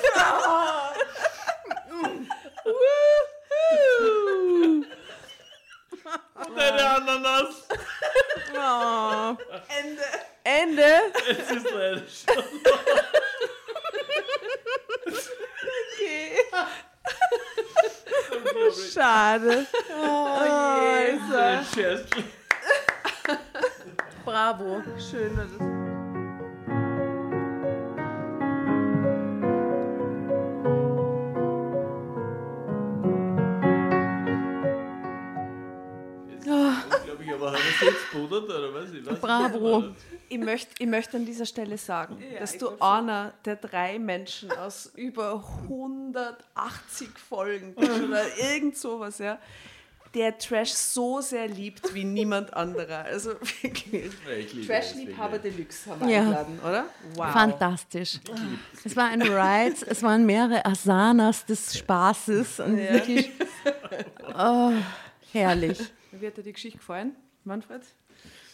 [6.36, 7.68] Und eine Ananas.
[8.54, 9.38] Oh.
[10.44, 11.14] Ende.
[11.28, 12.44] Es ist leider schon.
[18.72, 19.66] Schade.
[20.02, 22.08] Oh, Ein Scherz.
[24.26, 24.82] Bravo.
[25.00, 25.36] Schön.
[25.38, 25.68] war das.
[36.42, 36.46] Ich
[37.06, 38.92] glaube, ich aber es jetzt pudert, oder was?
[38.92, 39.96] Ich weiß nicht.
[40.32, 44.86] Ich möchte ich möcht an dieser Stelle sagen, dass du einer der drei Menschen aus
[44.96, 49.38] über 180 Folgen bist oder irgend sowas, ja,
[50.14, 53.04] der Trash so sehr liebt wie niemand anderer.
[53.04, 53.32] Also
[53.62, 54.66] wirklich.
[54.68, 56.22] Trash-Liebhaber Deluxe haben wir Ja.
[56.22, 56.86] eingeladen, oder?
[57.16, 57.32] Wow.
[57.34, 58.20] Fantastisch.
[58.86, 63.32] Es war ein Ride, es waren mehrere Asanas des Spaßes und wirklich
[64.38, 64.72] oh,
[65.34, 65.78] herrlich.
[66.12, 67.82] Wie hat dir die Geschichte gefallen, Manfred?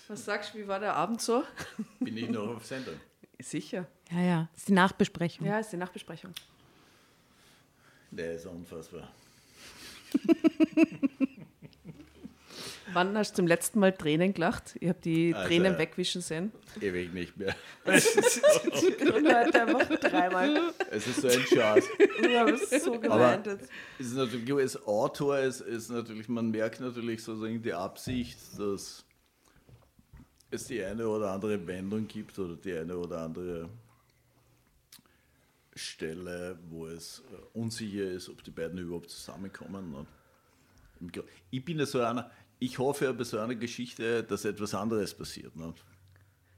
[0.07, 1.43] Was sagst du, wie war der Abend so?
[1.99, 2.95] Bin ich noch auf Sendung?
[3.39, 3.87] Sicher.
[4.11, 5.45] Ja, ja, das ist die Nachbesprechung.
[5.45, 6.31] Ja, ist die Nachbesprechung.
[8.11, 9.11] Der ist unfassbar.
[12.93, 14.75] Wann hast du zum letzten Mal Tränen gelacht?
[14.79, 16.53] Ich habe die Also, Tränen wegwischen sehen.
[16.79, 17.53] Ewig nicht mehr.
[17.85, 20.71] Und heute einfach dreimal.
[20.89, 21.85] Es ist so ein Schatz.
[22.21, 23.45] Ich habe es so gemeint.
[23.99, 29.03] Es ist natürlich, als Autor ist, ist natürlich, man merkt natürlich sozusagen die Absicht, dass
[30.49, 33.69] es die eine oder andere Wendung gibt oder die eine oder andere
[35.75, 39.91] Stelle, wo es äh, unsicher ist, ob die beiden überhaupt zusammenkommen.
[39.91, 41.23] ne?
[41.51, 45.13] Ich bin ja so einer, ich hoffe ja bei so einer Geschichte, dass etwas anderes
[45.13, 45.55] passiert.
[45.55, 45.73] Ne?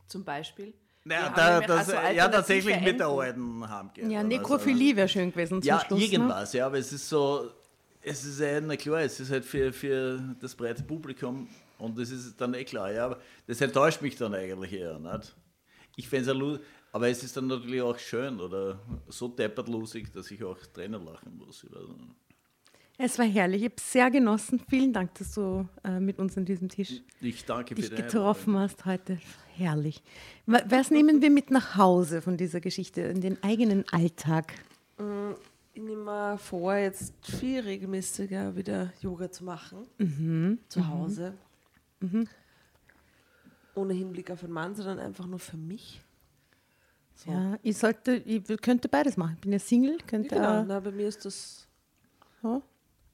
[0.08, 0.74] Zum Beispiel.
[1.06, 4.02] Ja, haben da, das, also ja, tatsächlich mit der alten Hamke.
[4.02, 6.00] Ja, Also, Nekrophilie wäre schön gewesen zum ja, Schluss.
[6.00, 6.06] Ne?
[6.06, 7.50] irgendwas, ja, aber es ist so,
[8.02, 11.48] es ist ja, na klar, es ist halt für, für das breite Publikum
[11.80, 15.36] und das ist dann eh klar, ja, aber das enttäuscht mich dann eigentlich eher, nicht?
[15.96, 16.60] Ich fände es ja
[16.92, 21.04] aber es ist dann natürlich auch schön oder so deppert lustig, dass ich auch Tränen
[21.06, 21.66] lachen muss.
[22.98, 23.62] Es war herrlich.
[23.62, 24.62] Ich habe es sehr genossen.
[24.70, 28.58] Vielen Dank, dass du äh, mit uns an diesem Tisch Ich danke für dich getroffen
[28.58, 29.20] hast heute.
[29.56, 30.02] Herrlich.
[30.46, 34.54] Wa- Was nehmen wir mit nach Hause von dieser Geschichte, in den eigenen Alltag?
[35.74, 39.86] Ich nehme mir vor, jetzt viel regelmäßiger wieder Yoga zu machen.
[39.98, 40.60] Mhm.
[40.68, 41.34] Zu Hause.
[43.76, 46.02] Ohne Hinblick auf einen Mann, sondern einfach nur für mich.
[47.16, 47.32] So.
[47.32, 49.34] Ja, ich sollte, ich könnte beides machen.
[49.36, 51.68] Ich bin ja Single, könnte Genau, auch, na, bei mir ist das
[52.44, 52.62] ja,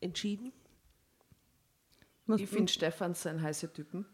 [0.01, 0.51] entschieden.
[2.27, 4.05] was- Ich finde Stefans ein heißer Typen.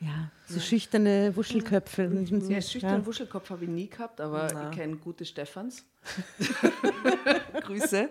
[0.00, 2.02] ja, so schüchterne Wuschelköpfe.
[2.04, 4.68] Ja, Ja, schüchtern Wuschelkopf habe ich nie gehabt, aber Na.
[4.70, 5.84] ich kenne gute Stefans.
[7.62, 8.08] Grüße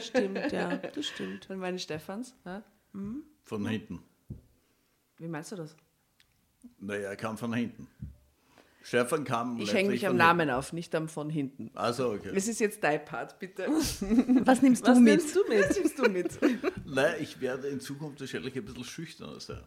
[0.00, 1.44] Stimmt, ja, das stimmt.
[1.46, 2.34] von meinen Stefans.
[2.44, 2.62] Ja?
[3.44, 4.02] Von hinten.
[5.18, 5.74] Wie meinst du das?
[6.80, 7.88] Naja, er kam von hinten.
[8.82, 9.58] Stefan kam.
[9.60, 11.70] Ich hänge mich am Namen auf, nicht am von hinten.
[11.74, 12.32] Also okay.
[12.34, 13.66] Es ist jetzt dein Part, bitte.
[13.68, 15.18] Was nimmst Was du mit?
[15.20, 15.68] nimmst du mit?
[15.68, 16.40] Was nimmst du mit?
[16.86, 19.62] Nein, ich werde in Zukunft wahrscheinlich ein bisschen schüchterner sein.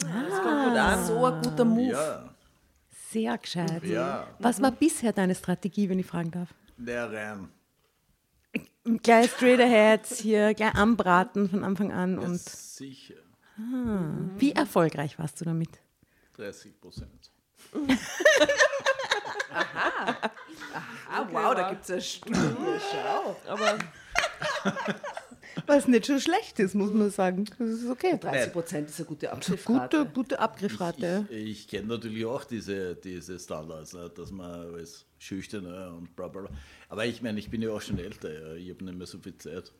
[0.00, 1.04] Das kommt gut an.
[1.06, 1.92] So ein guter Move.
[1.92, 2.34] Ja,
[3.10, 3.84] Sehr gescheit.
[3.84, 4.26] ja.
[4.40, 6.52] Was war bisher deine Strategie, wenn ich fragen darf?
[6.76, 7.48] Der rein.
[9.02, 12.18] Gleich straight ahead, hier gleich anbraten von Anfang an.
[12.18, 13.14] Und Sicher.
[14.36, 15.80] Wie erfolgreich warst du damit?
[16.36, 17.30] 30 Prozent.
[21.10, 22.34] Ah, wow, da gibt es eine Studie.
[22.90, 23.36] Schau.
[23.46, 23.78] Aber
[25.66, 27.44] Was nicht schon schlecht ist, muss man sagen.
[27.58, 28.18] Das ist okay.
[28.20, 29.98] 30 Prozent ist eine gute Abschriftrate.
[29.98, 31.26] Gute, gute Abgriffrate.
[31.30, 36.28] Ich, ich kenne natürlich auch diese, diese Standards, ne, dass man als Schüchterne und bla
[36.28, 36.50] bla bla.
[36.88, 38.54] Aber ich meine, ich bin ja auch schon älter, ja.
[38.54, 39.72] ich habe nicht mehr so viel Zeit.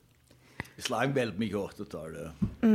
[0.77, 2.15] Es langweilt mich auch total.
[2.15, 2.69] Ja.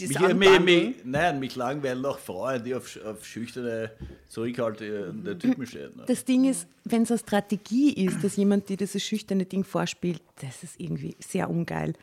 [0.00, 3.92] Das Mich, mich, mich, nein, mich langweilen auch Frauen, die auf, auf schüchterne,
[4.28, 5.96] zurückhaltende Typen stehen.
[5.96, 6.04] Ne?
[6.06, 10.20] Das Ding ist, wenn es eine Strategie ist, dass jemand dir dieses schüchterne Ding vorspielt,
[10.40, 11.94] das ist irgendwie sehr ungeil.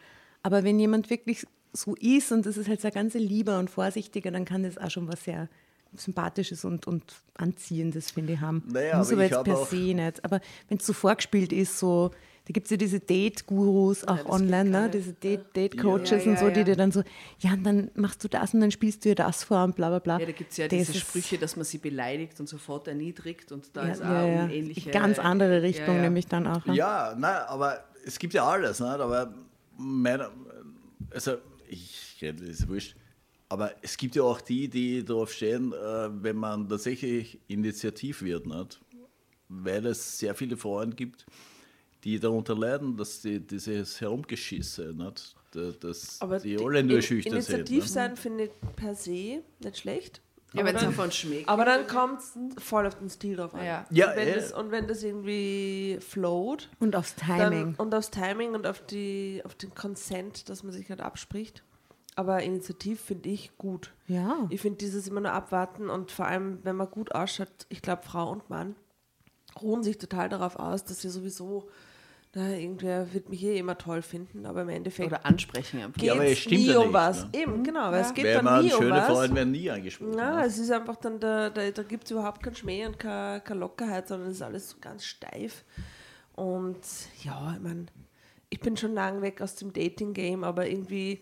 [0.43, 3.69] Aber wenn jemand wirklich so ist und das ist halt so ein ganz lieber und
[3.69, 5.49] vorsichtiger, dann kann das auch schon was sehr
[5.93, 7.03] Sympathisches und, und
[7.35, 8.63] Anziehendes, finde ich, haben.
[8.71, 10.23] Naja, Muss aber aber ich jetzt per auch- se nicht.
[10.23, 10.39] Aber
[10.69, 12.11] wenn es so vorgespielt ist, so,
[12.45, 14.89] da gibt es ja diese Date-Gurus auch das online, ne?
[14.89, 16.65] diese Date- Date-Coaches Ja, und so, ja, die ja.
[16.65, 17.03] dir dann so,
[17.39, 19.89] ja, und dann machst du das und dann spielst du dir das vor und bla
[19.89, 20.19] bla bla.
[20.19, 23.51] Ja, da gibt es ja Das diese Sprüche, dass man sie beleidigt und sofort erniedrigt
[23.51, 24.41] und da Ja, ist auch ja, ja.
[24.43, 24.89] eine ähnliche...
[24.91, 26.01] Ganz andere Richtung, ja, ja.
[26.01, 26.65] nämlich dann auch.
[26.65, 26.73] ne?
[26.75, 28.87] Ja, nein, aber es gibt ja alles, ne?
[28.89, 29.33] aber
[29.77, 30.29] meine,
[31.13, 31.37] also
[31.67, 32.95] ich das ist wurscht.
[33.49, 35.75] Aber es gibt ja auch die, die darauf stehen, äh,
[36.23, 38.79] wenn man tatsächlich initiativ wird, nicht?
[39.49, 41.25] weil es sehr viele Frauen gibt,
[42.03, 45.35] die darunter leiden, dass die, dieses Herumgeschisse, nicht?
[45.51, 47.55] Da- dass Aber die alle nur in- schüchtern sind.
[47.55, 47.89] Initiativ ne?
[47.89, 50.21] sein finde ich per se nicht schlecht.
[50.53, 51.47] Ja, aber wenn es dann, einfach schmeckt.
[51.47, 53.63] aber dann kommt es voll auf den Stil drauf an.
[53.65, 53.85] Ja.
[53.89, 54.33] Ja, und, wenn eh.
[54.35, 57.39] das, und wenn das irgendwie float, Und aufs Timing.
[57.39, 61.63] dann, und aufs Timing und auf, die, auf den Consent, dass man sich halt abspricht.
[62.15, 63.93] Aber Initiativ finde ich gut.
[64.07, 64.45] ja.
[64.49, 68.03] Ich finde dieses immer nur abwarten und vor allem, wenn man gut ausschaut, ich glaube,
[68.03, 68.75] Frau und Mann
[69.61, 71.69] ruhen sich total darauf aus, dass sie sowieso,
[72.33, 76.01] na, irgendwer wird mich eh immer toll finden, aber im Endeffekt Oder ansprechen einfach.
[76.01, 77.23] Ja, aber es stimmt nie ja um nicht, was.
[77.25, 77.29] ne?
[77.33, 79.05] Eben, genau, weil es geht Weil dann nie um schöne was.
[79.07, 80.13] Frauen werden nie angesprochen.
[80.15, 80.45] Na, ne?
[80.45, 83.59] es ist einfach dann, da, da, da gibt es überhaupt keinen Schmäh und keine, keine
[83.59, 85.65] Lockerheit, sondern es ist alles so ganz steif.
[86.33, 86.79] Und
[87.21, 87.87] ja, ich meine,
[88.49, 91.19] ich bin schon lang weg aus dem Dating-Game, aber irgendwie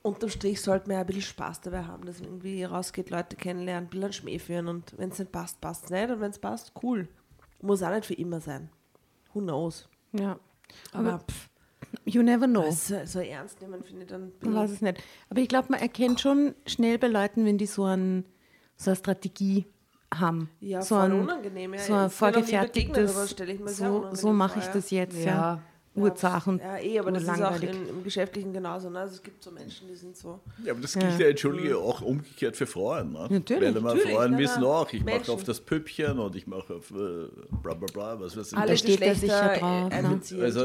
[0.00, 3.36] unterm Strich sollte man ja ein bisschen Spaß dabei haben, dass man irgendwie rausgeht, Leute
[3.36, 6.30] kennenlernen, ein bisschen Schmäh führen und wenn es nicht passt, passt es nicht und wenn
[6.30, 7.06] es passt, cool.
[7.60, 8.70] Muss auch nicht für immer sein.
[9.34, 9.88] Who knows?
[10.12, 10.38] ja.
[10.92, 11.48] Aber Aber pff,
[12.04, 12.70] you never know.
[12.70, 14.32] so, so ernst nehmen finde ich dann.
[14.42, 15.02] Man weiß es nicht.
[15.28, 18.24] Aber ich glaube, man erkennt schon schnell bei Leuten, wenn die so, ein,
[18.76, 19.66] so eine Strategie
[20.14, 20.48] haben.
[20.60, 21.74] Ja, so voll ein, unangenehm.
[21.74, 21.80] Ja.
[21.80, 23.30] So ein begegnet, vorgefertigtes,
[23.76, 25.16] sehr so, so mache ich das jetzt.
[25.18, 25.24] Ja.
[25.24, 25.62] Ja,
[25.94, 26.60] Ursachen.
[26.60, 28.90] Ja, eh, aber das ist auch in, im Geschäftlichen genauso.
[28.90, 29.00] Ne?
[29.00, 30.40] Also es gibt so Menschen, die sind so.
[30.64, 33.12] Ja, aber das gilt ja, entschuldige, auch umgekehrt für Frauen.
[33.12, 33.26] Ne?
[33.30, 34.66] Natürlich, Weil immer natürlich, Frauen na, wissen na.
[34.68, 37.26] auch, ich mache auf das Püppchen und ich mache auf äh,
[37.62, 38.58] bla bla bla, was weiß ich.
[38.58, 40.42] Alle steht er Geschlechter sicher drauf, ne?
[40.42, 40.64] Also,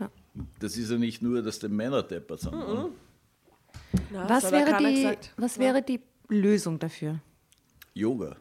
[0.00, 0.10] ja.
[0.58, 2.54] das ist ja nicht nur, dass die Männer deppert sind.
[2.54, 2.88] ne?
[4.10, 7.20] Na, Was das hat auch wäre, die, was wäre die Lösung dafür?
[7.94, 8.36] Yoga.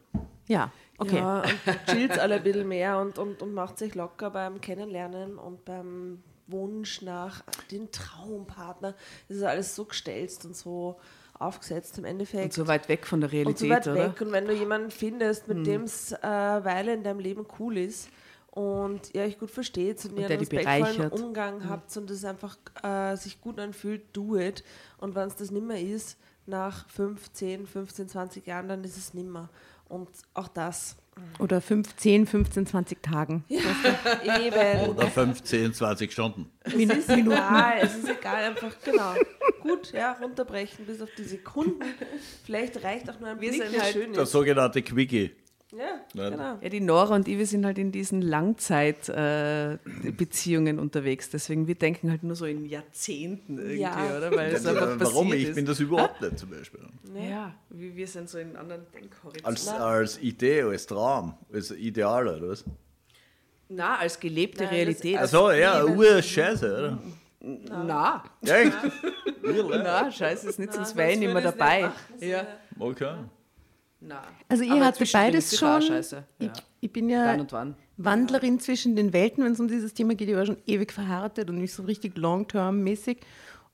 [0.47, 1.17] Ja, okay.
[1.17, 5.37] Ja, und chillt alle ein bisschen mehr und, und, und macht sich locker beim Kennenlernen
[5.37, 8.95] und beim Wunsch nach den Traumpartner.
[9.27, 10.97] Das ist alles so gestelzt und so
[11.39, 12.45] aufgesetzt im Endeffekt.
[12.45, 13.95] Und so weit weg von der und Realität, so weit oder?
[13.95, 14.21] weg.
[14.21, 18.09] Und wenn du jemanden findest, mit dem es äh, Weile in deinem Leben cool ist
[18.51, 21.11] und ihr euch gut versteht und, ihr der einen respektvollen.
[21.11, 24.63] Umgang habt und es einfach äh, sich gut anfühlt, do it.
[24.97, 26.17] Und wenn es das nimmer ist,
[26.47, 29.49] nach 5, 10, 15, 20 Jahren, dann ist es nimmer.
[29.87, 30.97] Und auch das.
[31.39, 33.45] Oder 5, 10, 15, 20 Tagen.
[33.47, 34.89] Eben.
[34.89, 36.51] Oder 15, 20 Stunden.
[36.63, 39.13] Es ist egal, es ist egal, einfach genau.
[39.61, 41.79] Gut, ja, runterbrechen bis auf die Sekunden.
[42.43, 43.39] Vielleicht reicht auch nur ein
[43.71, 44.31] der halt schön Der ist.
[44.31, 45.31] sogenannte Quickie.
[45.77, 46.29] Ja, Ja.
[46.29, 46.57] genau.
[46.61, 51.29] Ja, die Nora und ich, wir sind halt in diesen Langzeitbeziehungen unterwegs.
[51.29, 54.17] Deswegen, wir denken halt nur so in Jahrzehnten irgendwie, Ja.
[54.17, 54.31] oder?
[54.35, 55.27] Weil es einfach Warum?
[55.29, 55.55] passiert Ich ist.
[55.55, 56.79] bin das überhaupt nicht zum Beispiel.
[57.15, 59.45] Ja, wir, wir sind so in anderen Denkhorizonten.
[59.45, 62.63] Als, als Idee, als Traum, als Ideal, oder was?
[63.67, 65.17] Na, als gelebte Nein, Realität.
[65.17, 65.83] Achso, ja.
[65.83, 66.99] Ur-Scheiße, oder?
[67.69, 68.73] na, Ja, echt?
[69.43, 71.81] na, scheiße, ist nicht, sonst wäre ich nicht mehr dabei.
[71.81, 72.47] nicht machen, ja.
[72.79, 73.15] Okay.
[74.07, 74.21] Na.
[74.49, 75.81] Also ihr Aber hattet beides schon.
[75.81, 76.23] scheiße.
[76.39, 76.53] Ich, Ja.
[76.81, 77.75] ich bin Wann ja und wann?
[77.97, 80.29] Wandlerin zwischen den Welten, wenn es um dieses Thema geht.
[80.29, 83.19] Ich war schon ewig verheiratet und nicht so richtig long-term-mäßig.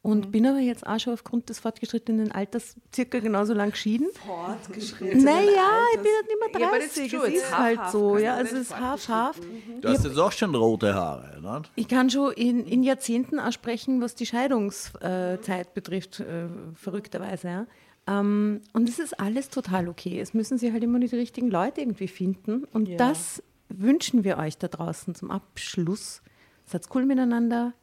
[0.03, 0.31] Und Mhm.
[0.31, 4.07] bin aber jetzt auch schon aufgrund des fortgeschrittenen Alters circa genauso lang geschieden.
[4.25, 5.23] Fortgeschritten.
[5.23, 7.13] Naja, ich bin halt nicht mehr Ja, aber das 30.
[7.13, 8.17] ist es ist halt so.
[8.17, 9.39] Ja, man es ist half, half.
[9.81, 11.61] Du hast jetzt auch schon rote Haare, ne?
[11.75, 17.47] Ich kann schon in, in Jahrzehnten auch sprechen, was die Scheidungszeit betrifft, äh, verrückterweise.
[17.47, 17.67] Ja.
[18.07, 20.19] Ähm, und es ist alles total okay.
[20.19, 22.63] Es müssen sie halt immer nur die richtigen Leute irgendwie finden.
[22.73, 22.97] Und Ja.
[22.97, 26.21] das wünschen wir euch da draußen zum Abschluss.
[26.65, 27.73] Seid cool miteinander,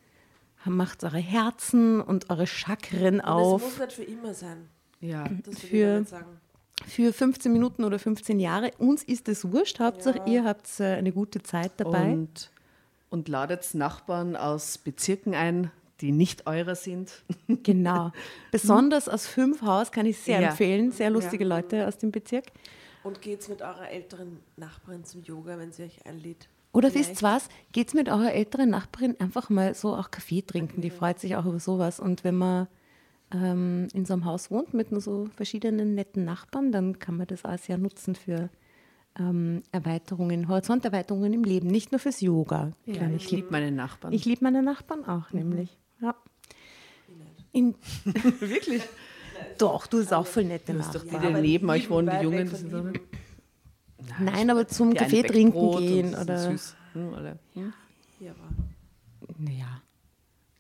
[0.65, 3.63] macht eure Herzen und eure Chakren Und auf.
[3.63, 4.69] muss nicht für immer sein.
[5.01, 5.25] Ja.
[5.45, 6.41] Das Für- ich sagen.
[6.87, 8.71] Für 15 Minuten oder 15 Jahre.
[8.79, 9.81] Uns ist es wurscht.
[9.81, 12.13] Hauptsache, ihr habt äh, eine gute Zeit dabei.
[12.13, 12.51] Und,
[13.11, 15.71] und ladet Nachbarn aus Bezirken ein,
[16.01, 17.11] die nicht eurer sind.
[17.63, 18.13] Genau.
[18.51, 20.51] Besonders aus fünf Haus kann ich sehr Ja.
[20.51, 20.91] empfehlen.
[20.93, 22.47] Sehr lustige Leute aus dem Bezirk.
[23.05, 26.49] Und geht's mit eurer älteren Nachbarin zum Yoga, wenn sie euch einlädt.
[26.73, 27.11] Oder Vielleicht.
[27.11, 27.49] wisst ihr was?
[27.73, 30.83] Geht's mit eurer älteren Nachbarin einfach mal so auch Kaffee trinken.
[30.83, 31.99] Die freut sich auch über sowas.
[32.01, 32.69] Und wenn man
[33.33, 37.27] ähm, in so einem Haus wohnt mit nur so verschiedenen netten Nachbarn, dann kann man
[37.27, 38.51] das auch sehr nutzen für
[39.19, 41.69] ähm, Erweiterungen, Horizonterweiterungen im Leben.
[41.69, 42.73] Nicht nur fürs Yoga.
[42.85, 44.13] Ja, ich liebe meine Nachbarn.
[44.13, 45.78] Ich liebe meine Nachbarn auch, nämlich.
[46.01, 46.15] Ja.
[47.53, 47.75] In,
[48.41, 48.83] Wirklich?
[49.57, 52.11] doch, du bist auch voll nette Du hast doch die, die aber neben euch wohnen,
[52.11, 52.49] die Jungen.
[52.49, 52.93] so.
[54.21, 56.51] Nein, aber zum Kaffee trinken gehen oder.
[56.51, 56.77] Süß.
[56.95, 57.39] Hm, oder?
[57.55, 57.73] Hm?
[58.21, 59.83] Ja, aber Naja.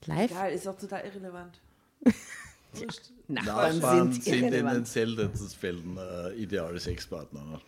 [0.07, 0.31] Live?
[0.31, 1.61] egal, ist auch total irrelevant.
[2.73, 3.11] Wurscht.
[3.29, 4.89] Nachbarn Nachbarn sind sind in den irrelevant.
[4.89, 7.45] seltensten Fällen äh, ideale Sexpartner.
[7.45, 7.61] Ne?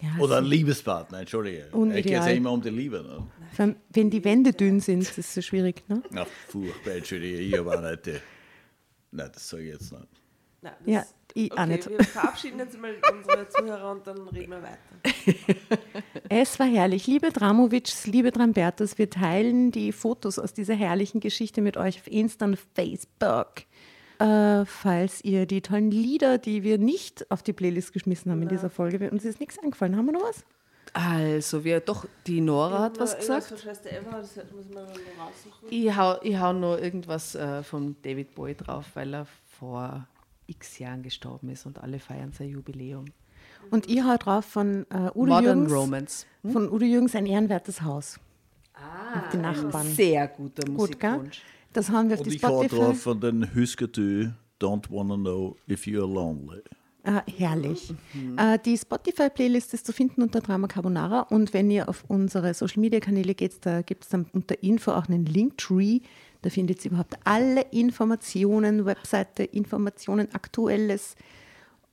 [0.00, 1.68] Ja, Oder Liebespartner, Entschuldige.
[1.72, 1.98] Unideal.
[1.98, 3.02] Es geht ja immer um die Liebe.
[3.56, 3.74] Ne?
[3.90, 5.82] wenn die Wände dünn sind, ist es so schwierig.
[5.88, 6.02] Ne?
[6.10, 8.20] Na, furchtbar, Entschuldige, ich habe auch nicht die.
[9.10, 10.06] Nein, das sage ich jetzt nicht.
[10.60, 11.04] Nein, das Ja,
[11.34, 11.90] ich auch okay, nicht.
[11.90, 14.78] Wir verabschieden jetzt mal unsere Zuhörer und dann reden wir weiter.
[16.30, 17.06] Es war herrlich.
[17.06, 22.06] Liebe Dramovics, liebe Drambertas, wir teilen die Fotos aus dieser herrlichen Geschichte mit euch auf
[22.06, 23.62] Insta und Facebook.
[24.18, 28.48] Äh, falls ihr die tollen Lieder, die wir nicht auf die Playlist geschmissen haben in
[28.48, 29.96] dieser Folge, uns ist nichts eingefallen.
[29.96, 30.44] Haben wir noch was?
[30.92, 33.52] Also, wir, doch, die Nora hat was gesagt.
[35.70, 39.26] Ich hau, ich hau noch irgendwas äh, von David Bowie drauf, weil er
[39.58, 40.06] vor
[40.46, 43.04] x Jahren gestorben ist und alle feiern sein Jubiläum.
[43.70, 45.72] Und ich hau drauf von äh, Udo Modern Jürgens.
[45.72, 46.26] Romance.
[46.50, 48.18] Von Udo Jürgens ein ehrenwertes Haus.
[48.74, 49.86] Ah, die Nachbarn.
[49.86, 50.78] Sehr guter Gut?
[50.78, 51.42] Musikwunsch.
[51.72, 52.76] Das haben wir auf Und die ich Spotify.
[52.76, 54.30] drauf von den Huskatü,
[54.60, 56.62] Don't Wanna Know If You're Lonely.
[57.04, 57.94] Ah, herrlich.
[58.12, 58.36] Mhm.
[58.36, 63.34] Äh, die Spotify-Playlist ist zu finden unter Drama Carbonara und wenn ihr auf unsere Social-Media-Kanäle
[63.34, 66.00] geht, da gibt es dann unter Info auch einen Linktree.
[66.42, 71.14] Da findet ihr überhaupt alle Informationen, Webseite, Informationen, Aktuelles.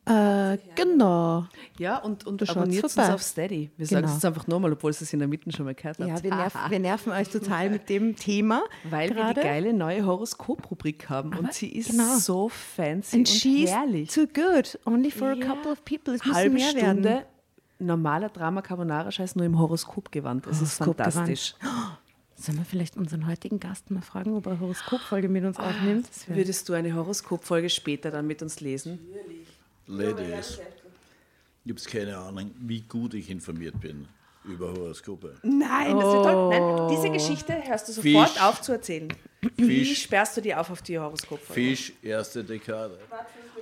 [0.08, 1.46] Äh, genau.
[1.80, 3.72] Ja, und, und abonniert uns auf Steady.
[3.76, 4.08] Wir sagen Genau.
[4.10, 6.08] es jetzt einfach nochmal, obwohl es es in der Mitte schon mal gehört habt.
[6.08, 8.64] Ja, wir, nerv, wir nerven euch total mit dem Thema.
[8.90, 9.42] Weil wir gerade.
[9.42, 12.18] die geile neue Horoskop-Rubrik haben und sie ist genau.
[12.18, 14.12] so fancy And und she's herrlich.
[14.14, 14.78] too good.
[14.86, 15.44] Only for Ja.
[15.44, 16.14] a couple of people.
[16.14, 17.24] Es Halbe mehr Stunde werden.
[17.80, 20.46] normaler Drama Carbonara Scheiß nur im Horoskop gewandt.
[20.46, 21.56] Es ist fantastisch.
[22.38, 26.08] Sollen wir vielleicht unseren heutigen Gast mal fragen, ob er eine Horoskopfolge mit uns aufnimmt?
[26.10, 29.00] Das wär- Würdest du eine Horoskopfolge später dann mit uns lesen?
[29.88, 30.60] Ladies,
[31.64, 34.08] ich habe keine Ahnung, wie gut ich informiert bin
[34.44, 35.36] über Horoskope.
[35.44, 36.50] Nein, das wird toll.
[36.50, 38.42] Nein, diese Geschichte hörst du sofort Fisch.
[38.42, 39.08] auf zu erzählen.
[39.56, 40.04] Wie Fisch.
[40.04, 41.54] sperrst du die auf auf die Horoskopfolge?
[41.54, 42.98] Fisch, erste Dekade.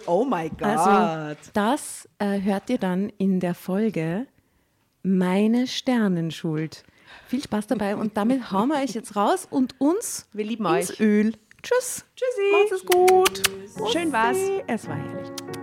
[0.06, 0.64] Oh my God.
[0.64, 4.28] Also, das äh, hört ihr dann in der Folge
[5.04, 6.84] Meine Sternenschuld.
[7.28, 10.92] Viel Spaß dabei und damit hauen wir euch jetzt raus und uns Wir lieben ins
[10.92, 11.00] euch.
[11.00, 11.34] Öl.
[11.62, 12.04] Tschüss.
[12.16, 12.52] Tschüssi.
[12.52, 13.92] Macht es gut.
[13.92, 14.38] Schön war's.
[14.68, 15.63] Es war herrlich.